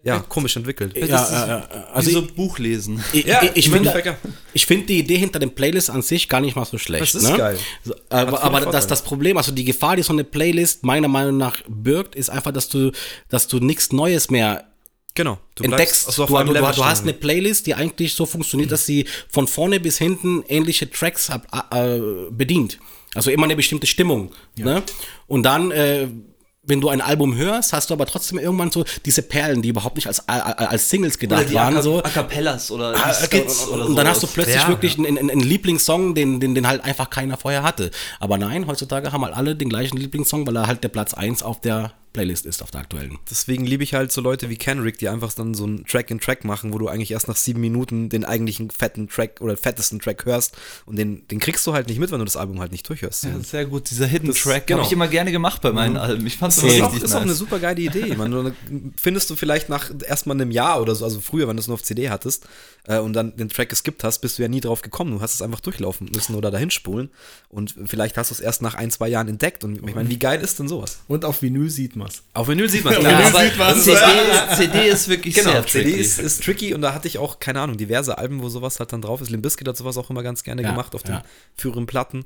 [0.05, 0.97] ja, komisch entwickelt.
[0.97, 3.03] Ja, ist äh, äh, wie also so ich- Buch lesen.
[3.13, 4.17] Ich, Ja, ich, finde ja.
[4.53, 7.03] ich finde die Idee hinter den Playlists an sich gar nicht mal so schlecht.
[7.03, 7.37] Das ist ne?
[7.37, 7.59] geil.
[8.11, 11.63] Aber aber das, das Problem, also die Gefahr, die so eine Playlist meiner Meinung nach
[11.67, 12.93] birgt, ist einfach, dass du,
[13.29, 14.67] dass du nichts Neues mehr
[15.15, 15.39] Genau.
[15.55, 16.09] Du entdeckst.
[16.09, 18.85] also auf du, du, du, Level du hast eine Playlist, die eigentlich so funktioniert, dass
[18.85, 22.01] sie von vorne bis hinten ähnliche Tracks ab, äh,
[22.31, 22.81] bedient.
[23.15, 24.33] Also immer eine bestimmte Stimmung.
[24.57, 24.83] Ne?
[25.29, 26.09] Und dann, äh,
[26.67, 29.97] wenn du ein Album hörst, hast du aber trotzdem irgendwann so diese Perlen, die überhaupt
[29.97, 31.81] nicht als, als Singles gedacht waren.
[31.83, 31.99] So.
[32.03, 34.11] A Cappellas oder Ah, Skits und, oder und dann so.
[34.13, 37.37] hast du plötzlich Ja, wirklich einen, einen, einen Lieblingssong, den, den, den halt einfach keiner
[37.37, 37.91] vorher hatte.
[38.21, 41.43] Aber nein, heutzutage haben halt alle den gleichen Lieblingssong, weil er halt der Platz 1
[41.43, 43.19] auf der Playlist ist, auf der aktuellen.
[43.29, 46.73] Deswegen liebe ich halt so Leute wie Kenrick, die einfach dann so einen Track-in-Track machen,
[46.73, 50.57] wo du eigentlich erst nach sieben Minuten den eigentlichen fetten Track oder fettesten Track hörst
[50.87, 53.25] und den, den kriegst du halt nicht mit, wenn du das Album halt nicht durchhörst.
[53.25, 54.79] Ja, sehr gut, dieser Hidden Das- Track genau.
[54.79, 56.27] habe ich immer gerne gemacht bei meinen Alben.
[56.27, 57.39] Ich fand es Das ist, immer auch, richtig ist auch eine nice.
[57.39, 58.15] super geile Idee.
[58.17, 58.55] Man,
[58.97, 61.75] findest du vielleicht nach erstmal einem Jahr oder so, also früher, wenn du es nur
[61.75, 62.47] auf CD hattest
[62.85, 65.11] äh, und dann den Track geskippt hast, bist du ja nie drauf gekommen.
[65.13, 67.11] Du hast es einfach durchlaufen müssen oder dahin spulen
[67.49, 69.65] und vielleicht hast du es erst nach ein, zwei Jahren entdeckt.
[69.65, 70.99] Und ich meine, wie geil ist denn sowas?
[71.09, 72.23] Und auf Vinyl sieht man es.
[72.33, 73.85] Auf Vinyl sieht man Vinyl aber sieht man's.
[73.85, 76.01] CD, ist, CD ist wirklich Genau, sehr CD tricky.
[76.01, 78.93] ist, ist tricky und da hatte ich auch, keine Ahnung, diverse Alben, wo sowas halt
[78.93, 79.31] dann drauf ist.
[79.31, 81.25] Limp Bizkit hat sowas auch immer ganz gerne Ja, gemacht auf den ja.
[81.57, 82.25] früheren Platten.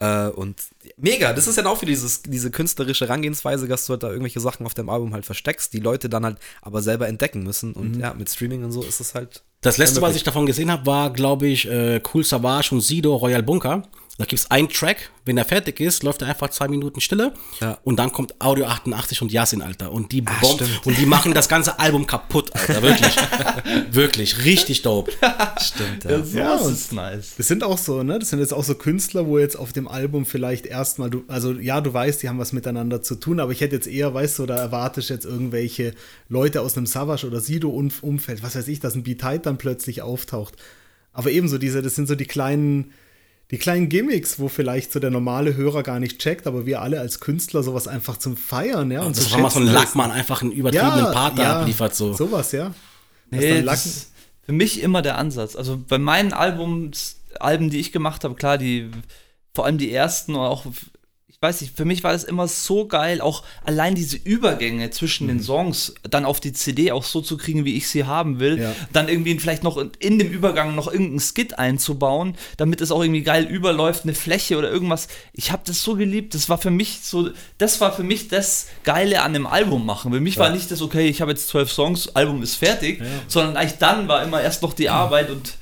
[0.00, 0.56] Äh, und
[0.96, 4.38] mega, das ist ja auch wieder dieses, diese künstlerische Herangehensweise, dass du halt da irgendwelche
[4.38, 7.72] Sachen auf dem Album halt versteckst, die Leute dann halt aber selber entdecken müssen.
[7.72, 8.00] Und Mhm.
[8.00, 9.42] ja, mit Streaming und so ist es halt.
[9.60, 13.16] Das letzte, was ich davon gesehen habe, war, glaube ich, äh, Cool Savage und Sido
[13.16, 13.82] Royal Bunker.
[14.18, 17.32] Da gibt es einen Track, wenn er fertig ist, läuft er einfach zwei Minuten Stille
[17.60, 17.78] Ja.
[17.84, 19.92] und dann kommt Audio 88 und Yasin, Alter.
[19.92, 20.84] Und die, bomb- stimmt.
[20.86, 22.82] und die machen das ganze Album kaputt, Alter.
[22.82, 23.14] Wirklich.
[23.92, 24.44] Wirklich.
[24.44, 25.12] Richtig dope.
[25.60, 27.34] Stimmt, Ja, sowas Ja, und- ist nice.
[27.38, 28.18] Das sind auch so, ne?
[28.18, 31.52] Das sind jetzt auch so Künstler, wo jetzt auf dem Album vielleicht erstmal, du, also
[31.52, 34.38] ja, du weißt, die haben was miteinander zu tun, aber ich hätte jetzt eher, weißt
[34.40, 35.94] du, da erwarte ich jetzt irgendwelche
[36.28, 40.54] Leute aus einem Savage oder Sido-Umfeld, was weiß ich, dass ein Beat dann plötzlich auftaucht.
[41.12, 42.92] Aber ebenso diese, das sind so die kleinen,
[43.50, 47.00] die kleinen Gimmicks, wo vielleicht so der normale Hörer gar nicht checkt, aber wir alle
[47.00, 49.02] als Künstler sowas einfach zum Feiern, ja.
[49.02, 52.12] Und Das war mal so ein Lackmann einfach einen übertriebenen Part da abliefert, so.
[52.12, 52.74] Sowas, ja.
[53.30, 53.62] Nee,
[54.42, 55.56] für mich immer der Ansatz.
[55.56, 58.90] Also bei meinen Albums, Alben, die ich gemacht habe, klar, die,
[59.54, 60.64] vor allem die ersten und auch,
[61.40, 65.28] weiß nicht, für mich war das immer so geil, auch allein diese Übergänge zwischen Mhm.
[65.28, 68.60] den Songs dann auf die CD auch so zu kriegen, wie ich sie haben will.
[68.60, 68.74] Ja.
[68.92, 73.00] Dann irgendwie vielleicht noch in- in dem Übergang noch irgendeinen Skit einzubauen, damit es auch
[73.02, 75.06] irgendwie geil überläuft, eine Fläche oder irgendwas.
[75.32, 76.34] Ich habe das so geliebt.
[76.34, 80.12] Das war für mich so, das war für mich das Geile an dem Album machen.
[80.12, 83.56] Für mich war nicht das, okay, ich habe jetzt zwölf Songs, Album ist fertig, sondern
[83.56, 85.54] eigentlich dann war immer erst noch die Arbeit und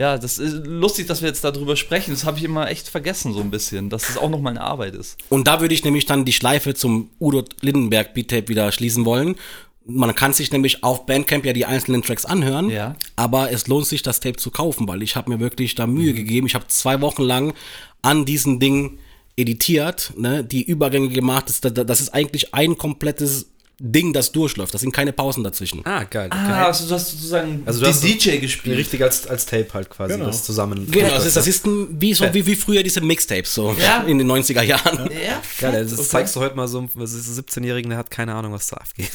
[0.00, 2.12] ja, das ist lustig, dass wir jetzt darüber sprechen.
[2.12, 4.62] Das habe ich immer echt vergessen, so ein bisschen, dass das auch noch mal eine
[4.62, 5.18] Arbeit ist.
[5.28, 9.04] Und da würde ich nämlich dann die Schleife zum Udo Lindenberg Beat Tape wieder schließen
[9.04, 9.36] wollen.
[9.84, 12.96] Man kann sich nämlich auf Bandcamp ja die einzelnen Tracks anhören, Ja.
[13.16, 16.14] aber es lohnt sich, das Tape zu kaufen, weil ich habe mir wirklich da Mühe
[16.14, 16.46] gegeben.
[16.46, 17.52] Ich habe zwei Wochen lang
[18.00, 18.98] an diesem Ding
[19.36, 21.46] editiert, ne, die Übergänge gemacht.
[21.48, 23.50] Das, das ist eigentlich ein komplettes
[23.82, 24.74] Ding, das durchläuft.
[24.74, 25.80] Das sind keine Pausen dazwischen.
[25.86, 26.28] Ah, geil.
[26.30, 28.76] Ah, also du hast sozusagen Also du hast DJ gespielt.
[28.76, 30.26] Richtig als, als Tape halt quasi Genau.
[30.26, 30.86] das zusammen.
[30.90, 34.02] Genau, das ist, das ist ein, wie, so, wie, wie früher diese Mixtapes so Ja.
[34.06, 35.08] in den 90er Jahren.
[35.10, 36.08] ja, Geil, das okay.
[36.08, 39.10] zeigst du heute mal so einem 17-Jährigen, der hat keine Ahnung, was da abgeht.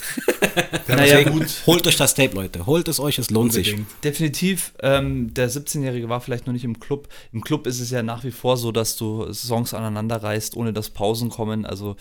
[0.88, 1.46] Naja, gut.
[1.68, 2.66] Holt euch das Tape, Leute.
[2.66, 3.70] Holt es euch, es lohnt sich.
[3.70, 4.04] Unbedingt.
[4.04, 7.08] Definitiv, ähm, der 17-Jährige war vielleicht noch nicht im Club.
[7.32, 10.74] Im Club ist es ja nach wie vor so, dass du Songs aneinander reißt, ohne
[10.74, 11.66] dass Pausen kommen.
[11.66, 11.96] Also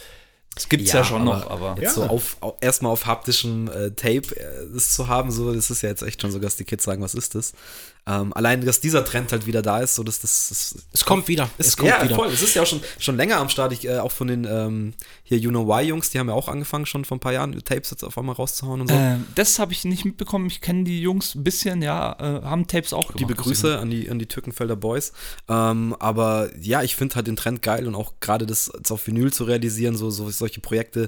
[0.57, 2.03] es gibt es ja, schon noch, aber Jetzt Ja.
[2.03, 5.83] so auf, au- erstmal auf haptischem äh, Tape äh, das zu haben, so, das ist
[5.83, 7.53] ja jetzt echt schon so, dass die Kids sagen, was ist das?
[8.07, 11.27] Ähm, allein, dass dieser Trend halt wieder da ist, so dass das, das Es kommt
[11.27, 11.49] wieder.
[11.57, 12.15] Es ist, kommt ja, wieder.
[12.15, 12.29] voll.
[12.29, 13.73] Es ist ja auch schon, schon länger am Start.
[13.73, 14.93] Ich, äh, auch von den ähm,
[15.23, 17.59] hier You Know Why Jungs, die haben ja auch angefangen, schon vor ein paar Jahren
[17.65, 18.95] Tapes jetzt auf einmal rauszuhauen und so.
[18.95, 20.47] ähm, das habe ich nicht mitbekommen.
[20.47, 23.21] Ich kenne die Jungs ein bisschen, ja, äh, haben Tapes auch gemacht.
[23.21, 25.13] Liebe Grüße an die, an die Türkenfelder Boys.
[25.49, 29.07] Ähm, aber ja, ich finde halt den Trend geil und auch gerade das jetzt auf
[29.07, 31.05] Vinyl zu realisieren, so, so solche Projekte,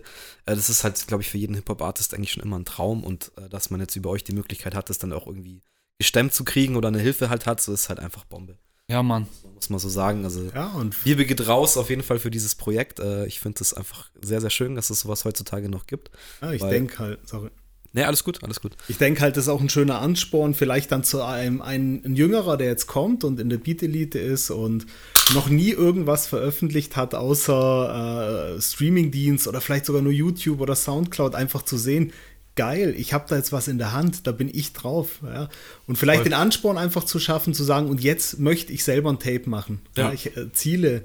[0.47, 3.33] äh, das ist halt, glaube ich, für jeden Hip-Hop-Artist eigentlich schon immer ein Traum und
[3.37, 5.61] äh, dass man jetzt über euch die Möglichkeit hat, das dann auch irgendwie
[5.99, 8.59] gestemmt zu kriegen oder eine Hilfe halt hat, so ist halt einfach Bombe.
[8.89, 9.27] Ja, Mann.
[9.55, 10.25] Muss man so sagen.
[10.25, 13.01] Also Ja, und Liebe geht raus auf jeden Fall für dieses Projekt.
[13.01, 16.11] Äh, ich finde es einfach sehr, sehr schön, dass es sowas heutzutage noch gibt.
[16.41, 17.51] ja, ich denke halt, sorry.
[17.93, 18.77] Nee, alles gut, alles gut.
[18.89, 22.15] Ich denke halt, das ist auch ein schöner Ansporn, vielleicht dann zu einem ein, ein
[22.15, 24.85] Jüngerer, der jetzt kommt und in der Beat-Elite ist und
[25.33, 31.35] noch nie irgendwas veröffentlicht hat, außer äh, Streamingdienst oder vielleicht sogar nur YouTube oder Soundcloud,
[31.35, 32.13] einfach zu sehen,
[32.57, 35.21] geil, ich habe da jetzt was in der Hand, da bin ich drauf.
[35.25, 35.49] Ja?
[35.87, 39.19] Und vielleicht den Ansporn einfach zu schaffen, zu sagen, und jetzt möchte ich selber ein
[39.19, 39.81] Tape machen.
[39.97, 40.09] Ja.
[40.09, 40.13] Ja.
[40.13, 41.05] Ich äh, ziele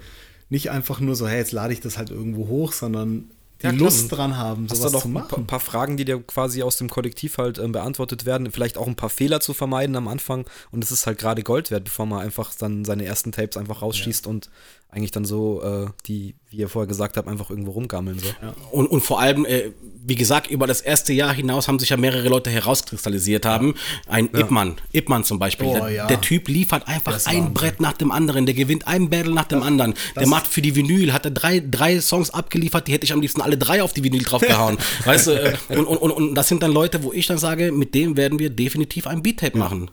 [0.50, 3.30] nicht einfach nur so, hey, jetzt lade ich das halt irgendwo hoch, sondern
[3.62, 3.72] die Ja.
[3.74, 5.28] Lust dran haben, Hast sowas zu ein machen.
[5.30, 8.88] paar, paar Fragen, die dir quasi aus dem Kollektiv halt ähm, beantwortet werden, vielleicht auch
[8.88, 12.06] ein paar Fehler zu vermeiden am Anfang und es ist halt gerade Gold wert, bevor
[12.08, 14.50] man einfach dann seine ersten Tapes einfach rausschießt und
[14.92, 18.28] eigentlich dann so äh, die, wie ihr vorher gesagt habt, einfach irgendwo rumgammeln so.
[18.72, 19.72] Und, und vor allem, äh,
[20.04, 23.76] wie gesagt, über das erste Jahr hinaus haben sich ja mehrere Leute herauskristallisiert haben.
[24.08, 25.68] Ein Ipman, Ipman zum Beispiel.
[25.68, 26.08] Oh, der, ja.
[26.08, 27.54] der Typ liefert einfach Das ein.
[27.54, 28.46] Brett nach dem anderen.
[28.46, 29.94] Der gewinnt ein Battle nach dem anderen.
[30.18, 33.22] Der macht für die Vinyl, hat er drei, drei Songs abgeliefert, die hätte ich am
[33.22, 34.78] liebsten alle drei auf die Vinyl draufgehauen.
[35.06, 37.72] weißt du, äh, und, und, und, und das sind dann Leute, wo ich dann sage,
[37.72, 39.90] mit dem werden wir definitiv ein Beat-Tape machen.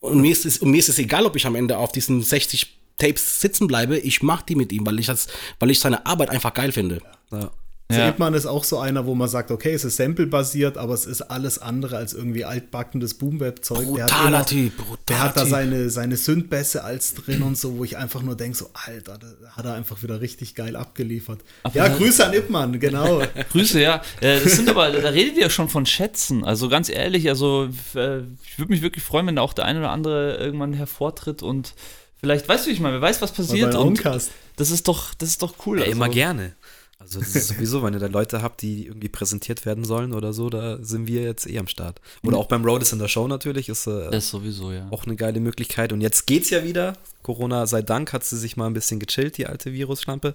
[0.00, 2.22] Und mir, ist es, und mir ist es egal, ob ich am Ende auf diesen
[2.22, 3.98] 60 Tapes sitzen bleibe.
[3.98, 5.26] Ich mache die mit ihm, weil ich, das,
[5.58, 7.00] weil ich seine Arbeit einfach geil finde.
[7.32, 7.50] Ja.
[7.90, 8.08] Ja.
[8.08, 11.22] Ipman ist auch so einer, wo man sagt, okay, es ist Sample-basiert, aber es ist
[11.22, 13.86] alles andere als irgendwie altbackendes Boom-Bap-Zeug.
[13.86, 17.96] Brutaler Typ, brutaler Der hat da seine, seine Synth-Bässe als drin und so, wo ich
[17.96, 21.40] einfach nur denke, so, Alter, da hat er einfach wieder richtig geil abgeliefert.
[21.74, 23.22] ja, Grüße an Ipman, genau.
[23.52, 24.02] Grüße, ja.
[24.20, 26.44] Äh, Das sind aber, da redet ihr ja schon von Schätzen.
[26.44, 29.80] Also ganz ehrlich, also äh, ich würde mich wirklich freuen, wenn da auch der eine
[29.80, 31.74] oder andere irgendwann hervortritt und
[32.20, 33.74] vielleicht, weißt du, wie ich meine, wer weiß, was passiert.
[33.74, 35.78] Und das ist doch, das ist doch cool.
[35.78, 35.96] Ja, also.
[35.96, 36.54] immer gerne.
[37.00, 40.34] Also das ist sowieso, wenn ihr da Leute habt, die irgendwie präsentiert werden sollen oder
[40.34, 41.98] so, da sind wir jetzt eh am Start.
[42.22, 44.86] Oder auch beim Road is in der Show natürlich, ist äh, Das sowieso, ja.
[44.90, 45.94] auch eine geile Möglichkeit.
[45.94, 46.92] Und jetzt geht's ja wieder.
[47.22, 50.34] Corona sei Dank hat sie sich mal ein bisschen gechillt, die alte Virusschlampe.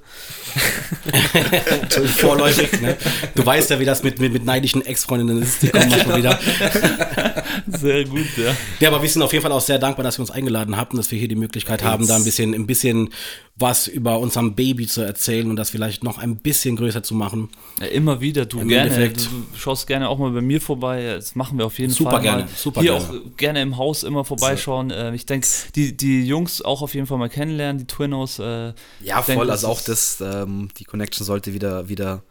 [2.20, 2.96] Vorläufig, ne?
[3.36, 5.64] Du weißt ja, wie das mit, mit, mit neidischen Ex-Freundinnen ist.
[5.64, 6.40] Die kommen manchmal wieder.
[7.68, 8.56] Sehr gut, ja.
[8.80, 10.92] Ja, aber wir sind auf jeden Fall auch sehr dankbar, dass ihr uns eingeladen habt
[10.94, 13.10] und dass wir hier die Möglichkeit haben, da ein bisschen, ein bisschen
[13.58, 17.50] was über unserem Baby zu erzählen und das vielleicht noch ein bisschen größer zu machen.
[17.80, 18.92] Ja, immer wieder, du Im gerne.
[18.92, 21.14] Endeffekt- du schaust gerne auch mal bei mir vorbei.
[21.16, 22.22] Das machen wir auf jeden Super Fall.
[22.22, 22.50] gerne, mal.
[22.56, 23.06] super Hier gerne.
[23.06, 24.92] auch gerne im Haus immer vorbeischauen.
[24.92, 28.40] Äh, Ich denke, die, die Jungs auch auf jeden Fall mal kennenlernen, die Twinnos.
[28.40, 29.48] Äh, Ja, voll.
[29.48, 32.24] das Also auch das, ähm, die Connection sollte wieder, wieder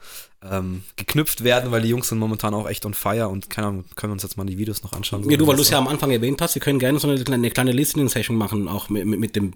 [0.48, 3.84] ähm, geknüpft werden, weil die Jungs sind momentan auch echt on fire und keine Ahnung,
[3.96, 5.28] können wir uns jetzt mal die Videos noch anschauen.
[5.30, 7.08] Ja, du, weil du das es ja am Anfang erwähnt hast, wir können gerne so
[7.08, 9.54] eine, kleine- eine kleine Listening-Session machen, auch mit, mit, mit dem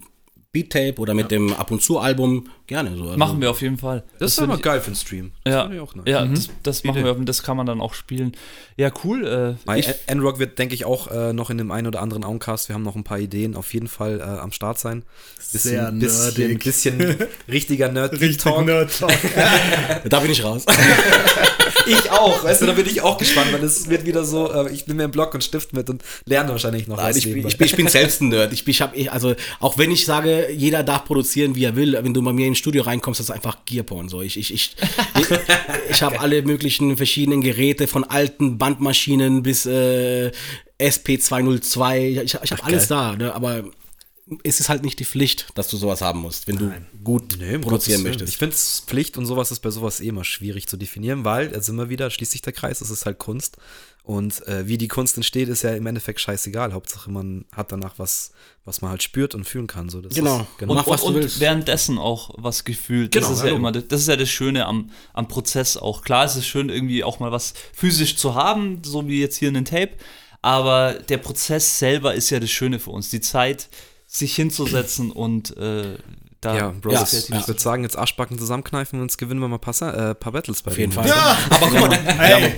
[0.51, 3.03] Beat-Tape oder mit dem Ab und zu Album, gerne so.
[3.03, 4.03] Also, Machen wir auf jeden Fall.
[4.17, 5.31] Das, ist find aber geil für den Stream.
[5.43, 6.05] Das Ja, finde ich auch nice.
[6.07, 8.31] ja das, das machen wir und das kann man dann auch spielen.
[8.75, 9.57] Ja, cool.
[9.67, 12.73] Äh, N-Rock wird, denke ich, auch äh, noch in dem einen oder anderen Auncast, wir
[12.73, 15.03] haben noch ein paar Ideen, auf jeden Fall äh, am Start sein.
[15.39, 16.63] Sehr bisschen, nerdig.
[16.63, 17.15] bisschen
[17.47, 19.11] richtiger nerd Richtig talk Nerd-Talk.
[20.09, 20.65] Da bin ich raus.
[21.89, 24.71] Ich auch, weißt du, da bin ich auch gespannt, weil es wird wieder so, äh,
[24.71, 27.23] ich nehme mir einen Block und Stift mit und lerne wahrscheinlich noch Nein, was ich,
[27.25, 28.53] bin, ich, bin, ich bin selbst ein Nerd.
[28.53, 31.75] Ich, bin- ich hab, ich, also auch wenn ich sage, jeder darf produzieren, wie er
[31.75, 34.09] will, wenn du bei mir ins Studio reinkommst, das ist einfach Gearporn.
[34.09, 34.75] So, ich, ich, ich,
[35.19, 35.27] ich,
[35.89, 40.31] ich habe alle möglichen verschiedenen Geräte, von alten Bandmaschinen bis äh,
[40.79, 42.21] SP202.
[42.23, 43.33] Ich, ich habe alles da, ne?
[43.33, 43.63] aber
[44.43, 46.71] es ist halt nicht die Pflicht, dass du sowas haben musst, wenn du
[47.03, 48.31] gut Nee, produzieren möchtest.
[48.33, 51.49] Ich finde es Pflicht und sowas ist bei sowas eh immer schwierig zu definieren, weil,
[51.49, 53.57] da sind wir wieder, schließt sich der Kreis, es ist halt Kunst.
[54.03, 56.73] Und äh, wie die Kunst entsteht, ist ja im Endeffekt scheißegal.
[56.73, 58.31] Hauptsache, man hat danach was,
[58.65, 59.89] was man halt spürt und fühlen kann.
[59.89, 60.39] So, das Genau.
[60.39, 60.71] Ist, genau.
[60.71, 61.39] und, Mach, was und, du und willst.
[61.39, 63.13] währenddessen auch was gefühlt.
[63.13, 63.59] Das Genau, ist ja, ja logo.
[63.59, 66.01] immer, das ist ja das Schöne am, am Prozess auch.
[66.01, 69.49] Klar, es ist schön, irgendwie auch mal was physisch zu haben, so wie jetzt hier
[69.49, 69.91] in den Tape.
[70.41, 73.09] Aber der Prozess selber ist ja das Schöne für uns.
[73.11, 73.69] Die Zeit,
[74.11, 75.95] sich hinzusetzen und äh,
[76.41, 79.57] da Ja, Bro, Ja, ich würde sagen, jetzt Arschbacken zusammenkneifen und jetzt gewinnen wir mal
[79.57, 80.91] ein paar, äh, paar Battles bei Auf jeden.
[80.91, 81.07] Fall.
[81.07, 82.53] Ja, Aber guck mal, hey,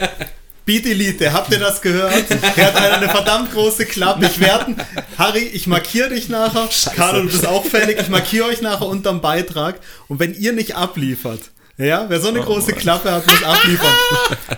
[0.66, 2.14] Beat Elite, habt ihr das gehört?
[2.56, 4.28] Er hat eine verdammt große Klappe.
[4.28, 4.76] Ich werde,
[5.18, 6.70] Harry, ich markiere dich nachher.
[6.96, 8.00] Carlo, du bist auch fällig.
[8.00, 9.80] Ich markiere euch nachher unterm Beitrag.
[10.08, 11.42] Und wenn ihr nicht abliefert,
[11.78, 13.94] ja, wer so eine große Klappe hat, muss abliefern.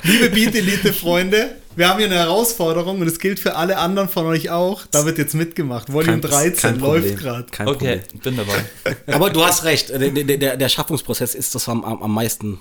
[0.03, 4.09] Liebe Beat Elite Freunde, wir haben hier eine Herausforderung und es gilt für alle anderen
[4.09, 4.85] von euch auch.
[4.91, 5.91] Da wird jetzt mitgemacht.
[5.91, 7.03] Volume Kein- 13 kein Problem.
[7.03, 7.43] läuft gerade.
[7.51, 8.21] Kein Okay, Problem.
[8.21, 8.95] bin dabei.
[9.15, 12.59] Aber du hast recht, der, der, der, Schaffungsprozess ist das am, am, am meisten,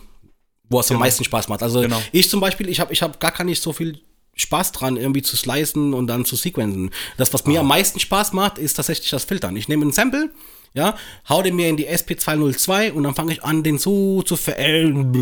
[0.69, 1.63] wo es am meisten Spaß macht.
[1.63, 2.01] Also Genau.
[2.13, 4.01] ich zum Beispiel, ich habe ich hab gar nicht so viel
[4.35, 6.91] Spaß dran, irgendwie zu slicen und dann zu sequenzen.
[7.19, 9.55] Das, was mir am meisten Spaß macht, ist tatsächlich das Filtern.
[9.57, 10.31] Ich nehme ein Sample,
[10.75, 10.97] ja,
[11.29, 15.13] hau den mir in die SP202 und dann fange ich an, den so zu verändern,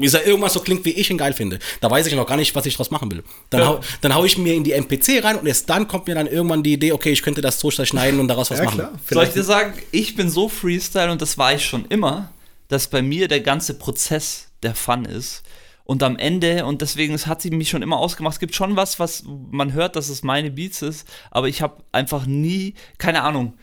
[0.00, 1.58] bis er irgendwas so klingt, wie ich ihn geil finde.
[1.80, 3.22] Da weiß ich noch gar nicht, was ich draus machen will.
[3.50, 6.14] Dann, hau, dann hau ich mir in die MPC rein und erst dann kommt mir
[6.14, 8.76] dann irgendwann die Idee, okay, ich könnte das so schneiden und daraus was Ja, machen.
[8.76, 8.90] klar.
[8.90, 12.30] Soll ich Vielleicht dir sagen, ich bin so Freestyle und das war ich schon immer,
[12.68, 15.42] dass bei mir der ganze Prozess der Fun ist.
[15.84, 18.76] Und am Ende, und deswegen es hat sie mich schon immer ausgemacht, es gibt schon
[18.76, 23.22] was, was man hört, dass es meine Beats ist, aber ich habe einfach nie, keine
[23.22, 23.54] Ahnung,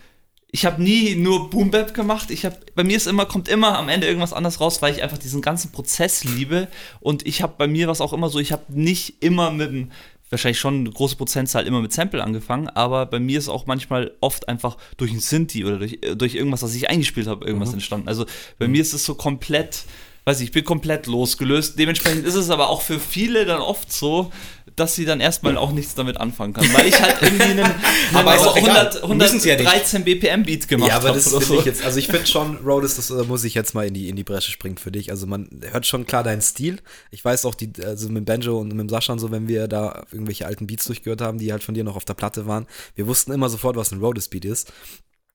[0.52, 2.32] ich habe nie nur Boom Bap gemacht.
[2.32, 5.04] Ich habe bei mir ist immer kommt immer am Ende irgendwas anderes raus, weil ich
[5.04, 6.68] einfach diesen ganzen Prozess liebe
[7.02, 9.92] und ich habe bei mir was auch immer so, ich habe nicht immer mit dem
[10.30, 14.12] wahrscheinlich schon eine große Prozentzahl immer mit Sample angefangen, aber bei mir ist auch manchmal
[14.22, 17.74] oft einfach durch ein Synthi oder durch, äh, durch irgendwas, was ich eingespielt habe, irgendwas
[17.74, 18.08] entstanden.
[18.08, 18.26] Also
[18.58, 19.84] bei mir ist es so komplett,
[20.26, 21.78] weiß ich, ich bin komplett losgelöst.
[21.78, 24.32] Dementsprechend ist es aber auch für viele dann oft so,
[24.76, 27.76] dass sie dann erstmal auch nichts damit anfangen können, weil ich halt irgendwie einen, einen
[28.16, 28.88] Aber doch egal.
[28.88, 29.68] 100, Müssen sie ja nicht.
[29.68, 31.60] 113 BPM Beat gemacht Ja, aber habe das finde so.
[31.60, 34.10] ich jetzt, also ich finde schon, Rhodes, das äh, muss ich jetzt mal in die,
[34.10, 35.12] in die Bresche springen für dich.
[35.12, 36.80] Also man hört schon klar deinen Stil.
[37.12, 40.06] Ich weiß auch, die, also mit Banjo und mit Sascha und so, wenn wir da
[40.12, 42.66] irgendwelche alten Beats durchgehört haben, die halt von dir noch auf der Platte waren,
[42.96, 44.74] wir wussten immer sofort, was ein Rhodes Beat ist.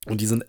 [0.07, 0.45] Und die sind,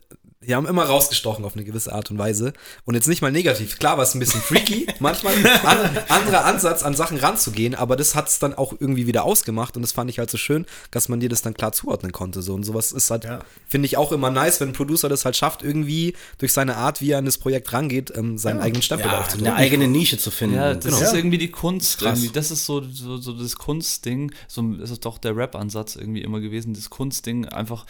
[0.46, 2.54] die haben immer rausgestochen auf eine gewisse Art und Weise.
[2.86, 3.78] Und jetzt nicht mal negativ.
[3.78, 8.16] Klar war es ein bisschen freaky, manchmal an, anderer Ansatz an Sachen ranzugehen, aber das
[8.16, 11.10] hat es dann auch irgendwie wieder ausgemacht und das fand ich halt so schön, dass
[11.10, 12.42] man dir das dann klar zuordnen konnte.
[12.42, 13.42] So und sowas ist halt, Ja.
[13.68, 17.02] finde ich auch immer nice, wenn ein Producer das halt schafft, irgendwie durch seine Art,
[17.02, 19.48] wie er an das Projekt rangeht, ähm, seinen eigenen Stempel Ja, aufzudrücken.
[19.54, 20.56] eine eigene Nische zu finden.
[20.56, 21.00] Ja, das Genau.
[21.02, 22.00] ist irgendwie die Kunst.
[22.00, 22.18] Krass.
[22.18, 22.34] Irgendwie.
[22.34, 24.32] Das ist so, so, so das Kunstding.
[24.48, 26.74] So ist es doch der Rap-Ansatz irgendwie immer gewesen.
[26.74, 27.86] Das Kunstding, einfach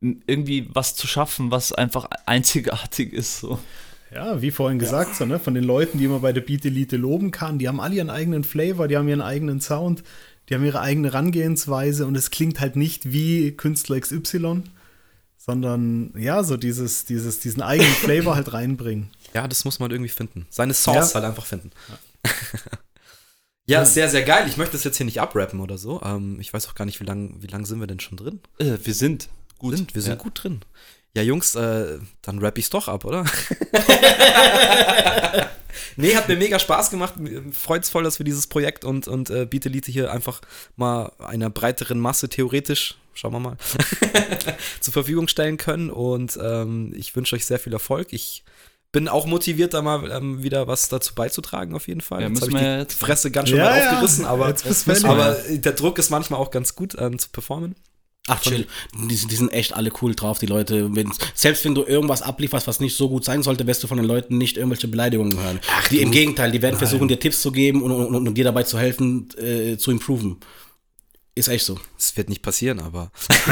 [0.00, 3.40] irgendwie was zu schaffen, was einfach einzigartig ist.
[3.40, 3.58] So.
[4.14, 6.96] Ja, wie vorhin gesagt, so, ne, von den Leuten, die man bei der Beat Elite
[6.96, 10.02] loben kann, die haben alle ihren eigenen Flavor, die haben ihren eigenen Sound,
[10.48, 14.62] die haben ihre eigene Herangehensweise und es klingt halt nicht wie Künstler XY,
[15.36, 19.10] sondern ja, so dieses, dieses, diesen eigenen Flavor halt reinbringen.
[19.34, 20.46] Ja, das muss man irgendwie finden.
[20.48, 21.14] Seine Source Ja.
[21.16, 21.70] halt einfach finden.
[23.66, 24.46] Ja, sehr, sehr geil.
[24.48, 26.00] Ich möchte das jetzt hier nicht abrappen oder so.
[26.02, 28.40] Ähm, ich weiß auch gar nicht, wie lange wie lang sind wir denn schon drin?
[28.58, 29.76] Äh, wir sind gut.
[29.76, 30.16] Sind, wir sind Ja.
[30.16, 30.60] gut drin.
[31.14, 33.24] Ja, Jungs, äh, dann rapp ich's doch ab, oder?
[35.96, 37.14] nee, hat mir mega Spaß gemacht.
[37.52, 40.40] Freut's voll, dass wir dieses Projekt und, und äh, Beat Elite hier einfach
[40.76, 43.56] mal einer breiteren Masse theoretisch, schauen wir mal,
[44.80, 45.90] zur Verfügung stellen können.
[45.90, 48.08] Und ähm, ich wünsche euch sehr viel Erfolg.
[48.12, 48.44] Ich
[48.92, 52.22] bin auch motiviert, da mal ähm, wieder was dazu beizutragen, auf jeden Fall.
[52.22, 53.90] Ja, jetzt müssen habe ich wir die jetzt- Fresse ganz schön Ja, mal ja.
[53.90, 55.04] aufgerissen, aber, du fertig.
[55.04, 57.74] aber der Druck ist manchmal auch ganz gut ähm, zu performen.
[58.28, 58.66] Ach, chill.
[59.08, 60.94] Die, sind- die sind echt alle cool drauf, die Leute.
[60.94, 63.96] Wenn, selbst wenn du irgendwas ablieferst, was nicht so gut sein sollte, wirst du von
[63.98, 65.58] den Leuten nicht irgendwelche Beleidigungen hören.
[65.90, 68.44] die, Im Gegenteil, die werden versuchen, dir Tipps zu geben und, und, und, und dir
[68.44, 70.36] dabei zu helfen, äh, zu improven.
[71.38, 71.78] Ist echt so.
[71.96, 73.12] Es wird nicht passieren, aber.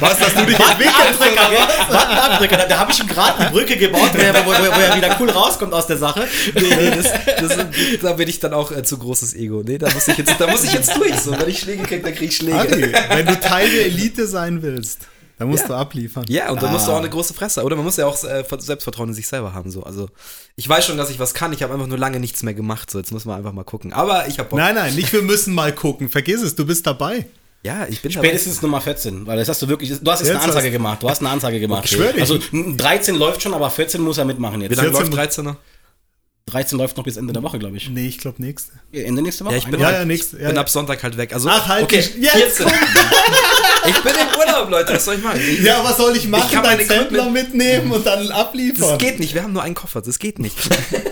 [0.00, 1.22] Was, dass du dich entwickelst?
[1.90, 2.56] Abbrücker.
[2.58, 4.96] Da, da habe ich ihm gerade eine Brücke gebaut, wo, er- wo, wo, wo er
[4.96, 6.26] wieder cool rauskommt aus der Sache.
[6.54, 7.06] Nee, nee, das,
[7.40, 7.66] das,
[8.02, 9.62] da bin ich dann auch äh, zu großes Ego.
[9.64, 11.18] Nee, da muss ich jetzt, da muss ich jetzt durch.
[11.18, 12.58] So, wenn ich Schläge kriege, dann krieg ich Schläge.
[12.58, 15.00] Adi, wenn du Teil der Elite sein willst,
[15.38, 15.68] dann musst Ja.
[15.68, 16.24] du abliefern.
[16.28, 17.76] Ja, und dann musst du auch eine große Fresse, oder?
[17.76, 19.70] Man muss ja auch äh, Selbstvertrauen in sich selber haben.
[19.70, 19.82] So.
[19.82, 20.08] Also,
[20.56, 21.52] ich weiß schon, dass ich was kann.
[21.52, 22.90] Ich habe einfach nur lange nichts mehr gemacht.
[22.90, 23.92] So, jetzt muss man einfach mal gucken.
[23.92, 24.58] Aber ich habe Bock.
[24.58, 26.08] Nein, nein, nicht wir müssen mal gucken.
[26.08, 27.26] Vergiss es, du bist dabei.
[27.62, 30.36] Ja, ich bin Spätestens Nummer 14, weil das hast du wirklich, du hast jetzt, Jetzt
[30.36, 31.84] eine Ansage gemacht, du hast eine Ansage gemacht.
[31.86, 32.20] Ich schwör dir.
[32.20, 34.76] Also n- 13 läuft schon, aber 14 muss er mitmachen Wie jetzt.
[34.76, 35.56] lange 14 läuft 13er?
[36.48, 37.88] 13 läuft noch bis Ende der Woche, glaube ich.
[37.90, 38.70] Nee, ich glaube nächste.
[38.92, 39.54] Ende nächste Woche?
[39.54, 40.60] Ja, ich bin, Ja, halt, ja, ich nix, ja, bin ja.
[40.60, 41.34] ab Sonntag halt weg.
[41.34, 42.66] Also, Ach, halt okay, jetzt 14.
[43.88, 44.94] ich bin im Urlaub, Leute.
[44.94, 45.40] Was soll ich machen?
[45.40, 46.50] Ich, Ja, was soll ich machen?
[46.50, 48.88] kann Dein mein Sampler mitnehmen und dann abliefern.
[48.90, 50.56] Das geht nicht, wir haben nur einen Koffer, das geht nicht.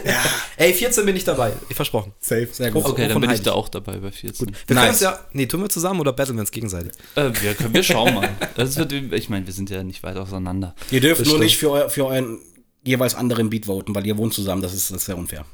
[0.57, 2.13] Ey, 14 bin ich dabei, ich versprochen.
[2.21, 2.49] Safe.
[2.53, 2.85] Sehr gut.
[2.85, 4.47] Okay, dann bin ich da auch dabei bei 14.
[4.49, 4.91] Wir können Nice.
[4.91, 6.93] uns ja, nee, tun wir zusammen oder battlen wir uns gegenseitig?
[7.17, 8.31] Äh, wir, können, wir schauen mal.
[8.57, 10.75] Das wird, ich meine, wir sind ja nicht weit auseinander.
[10.91, 11.45] Ihr dürft Das nur stimmt.
[11.45, 12.39] nicht für, eu, für euren
[12.85, 15.45] jeweils anderen Beat voten, weil ihr wohnt zusammen, das ist, das ist sehr unfair.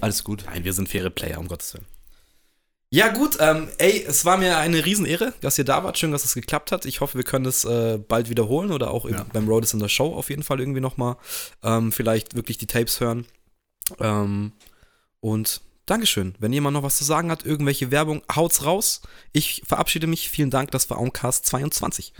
[0.00, 0.44] Alles gut.
[0.46, 1.86] Nein, wir sind faire Player, um Gottes Willen.
[2.92, 5.96] Ja, gut, ähm, ey, es war mir eine Riesenehre, dass ihr da wart.
[5.96, 6.84] Schön, dass es geklappt hat.
[6.86, 9.24] Ich hoffe, wir können es äh, bald wiederholen oder auch Ja.
[9.32, 11.16] beim Road is in der Show auf jeden Fall irgendwie nochmal
[11.62, 13.26] ähm, vielleicht wirklich die Tapes hören.
[14.00, 14.52] Ähm,
[15.20, 16.34] und Dankeschön.
[16.40, 19.02] Wenn jemand noch was zu sagen hat, irgendwelche Werbung, haut's raus.
[19.32, 20.28] Ich verabschiede mich.
[20.28, 22.12] Vielen Dank, das war Oncast 22.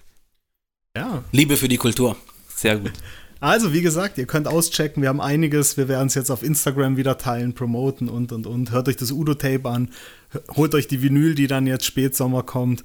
[0.96, 1.24] Ja.
[1.32, 2.16] Liebe für die Kultur.
[2.54, 2.92] Sehr gut.
[3.40, 5.02] Also, wie gesagt, ihr könnt auschecken.
[5.02, 5.78] Wir haben einiges.
[5.78, 8.70] Wir werden es jetzt auf Instagram wieder teilen, promoten und und und.
[8.70, 9.90] Hört euch das Udo-Tape an.
[10.56, 12.84] Holt euch die Vinyl, die dann jetzt Spätsommer kommt.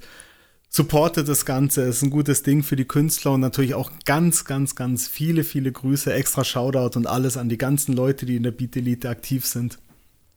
[0.70, 1.82] Supportet das Ganze.
[1.82, 5.44] Es ist ein gutes Ding für die Künstler und natürlich auch ganz, ganz, ganz viele,
[5.44, 9.08] viele Grüße, extra Shoutout und alles an die ganzen Leute, die in der Beat Elite
[9.08, 9.78] aktiv sind.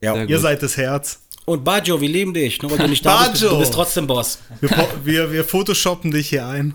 [0.01, 0.13] Ja.
[0.13, 0.43] Sehr Ihr gut.
[0.43, 1.21] seid das Herz.
[1.45, 2.61] Und Baggio, wir lieben dich.
[2.61, 3.49] Nur weil du nicht da bist, Baggio.
[3.49, 4.39] du bist trotzdem Boss.
[4.61, 4.69] Wir,
[5.03, 6.73] wir, wir photoshoppen dich hier ein.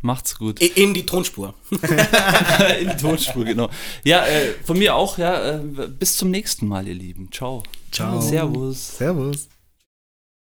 [0.00, 0.60] Macht's gut.
[0.60, 1.54] In die Tonspur.
[1.70, 3.68] In die Tonspur, genau.
[4.04, 5.56] Ja, äh, von mir auch, ja.
[5.56, 5.58] Äh,
[5.88, 7.30] bis zum nächsten Mal, ihr Lieben.
[7.32, 7.62] Ciao.
[7.90, 8.20] Ciao.
[8.20, 8.96] Servus.
[8.96, 9.48] Servus.